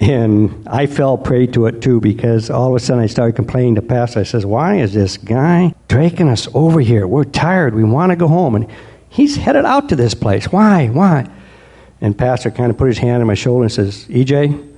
And 0.00 0.68
I 0.68 0.86
fell 0.86 1.18
prey 1.18 1.48
to 1.48 1.66
it 1.66 1.82
too 1.82 2.00
because 2.00 2.50
all 2.50 2.68
of 2.68 2.76
a 2.76 2.78
sudden 2.78 3.02
I 3.02 3.06
started 3.06 3.34
complaining 3.34 3.74
to 3.74 3.82
Pastor. 3.82 4.20
I 4.20 4.22
says, 4.22 4.46
Why 4.46 4.76
is 4.76 4.92
this 4.92 5.16
guy 5.16 5.74
dragging 5.88 6.28
us 6.28 6.46
over 6.54 6.78
here? 6.78 7.08
We're 7.08 7.24
tired. 7.24 7.74
We 7.74 7.82
want 7.82 8.10
to 8.10 8.16
go 8.16 8.28
home. 8.28 8.54
And 8.54 8.68
he's 9.08 9.36
headed 9.36 9.64
out 9.64 9.88
to 9.88 9.96
this 9.96 10.14
place. 10.14 10.52
Why? 10.52 10.86
Why? 10.86 11.28
And 12.00 12.16
Pastor 12.16 12.50
kind 12.50 12.70
of 12.70 12.78
put 12.78 12.88
his 12.88 12.98
hand 12.98 13.20
on 13.20 13.26
my 13.26 13.34
shoulder 13.34 13.64
and 13.64 13.72
says, 13.72 14.06
EJ, 14.06 14.76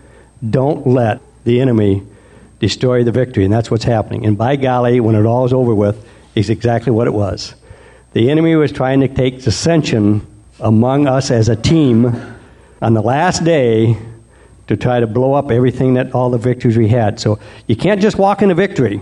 don't 0.48 0.86
let 0.86 1.20
the 1.44 1.60
enemy 1.60 2.02
destroy 2.58 3.04
the 3.04 3.12
victory. 3.12 3.44
And 3.44 3.52
that's 3.52 3.70
what's 3.70 3.84
happening. 3.84 4.24
And 4.26 4.38
by 4.38 4.56
golly, 4.56 5.00
when 5.00 5.14
it 5.14 5.26
all 5.26 5.44
is 5.44 5.52
over 5.52 5.74
with, 5.74 6.06
is 6.34 6.50
exactly 6.50 6.92
what 6.92 7.06
it 7.06 7.12
was. 7.12 7.54
The 8.12 8.30
enemy 8.30 8.56
was 8.56 8.72
trying 8.72 9.00
to 9.00 9.08
take 9.08 9.42
dissension 9.42 10.26
among 10.58 11.06
us 11.06 11.30
as 11.30 11.48
a 11.48 11.56
team 11.56 12.06
on 12.82 12.94
the 12.94 13.02
last 13.02 13.44
day 13.44 13.96
to 14.66 14.76
try 14.76 15.00
to 15.00 15.06
blow 15.06 15.34
up 15.34 15.50
everything 15.50 15.94
that 15.94 16.14
all 16.14 16.30
the 16.30 16.38
victories 16.38 16.76
we 16.76 16.88
had. 16.88 17.18
So 17.18 17.38
you 17.66 17.76
can't 17.76 18.00
just 18.00 18.18
walk 18.18 18.42
in 18.42 18.50
a 18.50 18.54
victory. 18.54 19.00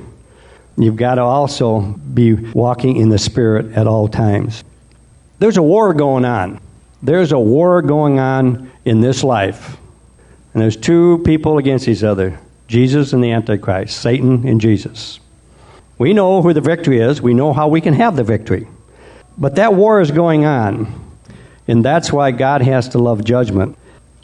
You've 0.77 0.97
got 0.97 1.17
to 1.17 1.23
also 1.23 1.81
be 1.81 2.35
walking 2.35 2.97
in 2.97 3.09
the 3.09 3.19
Spirit 3.19 3.73
at 3.73 3.87
all 3.87 4.09
times. 4.09 4.65
There's 5.41 5.57
a 5.57 5.63
war 5.63 5.93
going 5.93 6.25
on. 6.25 6.61
There's 7.03 7.33
a 7.33 7.39
war 7.39 7.83
going 7.83 8.19
on 8.19 8.71
in 8.85 9.01
this 9.01 9.23
life. 9.23 9.77
And 10.53 10.63
there's 10.63 10.77
two 10.77 11.23
people 11.25 11.59
against 11.59 11.89
each 11.89 12.03
other 12.03 12.39
Jesus 12.67 13.13
and 13.13 13.25
the 13.25 13.33
Antichrist, 13.33 14.01
Satan 14.01 14.47
and 14.47 14.61
Jesus. 14.61 15.21
We 15.97 16.13
know 16.13 16.43
who 16.43 16.53
the 16.53 16.61
victory 16.61 17.01
is, 17.01 17.23
we 17.23 17.35
know 17.35 17.53
how 17.53 17.69
we 17.69 17.81
can 17.81 17.95
have 17.95 18.17
the 18.17 18.25
victory. 18.25 18.69
But 19.37 19.55
that 19.55 19.75
war 19.75 20.01
is 20.01 20.11
going 20.11 20.45
on. 20.45 21.07
And 21.67 21.85
that's 21.85 22.13
why 22.13 22.31
God 22.31 22.63
has 22.63 22.89
to 22.91 22.99
love 22.99 23.25
judgment. 23.25 23.77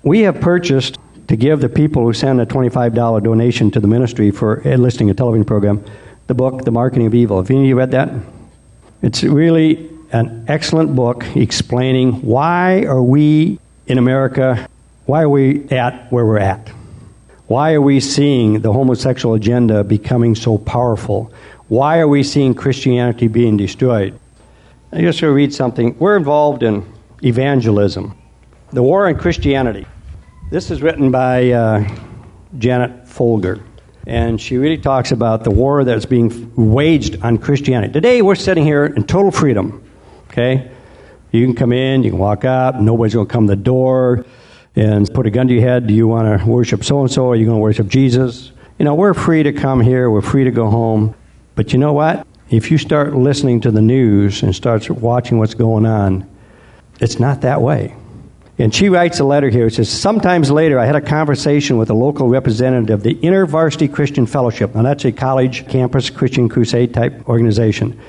We 0.03 0.20
have 0.20 0.41
purchased 0.41 0.99
to 1.29 1.37
give 1.37 1.61
the 1.61 1.68
people 1.68 2.05
who 2.05 2.12
send 2.12 2.41
a 2.41 2.47
$25 2.47 3.22
donation 3.22 3.70
to 3.70 3.81
the 3.81 3.89
ministry 3.89 4.31
for 4.31 4.61
enlisting 4.61 5.11
a 5.11 5.14
television 5.14 5.45
program 5.45 5.85
the 6.27 6.35
book, 6.35 6.64
The 6.64 6.70
Marketing 6.70 7.07
of 7.07 7.14
Evil. 7.14 7.37
Have 7.37 7.51
any 7.51 7.61
of 7.61 7.66
you 7.66 7.77
read 7.77 7.91
that? 7.91 8.11
It's 9.03 9.22
really 9.22 9.93
an 10.15 10.45
excellent 10.47 10.95
book 10.95 11.25
explaining 11.35 12.12
why 12.23 12.85
are 12.85 13.03
we 13.03 13.59
in 13.89 13.99
America, 13.99 14.69
why 15.07 15.23
are 15.23 15.29
we 15.29 15.69
at 15.71 16.11
where 16.12 16.25
we're 16.25 16.39
at? 16.39 16.69
Why 17.49 17.73
are 17.73 17.81
we 17.81 17.99
seeing 17.99 18.61
the 18.61 18.73
homosexual 18.73 19.35
agenda 19.35 19.83
becoming 19.83 20.37
so 20.37 20.57
powerful? 20.57 21.33
Why 21.67 21.99
are 21.99 22.07
we 22.07 22.23
seeing 22.23 22.55
Christianity 22.55 23.27
being 23.27 23.57
destroyed? 23.57 24.17
I 24.93 25.01
just 25.01 25.21
want 25.21 25.31
to 25.31 25.33
read 25.33 25.53
something. 25.53 25.99
We're 25.99 26.17
involved 26.17 26.62
in 26.62 26.87
evangelism, 27.25 28.17
the 28.71 28.85
war 28.85 29.09
on 29.09 29.19
Christianity. 29.19 29.85
This 30.49 30.71
is 30.71 30.81
written 30.81 31.11
by 31.11 31.51
uh, 31.51 31.89
Janet 32.59 33.09
Folger, 33.09 33.61
and 34.07 34.41
she 34.41 34.59
really 34.59 34.79
talks 34.79 35.11
about 35.11 35.43
the 35.43 35.51
war 35.51 35.83
that's 35.83 36.07
being 36.07 36.53
waged 36.55 37.21
on 37.23 37.37
Christianity. 37.37 37.93
Today, 37.93 38.23
we're 38.23 38.37
sitting 38.37 38.62
here 38.62 38.85
in 38.85 39.03
total 39.03 39.33
freedom. 39.33 39.84
Okay, 40.35 40.68
you 41.30 41.47
can 41.47 41.55
come 41.55 41.72
in, 41.72 42.03
you 42.03 42.11
can 42.11 42.18
walk 42.18 42.45
out, 42.45 42.82
nobody's 42.82 43.14
going 43.14 43.28
to 43.28 43.32
come 43.32 43.47
to 43.47 43.55
the 43.55 43.62
door 43.62 44.26
and 44.74 45.09
put 45.14 45.28
a 45.28 45.30
gun 45.30 45.47
to 45.47 45.55
your 45.55 45.62
head. 45.62 45.87
Do 45.87 45.95
you 45.95 46.09
want 46.09 46.41
to 46.41 46.45
worship 46.45 46.82
so 46.82 47.03
and 47.03 47.09
so? 47.09 47.30
Are 47.30 47.37
you 47.37 47.45
going 47.45 47.59
to 47.59 47.62
worship 47.62 47.87
Jesus? 47.87 48.51
You 48.76 48.85
know, 48.85 48.97
we're 48.97 49.14
free 49.14 49.45
to 49.45 49.53
come 49.53 49.80
here, 49.80 50.11
we're 50.11 50.22
free 50.22 50.43
to 50.43 50.51
go 50.51 50.68
home. 50.68 51.14
But 51.55 51.72
you 51.72 51.78
know 51.78 51.93
what? 51.93 52.26
If 52.51 52.72
you 52.72 52.78
start 52.78 53.14
listening 53.14 53.61
to 53.61 53.70
the 53.70 53.80
news 53.80 54.43
and 54.43 54.53
start 54.53 54.91
watching 54.91 55.39
what's 55.39 55.55
going 55.55 55.87
on, 55.87 56.28
it's 56.99 57.20
not 57.20 57.43
that 57.43 57.62
way. 57.62 57.95
And 58.59 58.74
she 58.74 58.89
writes 58.89 59.20
a 59.20 59.24
letter 59.24 59.51
here. 59.51 59.66
It 59.66 59.74
says, 59.74 59.89
Sometimes 59.89 60.51
later, 60.51 60.80
I 60.80 60.87
had 60.87 60.97
a 60.97 61.01
conversation 61.01 61.78
with 61.78 61.91
a 61.91 61.95
local 61.95 62.28
representative 62.28 62.91
of 62.91 63.03
the 63.05 63.14
InterVarsity 63.14 63.93
Christian 63.93 64.26
Fellowship. 64.26 64.74
Now, 64.74 64.82
that's 64.82 65.05
a 65.05 65.12
college 65.12 65.68
campus 65.68 66.11
Christian 66.11 66.49
crusade 66.49 66.93
type 66.93 67.28
organization, 67.28 68.01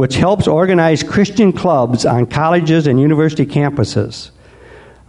which 0.00 0.16
helps 0.16 0.48
organize 0.48 1.02
Christian 1.02 1.52
clubs 1.52 2.06
on 2.06 2.24
colleges 2.24 2.86
and 2.86 2.98
university 2.98 3.44
campuses. 3.44 4.30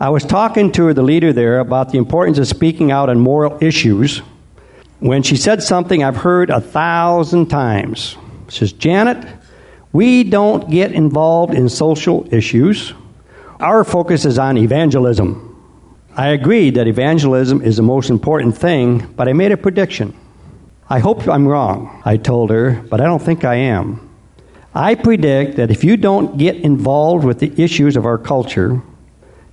I 0.01 0.09
was 0.09 0.25
talking 0.25 0.69
to 0.73 0.93
the 0.93 1.01
leader 1.01 1.31
there 1.31 1.59
about 1.59 1.93
the 1.93 1.97
importance 1.97 2.37
of 2.39 2.47
speaking 2.49 2.91
out 2.91 3.07
on 3.07 3.17
moral 3.17 3.57
issues 3.63 4.17
when 4.99 5.23
she 5.23 5.37
said 5.37 5.63
something 5.63 6.03
I've 6.03 6.17
heard 6.17 6.49
a 6.49 6.59
thousand 6.59 7.47
times. 7.47 8.17
She 8.49 8.59
says, 8.59 8.73
Janet, 8.73 9.25
we 9.93 10.25
don't 10.25 10.69
get 10.69 10.91
involved 10.91 11.53
in 11.53 11.69
social 11.69 12.27
issues. 12.29 12.93
Our 13.61 13.85
focus 13.85 14.25
is 14.25 14.37
on 14.37 14.57
evangelism. 14.57 15.47
I 16.17 16.31
agreed 16.31 16.75
that 16.75 16.89
evangelism 16.89 17.61
is 17.61 17.77
the 17.77 17.81
most 17.83 18.09
important 18.09 18.57
thing, 18.57 19.07
but 19.15 19.29
I 19.29 19.31
made 19.31 19.53
a 19.53 19.57
prediction. 19.57 20.13
I 20.89 20.99
hope 20.99 21.29
I'm 21.29 21.47
wrong, 21.47 22.01
I 22.03 22.17
told 22.17 22.49
her, 22.49 22.83
but 22.89 22.99
I 22.99 23.05
don't 23.05 23.21
think 23.21 23.45
I 23.45 23.55
am. 23.55 24.10
I 24.73 24.95
predict 24.95 25.57
that 25.57 25.69
if 25.69 25.83
you 25.83 25.97
don't 25.97 26.37
get 26.37 26.55
involved 26.55 27.25
with 27.25 27.39
the 27.39 27.53
issues 27.61 27.97
of 27.97 28.05
our 28.05 28.17
culture, 28.17 28.81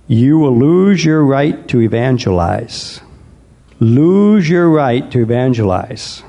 you 0.07 0.39
will 0.39 0.57
lose 0.57 1.03
your 1.03 1.23
right 1.25 1.67
to 1.67 1.81
evangelize. 1.81 3.01
Lose 3.79 4.49
your 4.49 4.69
right 4.69 5.09
to 5.11 5.21
evangelize. 5.21 6.23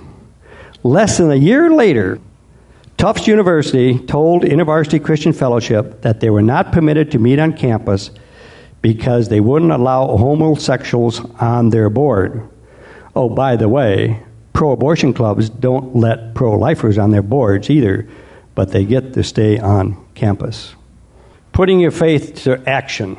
Less 0.82 1.18
than 1.18 1.30
a 1.30 1.36
year 1.36 1.70
later, 1.70 2.20
Tufts 2.97 3.26
University 3.26 3.99
told 3.99 4.43
InterVarsity 4.43 5.03
Christian 5.03 5.32
Fellowship 5.32 6.03
that 6.03 6.20
they 6.20 6.30
were 6.30 6.43
not 6.43 6.72
permitted 6.72 7.11
to 7.12 7.18
meet 7.18 7.38
on 7.38 7.57
campus 7.57 8.11
because 8.82 9.28
they 9.28 9.41
wouldn't 9.41 9.72
allow 9.72 10.16
homosexuals 10.16 11.20
on 11.41 11.70
their 11.70 11.91
board. 11.91 12.49
Oh, 13.14 13.28
by 13.28 13.57
the 13.57 13.68
way, 13.68 14.22
pro 14.53 14.72
abortion 14.72 15.14
clubs 15.14 15.49
don't 15.49 15.97
let 15.97 16.34
pro 16.34 16.59
lifers 16.59 16.99
on 16.99 17.11
their 17.11 17.22
boards 17.22 17.70
either, 17.70 18.09
but 18.55 18.72
they 18.72 18.84
get 18.84 19.14
to 19.14 19.22
stay 19.22 19.59
on 19.59 19.96
campus. 20.14 20.74
Putting 21.53 21.80
your 21.80 21.90
faith 21.90 22.44
to 22.44 22.62
action. 22.68 23.16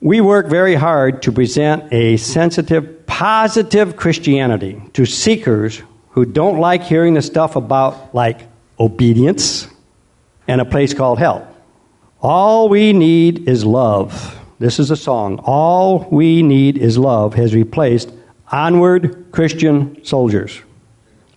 We 0.00 0.20
work 0.20 0.48
very 0.48 0.74
hard 0.74 1.22
to 1.22 1.32
present 1.32 1.92
a 1.92 2.16
sensitive, 2.16 3.06
positive 3.06 3.96
Christianity 3.96 4.82
to 4.94 5.06
seekers 5.06 5.82
who 6.10 6.24
don't 6.24 6.58
like 6.58 6.82
hearing 6.82 7.14
the 7.14 7.22
stuff 7.22 7.56
about, 7.56 8.14
like, 8.14 8.40
obedience, 8.78 9.68
and 10.48 10.60
a 10.60 10.64
place 10.64 10.92
called 10.92 11.18
hell. 11.18 11.48
All 12.20 12.68
we 12.68 12.92
need 12.92 13.48
is 13.48 13.64
love. 13.64 14.38
This 14.58 14.78
is 14.78 14.90
a 14.90 14.96
song. 14.96 15.40
All 15.44 16.08
we 16.10 16.42
need 16.42 16.78
is 16.78 16.98
love 16.98 17.34
has 17.34 17.54
replaced 17.54 18.12
onward 18.50 19.26
Christian 19.32 20.04
soldiers. 20.04 20.60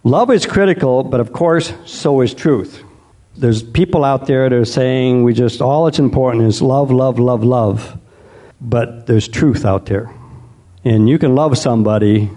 Love 0.03 0.29
is 0.29 0.45
critical, 0.45 1.03
but 1.03 1.19
of 1.19 1.33
course, 1.33 1.73
so 1.85 2.21
is 2.21 2.33
truth. 2.33 2.83
There's 3.37 3.63
people 3.63 4.05
out 4.05 4.27
there 4.27 4.49
that 4.49 4.55
are 4.55 4.65
saying 4.65 5.23
we 5.23 5.33
just, 5.33 5.61
all 5.61 5.87
it's 5.87 5.99
important 5.99 6.45
is 6.45 6.61
love, 6.61 6.91
love, 6.91 7.19
love, 7.19 7.43
love. 7.43 7.99
But 8.61 9.07
there's 9.07 9.27
truth 9.27 9.65
out 9.65 9.85
there. 9.87 10.13
And 10.83 11.09
you 11.09 11.17
can 11.17 11.35
love 11.35 11.57
somebody 11.57 12.29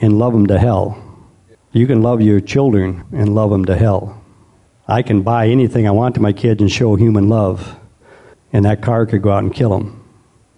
and 0.00 0.18
love 0.18 0.32
them 0.32 0.46
to 0.46 0.58
hell. 0.58 1.04
You 1.72 1.86
can 1.86 2.02
love 2.02 2.22
your 2.22 2.40
children 2.40 3.04
and 3.12 3.34
love 3.34 3.50
them 3.50 3.64
to 3.66 3.76
hell. 3.76 4.22
I 4.86 5.02
can 5.02 5.22
buy 5.22 5.48
anything 5.48 5.86
I 5.86 5.90
want 5.90 6.14
to 6.14 6.20
my 6.20 6.32
kids 6.32 6.62
and 6.62 6.72
show 6.72 6.96
human 6.96 7.28
love, 7.28 7.78
and 8.52 8.64
that 8.64 8.80
car 8.80 9.04
could 9.04 9.20
go 9.20 9.30
out 9.30 9.42
and 9.42 9.52
kill 9.52 9.70
them. 9.70 10.02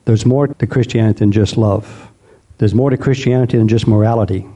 There's 0.05 0.24
more 0.24 0.47
to 0.47 0.66
Christianity 0.66 1.18
than 1.18 1.32
just 1.32 1.57
love. 1.57 2.12
There's 2.59 2.74
more 2.74 2.91
to 2.91 2.97
Christianity 2.97 3.59
than 3.59 3.66
just 3.66 3.88
morality, 3.88 4.47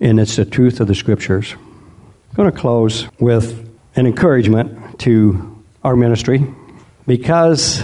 and 0.00 0.20
it's 0.20 0.36
the 0.36 0.44
truth 0.44 0.78
of 0.78 0.86
the 0.86 0.94
scriptures. 0.94 1.54
I'm 1.54 2.36
going 2.36 2.52
to 2.52 2.56
close 2.56 3.08
with 3.18 3.69
an 3.96 4.06
encouragement 4.06 5.00
to 5.00 5.64
our 5.82 5.96
ministry 5.96 6.44
because 7.06 7.82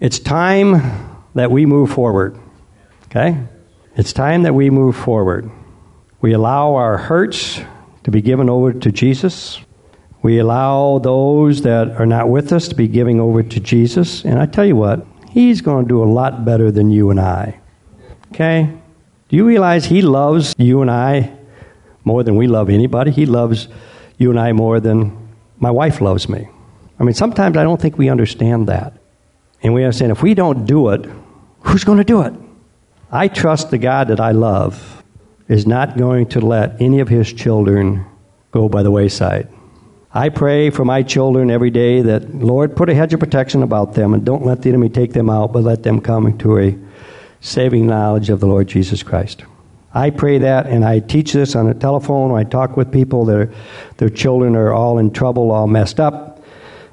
it's 0.00 0.18
time 0.18 1.26
that 1.34 1.50
we 1.50 1.66
move 1.66 1.90
forward. 1.90 2.38
Okay? 3.06 3.38
It's 3.96 4.12
time 4.12 4.42
that 4.42 4.54
we 4.54 4.70
move 4.70 4.96
forward. 4.96 5.50
We 6.20 6.32
allow 6.32 6.74
our 6.74 6.98
hurts 6.98 7.60
to 8.04 8.10
be 8.10 8.20
given 8.20 8.50
over 8.50 8.72
to 8.72 8.92
Jesus. 8.92 9.60
We 10.22 10.38
allow 10.38 10.98
those 10.98 11.62
that 11.62 11.92
are 11.92 12.06
not 12.06 12.28
with 12.28 12.52
us 12.52 12.68
to 12.68 12.74
be 12.74 12.88
giving 12.88 13.20
over 13.20 13.42
to 13.42 13.60
Jesus. 13.60 14.24
And 14.24 14.38
I 14.38 14.46
tell 14.46 14.64
you 14.64 14.76
what, 14.76 15.06
He's 15.30 15.60
going 15.60 15.84
to 15.84 15.88
do 15.88 16.02
a 16.02 16.06
lot 16.06 16.44
better 16.44 16.70
than 16.70 16.90
you 16.90 17.10
and 17.10 17.20
I. 17.20 17.60
Okay? 18.32 18.72
Do 19.28 19.36
you 19.36 19.46
realize 19.46 19.84
He 19.84 20.02
loves 20.02 20.54
you 20.58 20.82
and 20.82 20.90
I 20.90 21.36
more 22.04 22.22
than 22.22 22.36
we 22.36 22.46
love 22.46 22.70
anybody? 22.70 23.10
He 23.10 23.26
loves 23.26 23.68
you 24.16 24.30
and 24.30 24.40
I 24.40 24.52
more 24.52 24.80
than 24.80 25.27
my 25.58 25.70
wife 25.70 26.00
loves 26.00 26.28
me. 26.28 26.48
I 26.98 27.04
mean, 27.04 27.14
sometimes 27.14 27.56
I 27.56 27.62
don't 27.62 27.80
think 27.80 27.98
we 27.98 28.08
understand 28.08 28.68
that. 28.68 28.94
And 29.62 29.74
we 29.74 29.84
understand 29.84 30.12
if 30.12 30.22
we 30.22 30.34
don't 30.34 30.66
do 30.66 30.90
it, 30.90 31.06
who's 31.60 31.84
going 31.84 31.98
to 31.98 32.04
do 32.04 32.22
it? 32.22 32.32
I 33.10 33.28
trust 33.28 33.70
the 33.70 33.78
God 33.78 34.08
that 34.08 34.20
I 34.20 34.32
love 34.32 35.02
is 35.48 35.66
not 35.66 35.96
going 35.96 36.28
to 36.30 36.40
let 36.40 36.80
any 36.80 37.00
of 37.00 37.08
his 37.08 37.32
children 37.32 38.04
go 38.50 38.68
by 38.68 38.82
the 38.82 38.90
wayside. 38.90 39.48
I 40.12 40.28
pray 40.30 40.70
for 40.70 40.84
my 40.84 41.02
children 41.02 41.50
every 41.50 41.70
day 41.70 42.02
that, 42.02 42.34
Lord, 42.34 42.76
put 42.76 42.88
a 42.88 42.94
hedge 42.94 43.14
of 43.14 43.20
protection 43.20 43.62
about 43.62 43.94
them 43.94 44.14
and 44.14 44.24
don't 44.24 44.44
let 44.44 44.62
the 44.62 44.68
enemy 44.68 44.88
take 44.88 45.12
them 45.12 45.28
out, 45.28 45.52
but 45.52 45.64
let 45.64 45.82
them 45.82 46.00
come 46.00 46.36
to 46.38 46.58
a 46.58 46.78
saving 47.40 47.86
knowledge 47.86 48.30
of 48.30 48.40
the 48.40 48.46
Lord 48.46 48.68
Jesus 48.68 49.02
Christ. 49.02 49.44
I 49.94 50.10
pray 50.10 50.38
that, 50.38 50.66
and 50.66 50.84
I 50.84 51.00
teach 51.00 51.32
this 51.32 51.56
on 51.56 51.66
the 51.66 51.74
telephone. 51.74 52.36
I 52.36 52.44
talk 52.44 52.76
with 52.76 52.92
people 52.92 53.24
that 53.26 53.36
are, 53.36 53.54
their 53.96 54.10
children 54.10 54.54
are 54.54 54.72
all 54.72 54.98
in 54.98 55.10
trouble, 55.10 55.50
all 55.50 55.66
messed 55.66 55.98
up. 55.98 56.42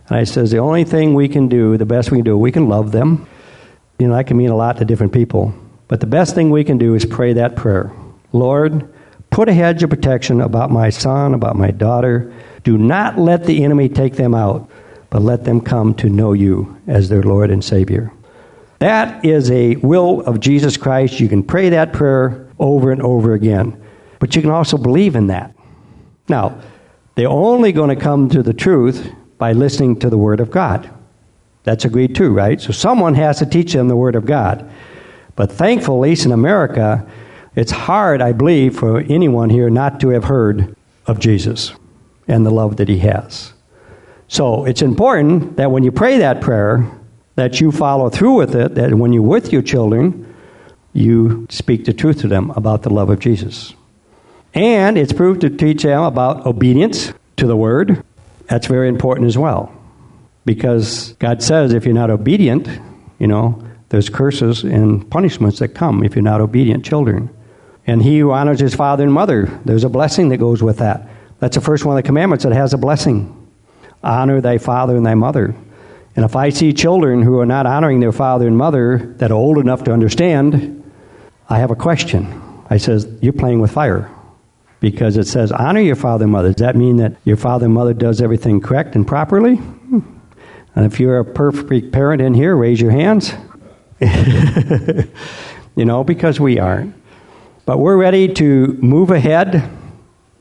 And 0.07 0.17
I 0.17 0.23
says 0.23 0.51
the 0.51 0.59
only 0.59 0.83
thing 0.83 1.13
we 1.13 1.27
can 1.27 1.47
do, 1.47 1.77
the 1.77 1.85
best 1.85 2.11
we 2.11 2.19
can 2.19 2.25
do, 2.25 2.37
we 2.37 2.51
can 2.51 2.69
love 2.69 2.91
them. 2.91 3.27
You 3.99 4.07
know, 4.07 4.15
that 4.15 4.27
can 4.27 4.37
mean 4.37 4.49
a 4.49 4.55
lot 4.55 4.77
to 4.77 4.85
different 4.85 5.13
people. 5.13 5.53
But 5.87 5.99
the 5.99 6.07
best 6.07 6.35
thing 6.35 6.49
we 6.49 6.63
can 6.63 6.77
do 6.77 6.95
is 6.95 7.05
pray 7.05 7.33
that 7.33 7.55
prayer. 7.55 7.91
Lord, 8.31 8.93
put 9.29 9.49
a 9.49 9.53
hedge 9.53 9.83
of 9.83 9.89
protection 9.89 10.41
about 10.41 10.71
my 10.71 10.89
son, 10.89 11.33
about 11.33 11.55
my 11.55 11.71
daughter. 11.71 12.33
Do 12.63 12.77
not 12.77 13.17
let 13.17 13.45
the 13.45 13.63
enemy 13.63 13.89
take 13.89 14.15
them 14.15 14.33
out, 14.33 14.69
but 15.09 15.21
let 15.21 15.43
them 15.43 15.61
come 15.61 15.93
to 15.95 16.09
know 16.09 16.33
you 16.33 16.77
as 16.87 17.09
their 17.09 17.23
Lord 17.23 17.51
and 17.51 17.63
Savior. 17.63 18.11
That 18.79 19.23
is 19.23 19.49
a 19.51 19.75
will 19.77 20.21
of 20.21 20.39
Jesus 20.39 20.77
Christ. 20.77 21.19
You 21.19 21.29
can 21.29 21.43
pray 21.43 21.69
that 21.69 21.93
prayer 21.93 22.44
over 22.60 22.91
and 22.91 23.01
over 23.01 23.34
again, 23.34 23.82
but 24.20 24.36
you 24.36 24.41
can 24.41 24.51
also 24.51 24.78
believe 24.78 25.16
in 25.16 25.28
that. 25.28 25.56
Now, 26.28 26.62
they're 27.16 27.30
only 27.30 27.72
going 27.72 27.95
to 27.95 28.01
come 28.01 28.30
to 28.30 28.43
the 28.43 28.53
truth 28.53 29.12
by 29.38 29.53
listening 29.53 29.99
to 29.99 30.10
the 30.10 30.18
Word 30.18 30.39
of 30.39 30.51
God. 30.51 30.89
That's 31.64 31.86
agreed 31.86 32.16
too, 32.16 32.34
right? 32.34 32.60
So 32.60 32.72
someone 32.72 33.16
has 33.16 33.39
to 33.39 33.45
teach 33.45 33.74
them 33.74 33.88
the 33.88 33.95
Word 33.95 34.16
of 34.16 34.26
God. 34.26 34.70
But 35.36 35.51
thankfully, 35.51 36.10
at 36.10 36.12
least 36.12 36.26
in 36.26 36.32
America, 36.32 37.06
it's 37.56 37.72
hard, 37.72 38.22
I 38.22 38.32
believe, 38.32 38.78
for 38.78 38.99
anyone 38.99 39.49
here 39.49 39.70
not 39.70 39.99
to 40.01 40.10
have 40.10 40.26
heard 40.26 40.76
of 41.08 41.20
Jesus 41.20 41.74
and 42.28 42.45
the 42.45 42.51
love 42.51 42.78
that 42.78 42.89
He 42.89 42.99
has. 42.99 43.53
So 44.28 44.66
it's 44.66 44.82
important 44.82 45.58
that 45.58 45.72
when 45.72 45.84
you 45.84 45.91
pray 45.91 46.18
that 46.18 46.41
prayer, 46.41 46.89
that 47.36 47.62
you 47.62 47.72
follow 47.72 48.10
through 48.10 48.36
with 48.36 48.56
it, 48.56 48.76
that 48.76 48.93
when 48.93 49.14
you're 49.14 49.22
with 49.22 49.51
your 49.51 49.62
children, 49.62 50.34
you 50.95 51.45
speak 51.49 51.83
the 51.83 51.93
truth 51.93 52.21
to 52.21 52.27
them 52.27 52.51
about 52.51 52.83
the 52.83 52.89
love 52.89 53.09
of 53.09 53.19
Jesus. 53.19 53.73
And 54.53 54.97
it's 54.97 55.11
proved 55.11 55.41
to 55.41 55.49
teach 55.49 55.83
them 55.83 56.01
about 56.01 56.45
obedience 56.45 57.13
to 57.35 57.45
the 57.45 57.57
word. 57.57 58.01
That's 58.47 58.67
very 58.67 58.87
important 58.87 59.27
as 59.27 59.37
well. 59.37 59.75
Because 60.45 61.13
God 61.13 61.43
says 61.43 61.73
if 61.73 61.83
you're 61.83 61.93
not 61.93 62.09
obedient, 62.09 62.69
you 63.19 63.27
know, 63.27 63.61
there's 63.89 64.09
curses 64.09 64.63
and 64.63 65.09
punishments 65.11 65.59
that 65.59 65.69
come 65.69 66.03
if 66.03 66.15
you're 66.15 66.23
not 66.23 66.39
obedient 66.39 66.85
children. 66.85 67.29
And 67.85 68.01
he 68.01 68.19
who 68.19 68.31
honors 68.31 68.61
his 68.61 68.73
father 68.73 69.03
and 69.03 69.11
mother, 69.13 69.47
there's 69.65 69.83
a 69.83 69.89
blessing 69.89 70.29
that 70.29 70.37
goes 70.37 70.63
with 70.63 70.77
that. 70.77 71.09
That's 71.39 71.55
the 71.55 71.61
first 71.61 71.83
one 71.83 71.97
of 71.97 72.03
the 72.03 72.07
commandments 72.07 72.45
that 72.45 72.53
has 72.53 72.73
a 72.73 72.77
blessing. 72.77 73.49
Honor 74.01 74.39
thy 74.39 74.59
father 74.59 74.95
and 74.95 75.05
thy 75.05 75.15
mother. 75.15 75.55
And 76.15 76.23
if 76.23 76.37
I 76.37 76.49
see 76.49 76.71
children 76.71 77.21
who 77.21 77.39
are 77.39 77.45
not 77.45 77.65
honoring 77.65 77.99
their 77.99 78.13
father 78.13 78.47
and 78.47 78.57
mother 78.57 79.13
that 79.17 79.31
are 79.31 79.35
old 79.37 79.57
enough 79.57 79.83
to 79.83 79.91
understand, 79.91 80.74
I 81.49 81.59
have 81.59 81.71
a 81.71 81.75
question. 81.75 82.41
I 82.69 82.77
says, 82.77 83.07
You're 83.21 83.33
playing 83.33 83.61
with 83.61 83.71
fire 83.71 84.09
because 84.79 85.17
it 85.17 85.25
says 85.27 85.51
honor 85.51 85.79
your 85.79 85.95
father 85.95 86.25
and 86.25 86.31
mother. 86.31 86.49
Does 86.49 86.61
that 86.61 86.75
mean 86.75 86.97
that 86.97 87.15
your 87.23 87.37
father 87.37 87.65
and 87.65 87.73
mother 87.73 87.93
does 87.93 88.21
everything 88.21 88.61
correct 88.61 88.95
and 88.95 89.07
properly? 89.07 89.55
Hmm. 89.55 89.99
And 90.75 90.85
if 90.85 90.99
you're 90.99 91.19
a 91.19 91.25
perfect 91.25 91.91
parent 91.91 92.21
in 92.21 92.33
here, 92.33 92.55
raise 92.55 92.81
your 92.81 92.91
hands. 92.91 93.33
you 93.99 95.85
know, 95.85 96.03
because 96.03 96.39
we 96.39 96.59
aren't. 96.59 96.93
But 97.65 97.79
we're 97.79 97.97
ready 97.97 98.31
to 98.35 98.77
move 98.81 99.09
ahead. 99.09 99.69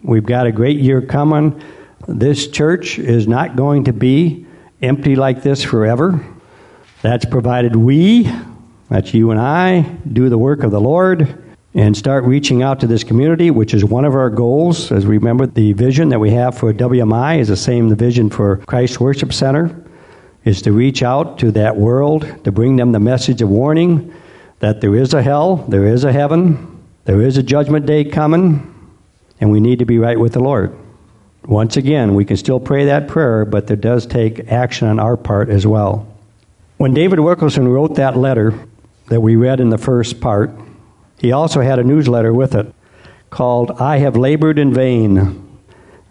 We've 0.02 0.26
got 0.26 0.46
a 0.46 0.52
great 0.52 0.78
year 0.78 1.00
coming. 1.00 1.62
This 2.06 2.48
church 2.48 2.98
is 2.98 3.26
not 3.26 3.56
going 3.56 3.84
to 3.84 3.92
be 3.92 4.46
empty 4.82 5.16
like 5.16 5.42
this 5.42 5.62
forever. 5.62 6.22
That's 7.00 7.24
provided 7.24 7.76
we, 7.76 8.30
that's 8.94 9.12
you 9.12 9.32
and 9.32 9.40
I, 9.40 9.80
do 10.12 10.28
the 10.28 10.38
work 10.38 10.62
of 10.62 10.70
the 10.70 10.80
Lord 10.80 11.36
and 11.74 11.96
start 11.96 12.22
reaching 12.22 12.62
out 12.62 12.78
to 12.78 12.86
this 12.86 13.02
community, 13.02 13.50
which 13.50 13.74
is 13.74 13.84
one 13.84 14.04
of 14.04 14.14
our 14.14 14.30
goals. 14.30 14.92
As 14.92 15.04
we 15.04 15.18
remember, 15.18 15.46
the 15.46 15.72
vision 15.72 16.10
that 16.10 16.20
we 16.20 16.30
have 16.30 16.56
for 16.56 16.72
WMI 16.72 17.40
is 17.40 17.48
the 17.48 17.56
same 17.56 17.88
the 17.88 17.96
vision 17.96 18.30
for 18.30 18.58
Christ 18.58 19.00
Worship 19.00 19.32
Center, 19.32 19.84
is 20.44 20.62
to 20.62 20.70
reach 20.70 21.02
out 21.02 21.40
to 21.40 21.50
that 21.50 21.76
world, 21.76 22.44
to 22.44 22.52
bring 22.52 22.76
them 22.76 22.92
the 22.92 23.00
message 23.00 23.42
of 23.42 23.48
warning 23.48 24.14
that 24.60 24.80
there 24.80 24.94
is 24.94 25.12
a 25.12 25.20
hell, 25.20 25.56
there 25.56 25.88
is 25.88 26.04
a 26.04 26.12
heaven, 26.12 26.80
there 27.04 27.20
is 27.20 27.36
a 27.36 27.42
judgment 27.42 27.86
day 27.86 28.04
coming, 28.04 28.94
and 29.40 29.50
we 29.50 29.58
need 29.58 29.80
to 29.80 29.84
be 29.84 29.98
right 29.98 30.20
with 30.20 30.34
the 30.34 30.40
Lord. 30.40 30.72
Once 31.46 31.76
again, 31.76 32.14
we 32.14 32.24
can 32.24 32.36
still 32.36 32.60
pray 32.60 32.84
that 32.84 33.08
prayer, 33.08 33.44
but 33.44 33.66
there 33.66 33.76
does 33.76 34.06
take 34.06 34.52
action 34.52 34.86
on 34.86 35.00
our 35.00 35.16
part 35.16 35.48
as 35.48 35.66
well. 35.66 36.06
When 36.76 36.94
David 36.94 37.18
Wilkerson 37.18 37.66
wrote 37.66 37.96
that 37.96 38.16
letter 38.16 38.54
that 39.06 39.20
we 39.20 39.36
read 39.36 39.60
in 39.60 39.70
the 39.70 39.78
first 39.78 40.20
part, 40.20 40.50
he 41.18 41.32
also 41.32 41.60
had 41.60 41.78
a 41.78 41.84
newsletter 41.84 42.32
with 42.32 42.54
it 42.54 42.74
called 43.30 43.70
I 43.72 43.98
Have 43.98 44.16
Labored 44.16 44.58
in 44.58 44.72
Vain. 44.72 45.58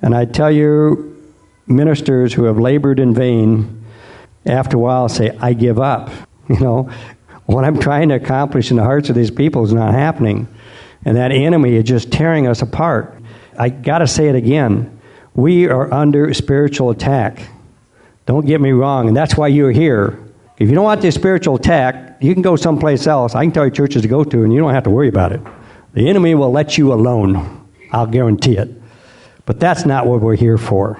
And 0.01 0.15
I 0.15 0.25
tell 0.25 0.51
you, 0.51 1.13
ministers 1.67 2.33
who 2.33 2.43
have 2.45 2.59
labored 2.59 2.99
in 2.99 3.13
vain, 3.13 3.85
after 4.45 4.77
a 4.77 4.79
while 4.79 5.07
say, 5.09 5.35
I 5.39 5.53
give 5.53 5.79
up. 5.79 6.09
You 6.49 6.59
know, 6.59 6.89
what 7.45 7.63
I'm 7.63 7.79
trying 7.79 8.09
to 8.09 8.15
accomplish 8.15 8.69
in 8.69 8.75
the 8.75 8.83
hearts 8.83 9.07
of 9.07 9.15
these 9.15 9.31
people 9.31 9.63
is 9.63 9.71
not 9.71 9.93
happening. 9.93 10.49
And 11.05 11.15
that 11.15 11.31
enemy 11.31 11.75
is 11.75 11.85
just 11.85 12.11
tearing 12.11 12.47
us 12.47 12.61
apart. 12.61 13.17
I 13.57 13.69
got 13.69 13.99
to 13.99 14.07
say 14.07 14.27
it 14.27 14.35
again. 14.35 14.99
We 15.33 15.69
are 15.69 15.91
under 15.91 16.33
spiritual 16.33 16.89
attack. 16.89 17.47
Don't 18.25 18.45
get 18.45 18.59
me 18.59 18.71
wrong, 18.71 19.07
and 19.07 19.15
that's 19.15 19.37
why 19.37 19.47
you're 19.47 19.71
here. 19.71 20.19
If 20.57 20.67
you 20.67 20.75
don't 20.75 20.83
want 20.83 21.01
this 21.01 21.15
spiritual 21.15 21.55
attack, 21.55 22.12
you 22.23 22.33
can 22.33 22.41
go 22.41 22.55
someplace 22.55 23.05
else. 23.05 23.35
I 23.35 23.43
can 23.43 23.51
tell 23.51 23.65
you 23.65 23.71
churches 23.71 24.01
to 24.01 24.07
go 24.07 24.23
to, 24.23 24.43
and 24.43 24.53
you 24.53 24.59
don't 24.59 24.73
have 24.73 24.83
to 24.85 24.89
worry 24.89 25.09
about 25.09 25.33
it. 25.33 25.41
The 25.93 26.07
enemy 26.07 26.35
will 26.35 26.51
let 26.51 26.77
you 26.77 26.93
alone. 26.93 27.67
I'll 27.91 28.07
guarantee 28.07 28.57
it. 28.57 28.69
But 29.45 29.59
that's 29.59 29.85
not 29.85 30.07
what 30.07 30.21
we're 30.21 30.37
here 30.37 30.57
for. 30.57 30.99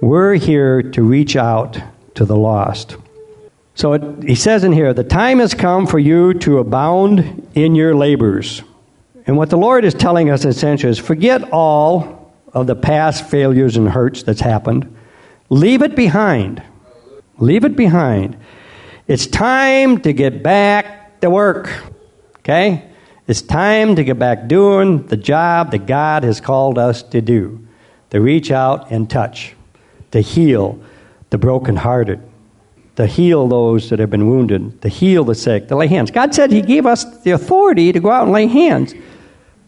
We're 0.00 0.34
here 0.34 0.82
to 0.82 1.02
reach 1.02 1.36
out 1.36 1.78
to 2.16 2.24
the 2.24 2.36
lost. 2.36 2.96
So 3.76 3.92
it, 3.92 4.24
he 4.24 4.34
says 4.34 4.64
in 4.64 4.72
here, 4.72 4.92
the 4.92 5.04
time 5.04 5.38
has 5.38 5.54
come 5.54 5.86
for 5.86 5.98
you 5.98 6.34
to 6.34 6.58
abound 6.58 7.48
in 7.54 7.74
your 7.74 7.94
labors. 7.94 8.62
And 9.26 9.36
what 9.36 9.50
the 9.50 9.58
Lord 9.58 9.84
is 9.84 9.94
telling 9.94 10.30
us 10.30 10.44
essentially 10.44 10.90
is 10.90 10.98
forget 10.98 11.52
all 11.52 12.34
of 12.52 12.66
the 12.66 12.76
past 12.76 13.28
failures 13.28 13.76
and 13.76 13.88
hurts 13.88 14.22
that's 14.22 14.40
happened. 14.40 14.96
Leave 15.48 15.82
it 15.82 15.94
behind. 15.94 16.62
Leave 17.38 17.64
it 17.64 17.76
behind. 17.76 18.36
It's 19.08 19.26
time 19.26 20.00
to 20.00 20.12
get 20.12 20.42
back 20.42 21.20
to 21.20 21.30
work. 21.30 21.70
Okay? 22.38 22.90
It's 23.28 23.42
time 23.42 23.96
to 23.96 24.04
get 24.04 24.18
back 24.18 24.48
doing 24.48 25.06
the 25.06 25.16
job 25.16 25.70
that 25.72 25.86
God 25.86 26.24
has 26.24 26.40
called 26.40 26.78
us 26.78 27.02
to 27.04 27.20
do 27.20 27.66
to 28.10 28.20
reach 28.20 28.50
out 28.50 28.90
and 28.90 29.10
touch, 29.10 29.54
to 30.12 30.20
heal 30.20 30.80
the 31.30 31.38
brokenhearted, 31.38 32.20
to 32.96 33.06
heal 33.06 33.48
those 33.48 33.90
that 33.90 33.98
have 33.98 34.10
been 34.10 34.28
wounded, 34.28 34.80
to 34.82 34.88
heal 34.88 35.24
the 35.24 35.34
sick, 35.34 35.68
to 35.68 35.76
lay 35.76 35.88
hands. 35.88 36.10
God 36.10 36.34
said 36.34 36.50
He 36.52 36.62
gave 36.62 36.86
us 36.86 37.04
the 37.22 37.32
authority 37.32 37.92
to 37.92 38.00
go 38.00 38.10
out 38.10 38.24
and 38.24 38.32
lay 38.32 38.46
hands. 38.46 38.94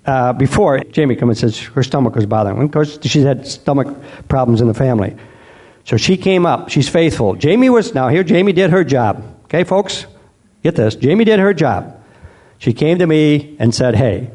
Uh, 0.07 0.33
before, 0.33 0.79
Jamie 0.85 1.17
comes 1.17 1.43
and 1.43 1.53
says 1.53 1.61
her 1.61 1.83
stomach 1.83 2.15
was 2.15 2.27
bothering 2.27 2.57
her. 2.57 2.63
Of 2.63 2.71
course, 2.71 2.99
she's 3.03 3.25
had 3.25 3.47
stomach 3.47 3.95
problems 4.29 4.61
in 4.61 4.69
the 4.69 4.75
family. 4.75 5.17
So 5.89 5.97
she 5.97 6.19
came 6.19 6.45
up. 6.45 6.69
She's 6.69 6.87
faithful. 6.87 7.35
Jamie 7.35 7.71
was, 7.71 7.95
now 7.95 8.09
here, 8.09 8.23
Jamie 8.23 8.53
did 8.53 8.73
her 8.73 8.85
job. 8.85 9.25
Okay, 9.45 9.65
folks? 9.65 10.05
Get 10.63 10.77
this. 10.77 10.95
Jamie 10.95 11.25
did 11.25 11.41
her 11.41 11.55
job. 11.55 11.99
She 12.59 12.75
came 12.75 12.99
to 12.99 13.07
me 13.07 13.57
and 13.59 13.75
said, 13.75 13.95
Hey, 13.95 14.31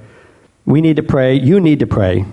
we 0.66 0.82
need 0.82 0.95
to 0.95 1.04
pray. 1.04 1.36
You 1.36 1.60
need 1.60 1.78
to 1.82 1.86
pray. 1.86 2.26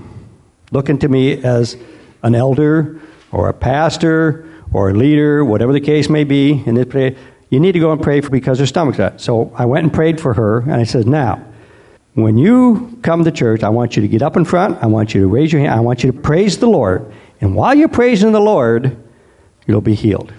Looking 0.73 0.99
to 1.01 1.09
me 1.11 1.35
as 1.45 1.77
an 2.23 2.35
elder 2.35 2.99
or 3.31 3.51
a 3.51 3.53
pastor 3.53 4.49
or 4.73 4.89
a 4.89 4.95
leader, 4.95 5.45
whatever 5.45 5.75
the 5.75 5.83
case 5.83 6.09
may 6.09 6.25
be, 6.25 6.63
and 6.65 6.75
they 6.75 6.87
pray, 6.87 7.15
you 7.51 7.61
need 7.61 7.73
to 7.73 7.79
go 7.79 7.93
and 7.93 8.03
pray 8.03 8.23
for 8.23 8.31
because 8.31 8.59
her 8.59 8.65
stomach's 8.65 9.01
out. 9.01 9.21
So 9.21 9.53
I 9.55 9.67
went 9.67 9.85
and 9.85 9.93
prayed 9.93 10.19
for 10.19 10.33
her, 10.33 10.61
and 10.61 10.77
I 10.77 10.85
said, 10.85 11.07
Now, 11.07 11.45
when 12.15 12.39
you 12.39 12.99
come 13.03 13.25
to 13.25 13.31
church, 13.31 13.63
I 13.65 13.69
want 13.69 13.97
you 13.97 14.01
to 14.01 14.09
get 14.09 14.23
up 14.23 14.39
in 14.39 14.47
front. 14.47 14.83
I 14.83 14.87
want 14.87 15.15
you 15.15 15.21
to 15.21 15.29
raise 15.29 15.53
your 15.53 15.61
hand. 15.61 15.75
I 15.75 15.81
want 15.81 16.05
you 16.05 16.11
to 16.11 16.19
praise 16.19 16.57
the 16.57 16.69
Lord. 16.69 17.13
And 17.43 17.55
while 17.55 17.75
you're 17.75 17.89
praising 17.89 18.33
the 18.33 18.41
Lord, 18.41 18.97
you'll 19.71 19.81
be 19.81 19.95
healed. 19.95 20.33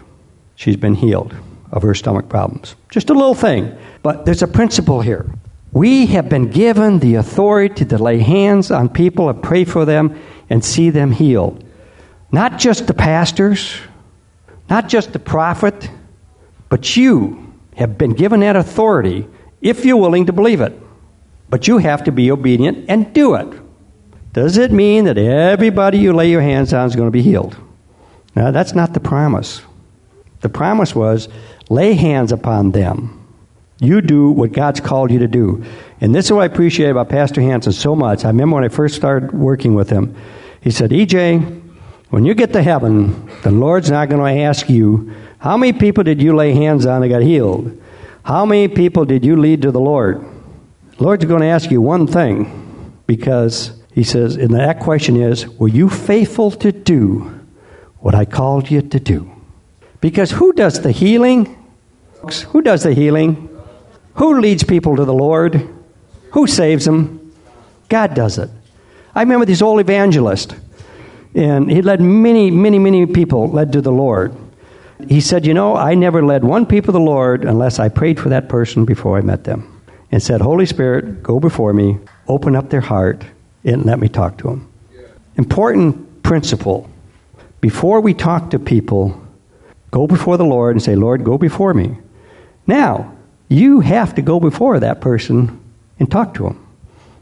She's 0.55 0.77
been 0.77 0.95
healed 0.95 1.35
of 1.71 1.81
her 1.81 1.95
stomach 1.95 2.29
problems. 2.29 2.75
Just 2.89 3.09
a 3.09 3.13
little 3.13 3.33
thing, 3.33 3.75
but 4.03 4.25
there's 4.25 4.43
a 4.43 4.47
principle 4.47 5.01
here. 5.01 5.25
We 5.71 6.05
have 6.07 6.27
been 6.27 6.49
given 6.49 6.99
the 6.99 7.15
authority 7.15 7.85
to 7.85 7.97
lay 7.97 8.19
hands 8.19 8.71
on 8.71 8.89
people 8.89 9.29
and 9.29 9.41
pray 9.41 9.63
for 9.63 9.85
them 9.85 10.19
and 10.49 10.63
see 10.63 10.89
them 10.89 11.11
healed. 11.11 11.63
Not 12.31 12.59
just 12.59 12.87
the 12.87 12.93
pastors, 12.93 13.73
not 14.69 14.89
just 14.89 15.13
the 15.13 15.19
prophet, 15.19 15.89
but 16.69 16.95
you 16.97 17.53
have 17.75 17.97
been 17.97 18.13
given 18.13 18.41
that 18.41 18.55
authority 18.55 19.27
if 19.61 19.85
you're 19.85 19.97
willing 19.97 20.25
to 20.25 20.33
believe 20.33 20.61
it. 20.61 20.77
But 21.49 21.67
you 21.67 21.77
have 21.77 22.03
to 22.05 22.11
be 22.11 22.31
obedient 22.31 22.85
and 22.89 23.13
do 23.13 23.35
it. 23.35 23.47
Does 24.33 24.57
it 24.57 24.71
mean 24.71 25.05
that 25.05 25.17
everybody 25.17 25.97
you 25.97 26.13
lay 26.13 26.29
your 26.29 26.41
hands 26.41 26.73
on 26.73 26.87
is 26.87 26.95
going 26.95 27.07
to 27.07 27.11
be 27.11 27.21
healed? 27.21 27.57
Now, 28.35 28.51
that's 28.51 28.73
not 28.73 28.93
the 28.93 28.99
promise. 28.99 29.61
The 30.41 30.49
promise 30.49 30.95
was 30.95 31.29
lay 31.69 31.93
hands 31.93 32.31
upon 32.31 32.71
them. 32.71 33.17
You 33.79 34.01
do 34.01 34.29
what 34.29 34.51
God's 34.51 34.79
called 34.79 35.11
you 35.11 35.19
to 35.19 35.27
do. 35.27 35.63
And 35.99 36.13
this 36.13 36.25
is 36.25 36.31
what 36.31 36.41
I 36.41 36.45
appreciate 36.45 36.89
about 36.89 37.09
Pastor 37.09 37.41
Hansen 37.41 37.73
so 37.73 37.95
much. 37.95 38.25
I 38.25 38.27
remember 38.27 38.55
when 38.55 38.63
I 38.63 38.69
first 38.69 38.95
started 38.95 39.31
working 39.31 39.73
with 39.73 39.89
him, 39.89 40.15
he 40.61 40.69
said, 40.69 40.91
EJ, 40.91 41.61
when 42.09 42.25
you 42.25 42.35
get 42.35 42.53
to 42.53 42.61
heaven, 42.61 43.29
the 43.41 43.51
Lord's 43.51 43.89
not 43.89 44.09
going 44.09 44.35
to 44.35 44.43
ask 44.43 44.69
you, 44.69 45.13
how 45.39 45.57
many 45.57 45.73
people 45.73 46.03
did 46.03 46.21
you 46.21 46.35
lay 46.35 46.53
hands 46.53 46.85
on 46.85 47.01
that 47.01 47.09
got 47.09 47.23
healed? 47.23 47.81
How 48.23 48.45
many 48.45 48.67
people 48.67 49.05
did 49.05 49.25
you 49.25 49.35
lead 49.35 49.63
to 49.63 49.71
the 49.71 49.79
Lord? 49.79 50.23
The 50.97 51.03
Lord's 51.03 51.25
going 51.25 51.41
to 51.41 51.47
ask 51.47 51.71
you 51.71 51.81
one 51.81 52.05
thing 52.05 52.95
because 53.07 53.71
he 53.93 54.03
says, 54.03 54.35
and 54.35 54.53
that 54.53 54.79
question 54.79 55.15
is, 55.15 55.47
were 55.47 55.67
you 55.67 55.89
faithful 55.89 56.51
to 56.51 56.71
do 56.71 57.40
what 58.01 58.15
I 58.15 58.25
called 58.25 58.69
you 58.69 58.81
to 58.81 58.99
do. 58.99 59.31
Because 60.01 60.31
who 60.31 60.51
does 60.53 60.81
the 60.81 60.91
healing? 60.91 61.57
Who 62.49 62.61
does 62.61 62.83
the 62.83 62.93
healing? 62.93 63.49
Who 64.15 64.39
leads 64.39 64.63
people 64.63 64.95
to 64.97 65.05
the 65.05 65.13
Lord? 65.13 65.67
Who 66.31 66.47
saves 66.47 66.85
them? 66.85 67.33
God 67.89 68.13
does 68.13 68.37
it. 68.37 68.49
I 69.13 69.21
remember 69.21 69.45
this 69.45 69.61
old 69.61 69.79
evangelist, 69.79 70.55
and 71.35 71.69
he 71.69 71.81
led 71.81 72.01
many, 72.01 72.49
many, 72.49 72.79
many 72.79 73.05
people 73.05 73.49
led 73.49 73.73
to 73.73 73.81
the 73.81 73.91
Lord. 73.91 74.35
He 75.07 75.21
said, 75.21 75.45
You 75.45 75.53
know, 75.53 75.75
I 75.75 75.95
never 75.95 76.23
led 76.23 76.43
one 76.43 76.65
people 76.65 76.93
to 76.93 76.99
the 76.99 76.99
Lord 76.99 77.45
unless 77.45 77.79
I 77.79 77.89
prayed 77.89 78.19
for 78.19 78.29
that 78.29 78.49
person 78.49 78.85
before 78.85 79.17
I 79.17 79.21
met 79.21 79.43
them 79.43 79.81
and 80.11 80.21
said, 80.21 80.41
Holy 80.41 80.65
Spirit, 80.65 81.23
go 81.23 81.39
before 81.39 81.73
me, 81.73 81.99
open 82.27 82.55
up 82.55 82.69
their 82.69 82.81
heart, 82.81 83.23
and 83.63 83.85
let 83.85 83.99
me 83.99 84.09
talk 84.09 84.37
to 84.39 84.47
them. 84.47 84.71
Important 85.37 86.23
principle 86.23 86.90
before 87.61 88.01
we 88.01 88.13
talk 88.13 88.49
to 88.49 88.59
people, 88.59 89.19
go 89.91 90.07
before 90.07 90.37
the 90.37 90.45
Lord 90.45 90.75
and 90.75 90.83
say, 90.83 90.95
Lord, 90.95 91.23
go 91.23 91.37
before 91.37 91.73
me. 91.73 91.97
Now, 92.67 93.15
you 93.47 93.79
have 93.81 94.15
to 94.15 94.21
go 94.21 94.39
before 94.39 94.79
that 94.79 95.01
person 95.01 95.59
and 95.99 96.09
talk 96.09 96.33
to 96.35 96.43
them. 96.43 96.67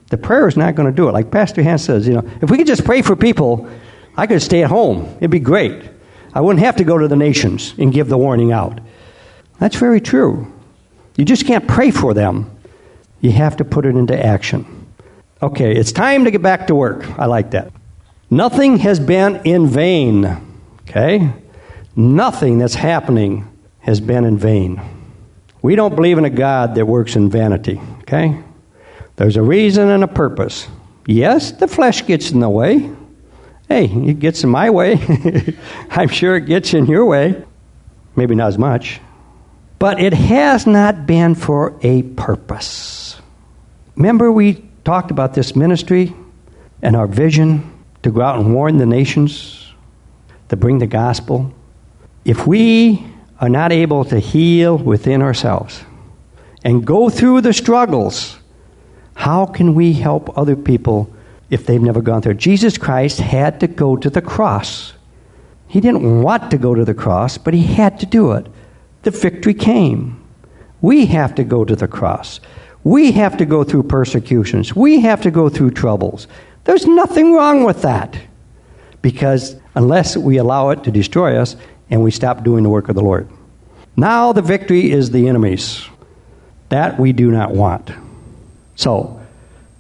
The 0.10 0.18
prayer 0.18 0.48
is 0.48 0.58
not 0.58 0.76
going 0.76 0.90
to 0.90 0.96
do 0.96 1.08
it. 1.08 1.12
Like 1.12 1.30
Pastor 1.32 1.62
Hansen 1.62 1.86
says, 1.86 2.08
you 2.08 2.14
know, 2.14 2.30
if 2.42 2.50
we 2.50 2.58
could 2.58 2.68
just 2.68 2.86
pray 2.86 3.02
for 3.02 3.16
people, 3.16 3.70
I 4.18 4.28
could 4.28 4.42
stay 4.42 4.64
at 4.64 4.70
home. 4.70 5.06
It'd 5.18 5.30
be 5.30 5.40
great. 5.40 5.84
I 6.34 6.42
wouldn't 6.42 6.64
have 6.64 6.78
to 6.78 6.84
go 6.84 6.98
to 6.98 7.08
the 7.08 7.16
nations 7.16 7.74
and 7.78 7.94
give 7.94 8.08
the 8.08 8.18
warning 8.18 8.52
out. 8.52 8.80
That's 9.60 9.76
very 9.76 10.02
true. 10.02 10.52
You 11.18 11.26
just 11.26 11.46
can't 11.46 11.68
pray 11.68 11.92
for 11.92 12.14
them. 12.14 12.56
You 13.22 13.32
have 13.32 13.58
to 13.58 13.66
put 13.66 13.86
it 13.86 13.96
into 13.96 14.18
action. 14.26 14.88
Okay, 15.42 15.76
it's 15.76 15.92
time 15.92 16.26
to 16.26 16.32
get 16.32 16.42
back 16.42 16.68
to 16.68 16.76
work. 16.76 17.08
I 17.20 17.26
like 17.26 17.52
that. 17.52 17.72
Nothing 18.30 18.78
has 18.78 19.00
been 19.00 19.42
in 19.44 19.68
vain. 19.68 20.26
Okay? 20.82 21.32
Nothing 21.96 22.60
that's 22.60 22.76
happening 22.76 23.48
has 23.80 24.00
been 24.00 24.26
in 24.26 24.38
vain. 24.38 24.82
We 25.62 25.76
don't 25.76 25.96
believe 25.96 26.18
in 26.18 26.26
a 26.26 26.30
God 26.30 26.76
that 26.76 26.86
works 26.86 27.16
in 27.16 27.30
vanity. 27.30 27.82
Okay? 28.02 28.42
There's 29.16 29.36
a 29.36 29.42
reason 29.42 29.90
and 29.90 30.04
a 30.04 30.08
purpose. 30.08 30.68
Yes, 31.06 31.52
the 31.52 31.68
flesh 31.68 32.06
gets 32.06 32.32
in 32.32 32.40
the 32.40 32.50
way. 32.50 32.90
Hey, 33.68 33.86
it 33.86 34.20
gets 34.20 34.44
in 34.44 34.50
my 34.50 34.70
way. 34.70 34.98
I'm 35.90 36.08
sure 36.08 36.36
it 36.36 36.46
gets 36.46 36.74
in 36.74 36.86
your 36.86 37.06
way. 37.06 37.44
Maybe 38.16 38.36
not 38.36 38.48
as 38.48 38.58
much. 38.58 39.00
But 39.80 40.00
it 40.00 40.14
has 40.14 40.68
not 40.68 41.06
been 41.06 41.36
for 41.36 41.78
a 41.82 42.04
purpose. 42.04 43.20
Remember, 43.96 44.32
we 44.32 44.70
talked 44.84 45.12
about 45.12 45.34
this 45.34 45.56
ministry 45.56 46.14
and 46.82 46.96
our 46.96 47.08
vision 47.08 47.79
to 48.04 48.12
go 48.12 48.22
out 48.22 48.40
and 48.40 48.54
warn 48.54 48.78
the 48.78 48.86
nations, 48.86 49.74
to 50.50 50.56
bring 50.56 50.80
the 50.80 50.88
gospel. 50.88 51.54
If 52.26 52.48
we 52.48 53.06
are 53.40 53.50
not 53.50 53.72
able 53.72 54.06
to 54.06 54.20
heal 54.20 54.78
within 54.78 55.22
ourselves 55.22 55.84
and 56.64 56.86
go 56.86 57.10
through 57.10 57.42
the 57.42 57.54
struggles, 57.54 58.40
how 59.16 59.46
can 59.46 59.76
we 59.76 59.94
help 59.94 60.38
other 60.38 60.56
people 60.56 61.14
if 61.50 61.66
they've 61.66 61.82
never 61.82 62.02
gone 62.02 62.22
through? 62.22 62.36
Jesus 62.36 62.78
Christ 62.78 63.20
had 63.20 63.60
to 63.60 63.68
go 63.68 63.96
to 63.96 64.10
the 64.10 64.22
cross. 64.22 64.94
He 65.68 65.82
didn't 65.82 66.24
want 66.24 66.50
to 66.52 66.58
go 66.58 66.74
to 66.74 66.86
the 66.86 66.94
cross, 66.94 67.38
but 67.38 67.54
he 67.54 67.64
had 67.64 68.00
to 68.00 68.06
do 68.06 68.32
it. 68.32 68.48
The 69.04 69.12
victory 69.12 69.54
came. 69.54 70.22
We 70.82 71.06
have 71.08 71.36
to 71.36 71.44
go 71.44 71.66
to 71.66 71.76
the 71.76 71.88
cross. 71.88 72.40
We 72.84 73.12
have 73.12 73.38
to 73.38 73.46
go 73.46 73.64
through 73.64 73.84
persecutions. 73.84 74.76
We 74.76 75.02
have 75.02 75.22
to 75.22 75.32
go 75.32 75.50
through 75.50 75.72
troubles. 75.72 76.28
There's 76.70 76.86
nothing 76.86 77.34
wrong 77.34 77.64
with 77.64 77.82
that. 77.82 78.16
Because 79.02 79.56
unless 79.74 80.16
we 80.16 80.38
allow 80.38 80.70
it 80.70 80.84
to 80.84 80.92
destroy 80.92 81.36
us 81.36 81.56
and 81.90 82.04
we 82.04 82.12
stop 82.12 82.44
doing 82.44 82.62
the 82.62 82.70
work 82.70 82.90
of 82.90 82.96
the 82.96 83.02
Lord. 83.02 83.28
Now 83.98 84.34
the 84.34 84.44
victory 84.44 84.92
is 84.92 85.10
the 85.10 85.28
enemy's. 85.30 85.84
That 86.70 87.00
we 87.00 87.12
do 87.12 87.32
not 87.32 87.56
want. 87.56 87.90
So, 88.76 89.20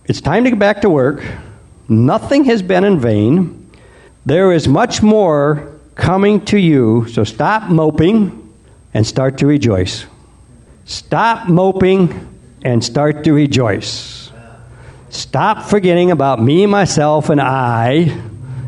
it's 0.06 0.20
time 0.20 0.46
to 0.46 0.50
get 0.50 0.58
back 0.58 0.82
to 0.82 0.90
work. 0.90 1.24
Nothing 1.88 2.46
has 2.46 2.64
been 2.64 2.84
in 2.84 3.00
vain. 3.00 3.70
There 4.26 4.52
is 4.52 4.68
much 4.68 5.04
more 5.04 5.80
coming 5.94 6.44
to 6.46 6.58
you, 6.58 7.06
so 7.08 7.24
stop 7.24 7.70
moping 7.70 8.52
and 8.96 9.06
start 9.06 9.38
to 9.38 9.46
rejoice. 9.46 10.08
Stop 10.86 11.50
moping 11.50 12.36
and 12.64 12.84
start 12.84 13.26
to 13.26 13.34
rejoice. 13.34 14.19
Stop 15.10 15.64
forgetting 15.64 16.12
about 16.12 16.42
me, 16.42 16.66
myself, 16.66 17.30
and 17.30 17.42
I 17.42 18.16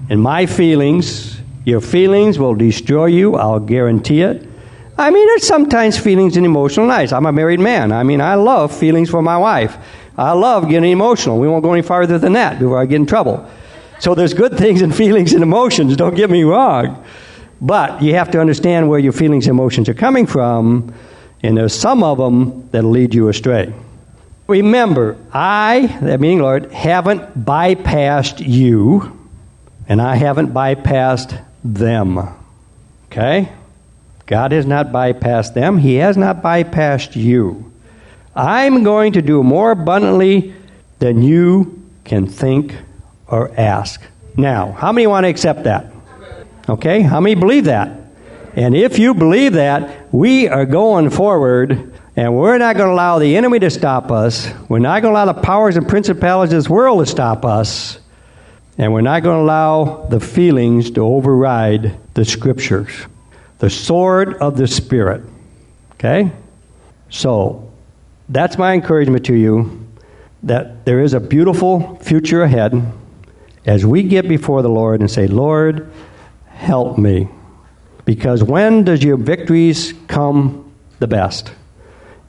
and 0.10 0.22
my 0.22 0.46
feelings. 0.48 1.40
Your 1.66 1.82
feelings 1.82 2.40
will 2.40 2.56
destroy 2.56 3.06
you, 3.06 3.36
I'll 3.36 3.60
guarantee 3.60 4.22
it. 4.22 4.48
I 4.98 5.10
mean, 5.10 5.26
there's 5.28 5.48
sometimes 5.48 5.98
feelings 5.98 6.38
and 6.38 6.46
emotional 6.46 6.88
nights. 6.88 7.14
I'm 7.14 7.26
a 7.26 7.32
married 7.32 7.60
man. 7.60 7.92
I 7.92 8.04
mean, 8.04 8.22
I 8.22 8.36
love 8.36 8.76
feelings 8.76 9.10
for 9.10 9.22
my 9.22 9.38
wife. 9.38 9.78
I 10.18 10.34
love 10.34 10.70
getting 10.70 10.92
emotional. 10.92 11.40
We 11.40 11.48
won't 11.48 11.64
go 11.64 11.74
any 11.74 11.82
farther 11.82 12.18
than 12.18 12.34
that 12.34 12.60
before 12.60 12.80
I 12.80 12.86
get 12.86 12.96
in 12.98 13.06
trouble. 13.06 13.50
So 14.00 14.16
there's 14.16 14.34
good 14.34 14.58
things 14.58 14.82
and 14.82 14.96
feelings 15.04 15.34
and 15.34 15.44
emotions, 15.44 15.96
don't 15.96 16.16
get 16.16 16.30
me 16.30 16.44
wrong. 16.44 17.04
But 17.62 18.02
you 18.02 18.16
have 18.16 18.32
to 18.32 18.42
understand 18.42 18.90
where 18.90 19.00
your 19.00 19.14
feelings 19.14 19.46
and 19.46 19.52
emotions 19.52 19.88
are 19.90 19.94
coming 19.94 20.26
from 20.26 20.94
and 21.44 21.58
there's 21.58 21.74
some 21.74 22.04
of 22.04 22.18
them 22.18 22.68
that'll 22.70 22.90
lead 22.90 23.14
you 23.14 23.30
astray. 23.30 23.74
Remember, 24.52 25.18
I, 25.32 25.98
that 26.02 26.20
meaning 26.20 26.40
Lord, 26.40 26.74
haven't 26.74 27.46
bypassed 27.46 28.46
you, 28.46 29.18
and 29.88 30.02
I 30.02 30.16
haven't 30.16 30.54
bypassed 30.54 31.42
them. 31.64 32.20
Okay? 33.06 33.50
God 34.26 34.52
has 34.52 34.66
not 34.66 34.88
bypassed 34.88 35.54
them. 35.54 35.78
He 35.78 35.96
has 35.96 36.18
not 36.18 36.44
bypassed 36.44 37.16
you. 37.16 37.72
I'm 38.36 38.84
going 38.84 39.14
to 39.14 39.22
do 39.22 39.42
more 39.42 39.72
abundantly 39.72 40.54
than 41.00 41.22
you 41.22 41.82
can 42.04 42.28
think 42.28 42.76
or 43.28 43.58
ask. 43.58 44.02
Now, 44.36 44.74
how 44.74 44.92
many 44.92 45.08
want 45.08 45.24
to 45.24 45.30
accept 45.30 45.64
that? 45.64 45.94
Okay? 46.68 47.02
How 47.02 47.22
many 47.22 47.36
believe 47.36 47.66
that? 47.66 48.00
And 48.56 48.76
if 48.76 49.00
you 49.00 49.14
believe 49.14 49.54
that, 49.54 50.14
we 50.14 50.50
are 50.50 50.66
going 50.66 51.10
forward 51.10 51.91
and 52.16 52.36
we're 52.36 52.58
not 52.58 52.76
going 52.76 52.90
to 52.90 52.94
allow 52.94 53.20
the 53.20 53.38
enemy 53.38 53.60
to 53.60 53.70
stop 53.70 54.12
us. 54.12 54.50
We're 54.68 54.80
not 54.80 55.02
going 55.02 55.14
to 55.14 55.22
allow 55.22 55.32
the 55.32 55.42
powers 55.42 55.78
and 55.78 55.88
principalities 55.88 56.54
of 56.54 56.64
this 56.64 56.70
world 56.70 57.06
to 57.06 57.10
stop 57.10 57.46
us. 57.46 58.00
And 58.78 58.92
we're 58.92 59.02
not 59.02 59.24
going 59.24 59.38
to 59.38 59.44
allow 59.44 60.08
the 60.08 60.20
feelings 60.20 60.92
to 60.92 61.02
override 61.02 61.98
the 62.14 62.26
scriptures. 62.26 62.92
The 63.60 63.70
sword 63.70 64.36
of 64.36 64.58
the 64.58 64.68
Spirit. 64.68 65.24
Okay? 65.94 66.32
So, 67.10 67.72
that's 68.28 68.58
my 68.58 68.74
encouragement 68.74 69.26
to 69.28 69.36
you 69.36 69.88
that 70.44 70.86
there 70.86 71.02
is 71.02 71.14
a 71.14 71.20
beautiful 71.20 71.98
future 71.98 72.42
ahead 72.42 72.74
as 73.66 73.86
we 73.86 74.04
get 74.04 74.28
before 74.28 74.62
the 74.62 74.70
Lord 74.70 75.00
and 75.00 75.12
say, 75.12 75.28
Lord, 75.28 75.92
help 76.48 76.98
me. 76.98 77.30
Because 78.06 78.44
when 78.44 78.84
does 78.84 79.04
your 79.04 79.18
victories 79.18 79.94
come 80.08 80.74
the 81.00 81.08
best? 81.08 81.52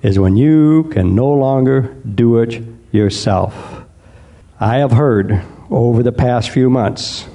Is 0.03 0.19
when 0.19 0.37
you 0.37 0.85
can 0.93 1.15
no 1.15 1.29
longer 1.31 1.95
do 2.15 2.39
it 2.39 2.63
yourself. 2.91 3.83
I 4.59 4.79
have 4.79 4.91
heard 4.91 5.43
over 5.71 6.03
the 6.03 6.13
past 6.13 6.51
few 6.51 6.69
months, 6.69 7.27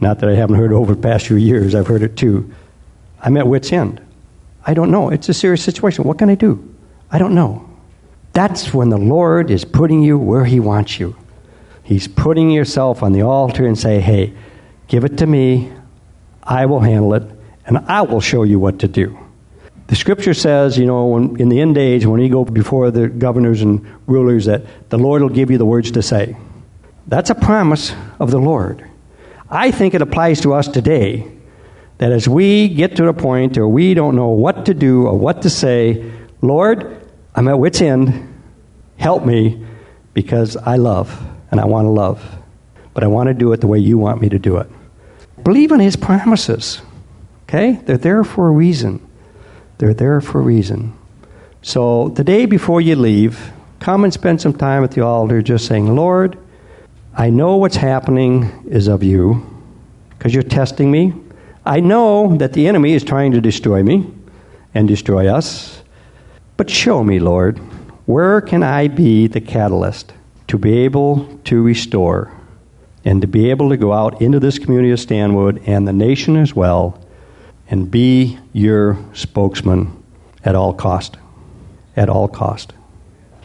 not 0.00 0.20
that 0.20 0.30
I 0.30 0.34
haven't 0.34 0.56
heard 0.56 0.72
over 0.72 0.94
the 0.94 1.02
past 1.02 1.26
few 1.26 1.36
years, 1.36 1.74
I've 1.74 1.86
heard 1.86 2.02
it 2.02 2.16
too. 2.16 2.52
I'm 3.20 3.36
at 3.36 3.46
wit's 3.46 3.72
end. 3.72 4.00
I 4.64 4.74
don't 4.74 4.90
know. 4.90 5.10
It's 5.10 5.28
a 5.28 5.34
serious 5.34 5.62
situation. 5.62 6.04
What 6.04 6.18
can 6.18 6.30
I 6.30 6.34
do? 6.34 6.74
I 7.10 7.18
don't 7.18 7.34
know. 7.34 7.68
That's 8.32 8.72
when 8.72 8.88
the 8.88 8.98
Lord 8.98 9.50
is 9.50 9.64
putting 9.64 10.02
you 10.02 10.18
where 10.18 10.44
He 10.44 10.60
wants 10.60 10.98
you. 10.98 11.16
He's 11.82 12.08
putting 12.08 12.50
yourself 12.50 13.02
on 13.02 13.12
the 13.12 13.22
altar 13.22 13.66
and 13.66 13.78
say, 13.78 14.00
hey, 14.00 14.32
give 14.88 15.04
it 15.04 15.18
to 15.18 15.26
me. 15.26 15.72
I 16.42 16.66
will 16.66 16.80
handle 16.80 17.14
it 17.14 17.24
and 17.66 17.78
I 17.78 18.02
will 18.02 18.20
show 18.20 18.42
you 18.44 18.58
what 18.58 18.78
to 18.80 18.88
do. 18.88 19.18
The 19.88 19.96
scripture 19.96 20.34
says, 20.34 20.78
you 20.78 20.86
know, 20.86 21.06
when, 21.06 21.40
in 21.40 21.48
the 21.48 21.60
end 21.60 21.76
age, 21.76 22.06
when 22.06 22.20
you 22.20 22.28
go 22.28 22.44
before 22.44 22.90
the 22.90 23.08
governors 23.08 23.62
and 23.62 23.86
rulers, 24.06 24.46
that 24.46 24.62
the 24.90 24.98
Lord 24.98 25.22
will 25.22 25.28
give 25.28 25.50
you 25.50 25.58
the 25.58 25.66
words 25.66 25.90
to 25.92 26.02
say. 26.02 26.36
That's 27.06 27.30
a 27.30 27.34
promise 27.34 27.92
of 28.18 28.30
the 28.30 28.38
Lord. 28.38 28.88
I 29.50 29.70
think 29.70 29.94
it 29.94 30.02
applies 30.02 30.40
to 30.42 30.54
us 30.54 30.68
today 30.68 31.30
that 31.98 32.10
as 32.10 32.28
we 32.28 32.68
get 32.68 32.96
to 32.96 33.04
the 33.04 33.12
point 33.12 33.56
where 33.56 33.68
we 33.68 33.94
don't 33.94 34.16
know 34.16 34.28
what 34.28 34.66
to 34.66 34.74
do 34.74 35.06
or 35.06 35.18
what 35.18 35.42
to 35.42 35.50
say, 35.50 36.10
Lord, 36.40 37.06
I'm 37.34 37.48
at 37.48 37.58
wit's 37.58 37.80
end. 37.80 38.28
Help 38.96 39.26
me 39.26 39.64
because 40.14 40.56
I 40.56 40.76
love 40.76 41.22
and 41.50 41.60
I 41.60 41.66
want 41.66 41.86
to 41.86 41.90
love. 41.90 42.24
But 42.94 43.04
I 43.04 43.08
want 43.08 43.28
to 43.28 43.34
do 43.34 43.52
it 43.52 43.60
the 43.60 43.66
way 43.66 43.78
you 43.78 43.98
want 43.98 44.20
me 44.20 44.28
to 44.30 44.38
do 44.38 44.56
it. 44.58 44.68
Believe 45.42 45.72
in 45.72 45.80
His 45.80 45.96
promises. 45.96 46.82
Okay? 47.44 47.72
They're 47.72 47.98
there 47.98 48.24
for 48.24 48.48
a 48.48 48.50
reason. 48.50 49.06
They're 49.82 49.92
there 49.92 50.20
for 50.20 50.38
a 50.38 50.42
reason. 50.42 50.96
So 51.60 52.10
the 52.10 52.22
day 52.22 52.46
before 52.46 52.80
you 52.80 52.94
leave, 52.94 53.50
come 53.80 54.04
and 54.04 54.12
spend 54.12 54.40
some 54.40 54.52
time 54.52 54.84
at 54.84 54.92
the 54.92 55.00
altar 55.00 55.42
just 55.42 55.66
saying, 55.66 55.92
Lord, 55.96 56.38
I 57.16 57.30
know 57.30 57.56
what's 57.56 57.74
happening 57.74 58.64
is 58.68 58.86
of 58.86 59.02
you 59.02 59.44
because 60.10 60.32
you're 60.34 60.44
testing 60.44 60.88
me. 60.88 61.14
I 61.66 61.80
know 61.80 62.36
that 62.36 62.52
the 62.52 62.68
enemy 62.68 62.92
is 62.92 63.02
trying 63.02 63.32
to 63.32 63.40
destroy 63.40 63.82
me 63.82 64.08
and 64.72 64.86
destroy 64.86 65.26
us. 65.26 65.82
But 66.56 66.70
show 66.70 67.02
me, 67.02 67.18
Lord, 67.18 67.58
where 68.06 68.40
can 68.40 68.62
I 68.62 68.86
be 68.86 69.26
the 69.26 69.40
catalyst 69.40 70.12
to 70.46 70.58
be 70.58 70.78
able 70.84 71.40
to 71.46 71.60
restore 71.60 72.30
and 73.04 73.20
to 73.20 73.26
be 73.26 73.50
able 73.50 73.70
to 73.70 73.76
go 73.76 73.92
out 73.92 74.22
into 74.22 74.38
this 74.38 74.60
community 74.60 74.92
of 74.92 75.00
Stanwood 75.00 75.60
and 75.66 75.88
the 75.88 75.92
nation 75.92 76.36
as 76.36 76.54
well 76.54 77.01
and 77.72 77.90
be 77.90 78.38
your 78.52 78.98
spokesman 79.14 79.90
at 80.44 80.54
all 80.54 80.74
cost. 80.74 81.16
At 81.96 82.10
all 82.10 82.28
cost. 82.28 82.74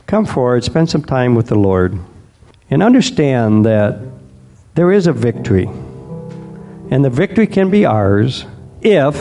Come 0.06 0.26
forward, 0.26 0.66
spend 0.66 0.90
some 0.90 1.04
time 1.04 1.34
with 1.34 1.48
the 1.48 1.56
Lord, 1.56 1.98
and 2.70 2.84
understand 2.84 3.66
that 3.66 3.98
there 4.76 4.92
is 4.92 5.08
a 5.08 5.14
victory. 5.14 5.68
And 6.92 7.06
the 7.06 7.10
victory 7.10 7.48
can 7.48 7.70
be 7.70 7.86
ours 7.86 8.46
if 8.82 9.16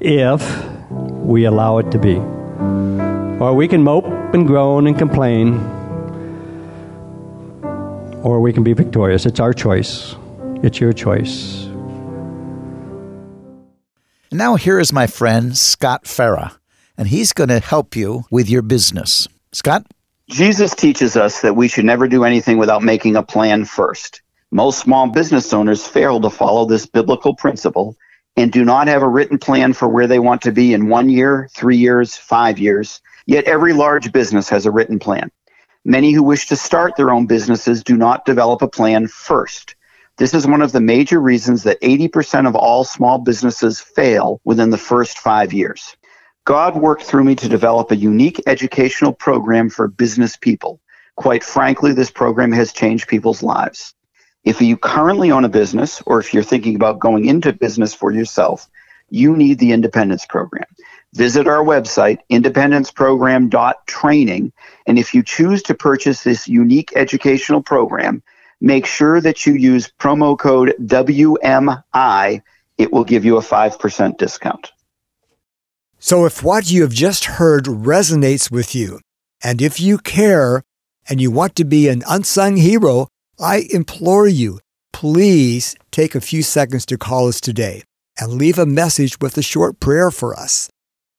if 0.00 0.64
we 0.90 1.46
allow 1.46 1.78
it 1.78 1.90
to 1.92 1.98
be. 1.98 2.16
Or 3.42 3.54
we 3.54 3.68
can 3.68 3.82
mope 3.82 4.04
and 4.34 4.46
groan 4.46 4.86
and 4.86 4.98
complain, 4.98 5.60
or 8.22 8.42
we 8.42 8.52
can 8.52 8.64
be 8.64 8.74
victorious. 8.74 9.24
It's 9.24 9.40
our 9.40 9.54
choice. 9.54 10.14
It's 10.62 10.78
your 10.78 10.92
choice. 10.92 11.67
Now, 14.30 14.56
here 14.56 14.78
is 14.78 14.92
my 14.92 15.06
friend 15.06 15.56
Scott 15.56 16.04
Farah, 16.04 16.58
and 16.98 17.08
he's 17.08 17.32
going 17.32 17.48
to 17.48 17.60
help 17.60 17.96
you 17.96 18.24
with 18.30 18.50
your 18.50 18.60
business. 18.60 19.26
Scott? 19.52 19.86
Jesus 20.28 20.74
teaches 20.74 21.16
us 21.16 21.40
that 21.40 21.56
we 21.56 21.66
should 21.66 21.86
never 21.86 22.06
do 22.06 22.24
anything 22.24 22.58
without 22.58 22.82
making 22.82 23.16
a 23.16 23.22
plan 23.22 23.64
first. 23.64 24.20
Most 24.50 24.80
small 24.80 25.08
business 25.08 25.54
owners 25.54 25.86
fail 25.86 26.20
to 26.20 26.28
follow 26.28 26.66
this 26.66 26.84
biblical 26.84 27.34
principle 27.34 27.96
and 28.36 28.52
do 28.52 28.66
not 28.66 28.86
have 28.86 29.02
a 29.02 29.08
written 29.08 29.38
plan 29.38 29.72
for 29.72 29.88
where 29.88 30.06
they 30.06 30.18
want 30.18 30.42
to 30.42 30.52
be 30.52 30.74
in 30.74 30.90
one 30.90 31.08
year, 31.08 31.48
three 31.54 31.78
years, 31.78 32.14
five 32.14 32.58
years. 32.58 33.00
Yet 33.24 33.44
every 33.44 33.72
large 33.72 34.12
business 34.12 34.50
has 34.50 34.66
a 34.66 34.70
written 34.70 34.98
plan. 34.98 35.30
Many 35.86 36.12
who 36.12 36.22
wish 36.22 36.48
to 36.48 36.56
start 36.56 36.96
their 36.96 37.10
own 37.10 37.26
businesses 37.26 37.82
do 37.82 37.96
not 37.96 38.26
develop 38.26 38.60
a 38.60 38.68
plan 38.68 39.06
first. 39.06 39.74
This 40.18 40.34
is 40.34 40.46
one 40.48 40.62
of 40.62 40.72
the 40.72 40.80
major 40.80 41.20
reasons 41.20 41.62
that 41.62 41.80
80% 41.80 42.48
of 42.48 42.56
all 42.56 42.82
small 42.82 43.18
businesses 43.18 43.80
fail 43.80 44.40
within 44.44 44.70
the 44.70 44.76
first 44.76 45.20
five 45.20 45.52
years. 45.52 45.96
God 46.44 46.74
worked 46.74 47.04
through 47.04 47.22
me 47.22 47.36
to 47.36 47.48
develop 47.48 47.92
a 47.92 47.96
unique 47.96 48.42
educational 48.48 49.12
program 49.12 49.70
for 49.70 49.86
business 49.86 50.36
people. 50.36 50.80
Quite 51.14 51.44
frankly, 51.44 51.92
this 51.92 52.10
program 52.10 52.50
has 52.50 52.72
changed 52.72 53.06
people's 53.06 53.44
lives. 53.44 53.94
If 54.42 54.60
you 54.60 54.76
currently 54.76 55.30
own 55.30 55.44
a 55.44 55.48
business 55.48 56.02
or 56.04 56.18
if 56.18 56.34
you're 56.34 56.42
thinking 56.42 56.74
about 56.74 56.98
going 56.98 57.26
into 57.26 57.52
business 57.52 57.94
for 57.94 58.10
yourself, 58.10 58.68
you 59.10 59.36
need 59.36 59.60
the 59.60 59.70
Independence 59.70 60.26
Program. 60.26 60.66
Visit 61.14 61.46
our 61.46 61.62
website, 61.62 62.18
independenceprogram.training, 62.28 64.52
and 64.86 64.98
if 64.98 65.14
you 65.14 65.22
choose 65.22 65.62
to 65.62 65.74
purchase 65.74 66.24
this 66.24 66.48
unique 66.48 66.92
educational 66.96 67.62
program, 67.62 68.20
make 68.60 68.86
sure 68.86 69.20
that 69.20 69.46
you 69.46 69.54
use 69.54 69.92
promo 69.98 70.38
code 70.38 70.74
WMI. 70.80 72.42
It 72.76 72.92
will 72.92 73.04
give 73.04 73.24
you 73.24 73.36
a 73.36 73.42
5% 73.42 74.18
discount. 74.18 74.72
So, 75.98 76.26
if 76.26 76.44
what 76.44 76.70
you 76.70 76.82
have 76.82 76.92
just 76.92 77.24
heard 77.24 77.64
resonates 77.64 78.50
with 78.52 78.74
you, 78.74 79.00
and 79.42 79.60
if 79.60 79.80
you 79.80 79.98
care 79.98 80.62
and 81.08 81.20
you 81.20 81.30
want 81.30 81.56
to 81.56 81.64
be 81.64 81.88
an 81.88 82.02
unsung 82.08 82.56
hero, 82.56 83.08
I 83.40 83.66
implore 83.70 84.28
you, 84.28 84.60
please 84.92 85.76
take 85.90 86.14
a 86.14 86.20
few 86.20 86.42
seconds 86.42 86.86
to 86.86 86.98
call 86.98 87.28
us 87.28 87.40
today 87.40 87.82
and 88.20 88.32
leave 88.32 88.58
a 88.58 88.66
message 88.66 89.20
with 89.20 89.36
a 89.36 89.42
short 89.42 89.80
prayer 89.80 90.10
for 90.10 90.38
us 90.38 90.70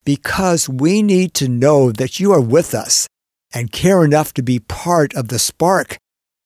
because 0.05 0.69
we 0.69 1.01
need 1.01 1.33
to 1.35 1.47
know 1.47 1.91
that 1.91 2.19
you 2.19 2.31
are 2.31 2.41
with 2.41 2.73
us 2.73 3.07
and 3.53 3.71
care 3.71 4.03
enough 4.03 4.33
to 4.33 4.43
be 4.43 4.59
part 4.59 5.13
of 5.15 5.27
the 5.27 5.39
spark 5.39 5.97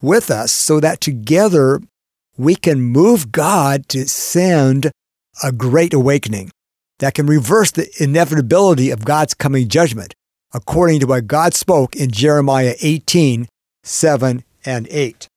with 0.04 0.30
us 0.30 0.52
so 0.52 0.80
that 0.80 1.02
together 1.02 1.82
we 2.38 2.56
can 2.56 2.82
move 2.82 3.32
God 3.32 3.88
to 3.90 4.08
send 4.08 4.92
a 5.42 5.52
great 5.52 5.94
awakening 5.94 6.52
that 7.00 7.14
can 7.16 7.26
reverse 7.26 7.72
the 7.72 7.90
inevitability 8.00 8.92
of 8.92 9.06
God's 9.06 9.34
coming 9.34 9.68
judgment, 9.68 10.14
according 10.54 11.00
to 11.00 11.08
what 11.08 11.28
God 11.28 11.54
spoke 11.54 11.96
in 11.96 12.12
Jeremiah 12.12 12.76
18 12.82 13.48
7 13.86 14.44
and 14.66 14.88
8. 14.90 15.28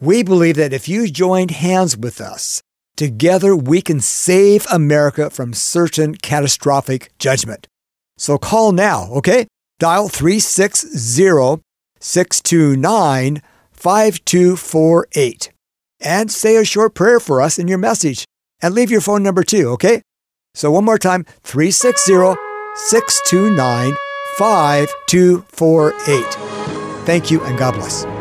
We 0.00 0.22
believe 0.22 0.56
that 0.56 0.72
if 0.72 0.88
you 0.88 1.08
joined 1.08 1.50
hands 1.50 1.96
with 1.96 2.20
us, 2.20 2.62
together 2.96 3.56
we 3.56 3.80
can 3.80 4.00
save 4.00 4.66
America 4.70 5.30
from 5.30 5.54
certain 5.54 6.14
catastrophic 6.16 7.10
judgment. 7.18 7.66
So 8.18 8.36
call 8.36 8.72
now, 8.72 9.10
okay? 9.12 9.46
Dial 9.78 10.08
360 10.08 11.62
629 12.00 13.42
5248 13.78 15.52
and 16.00 16.30
say 16.30 16.56
a 16.56 16.64
short 16.64 16.94
prayer 16.94 17.20
for 17.20 17.40
us 17.40 17.58
in 17.58 17.68
your 17.68 17.78
message 17.78 18.24
and 18.60 18.74
leave 18.74 18.90
your 18.90 19.00
phone 19.00 19.22
number 19.22 19.42
too, 19.42 19.68
okay? 19.70 20.02
So 20.54 20.70
one 20.70 20.84
more 20.84 20.98
time 20.98 21.24
360 21.42 22.36
629 22.74 23.96
5248. 24.36 26.24
Thank 27.04 27.30
you 27.30 27.40
and 27.42 27.58
God 27.58 27.74
bless. 27.74 28.17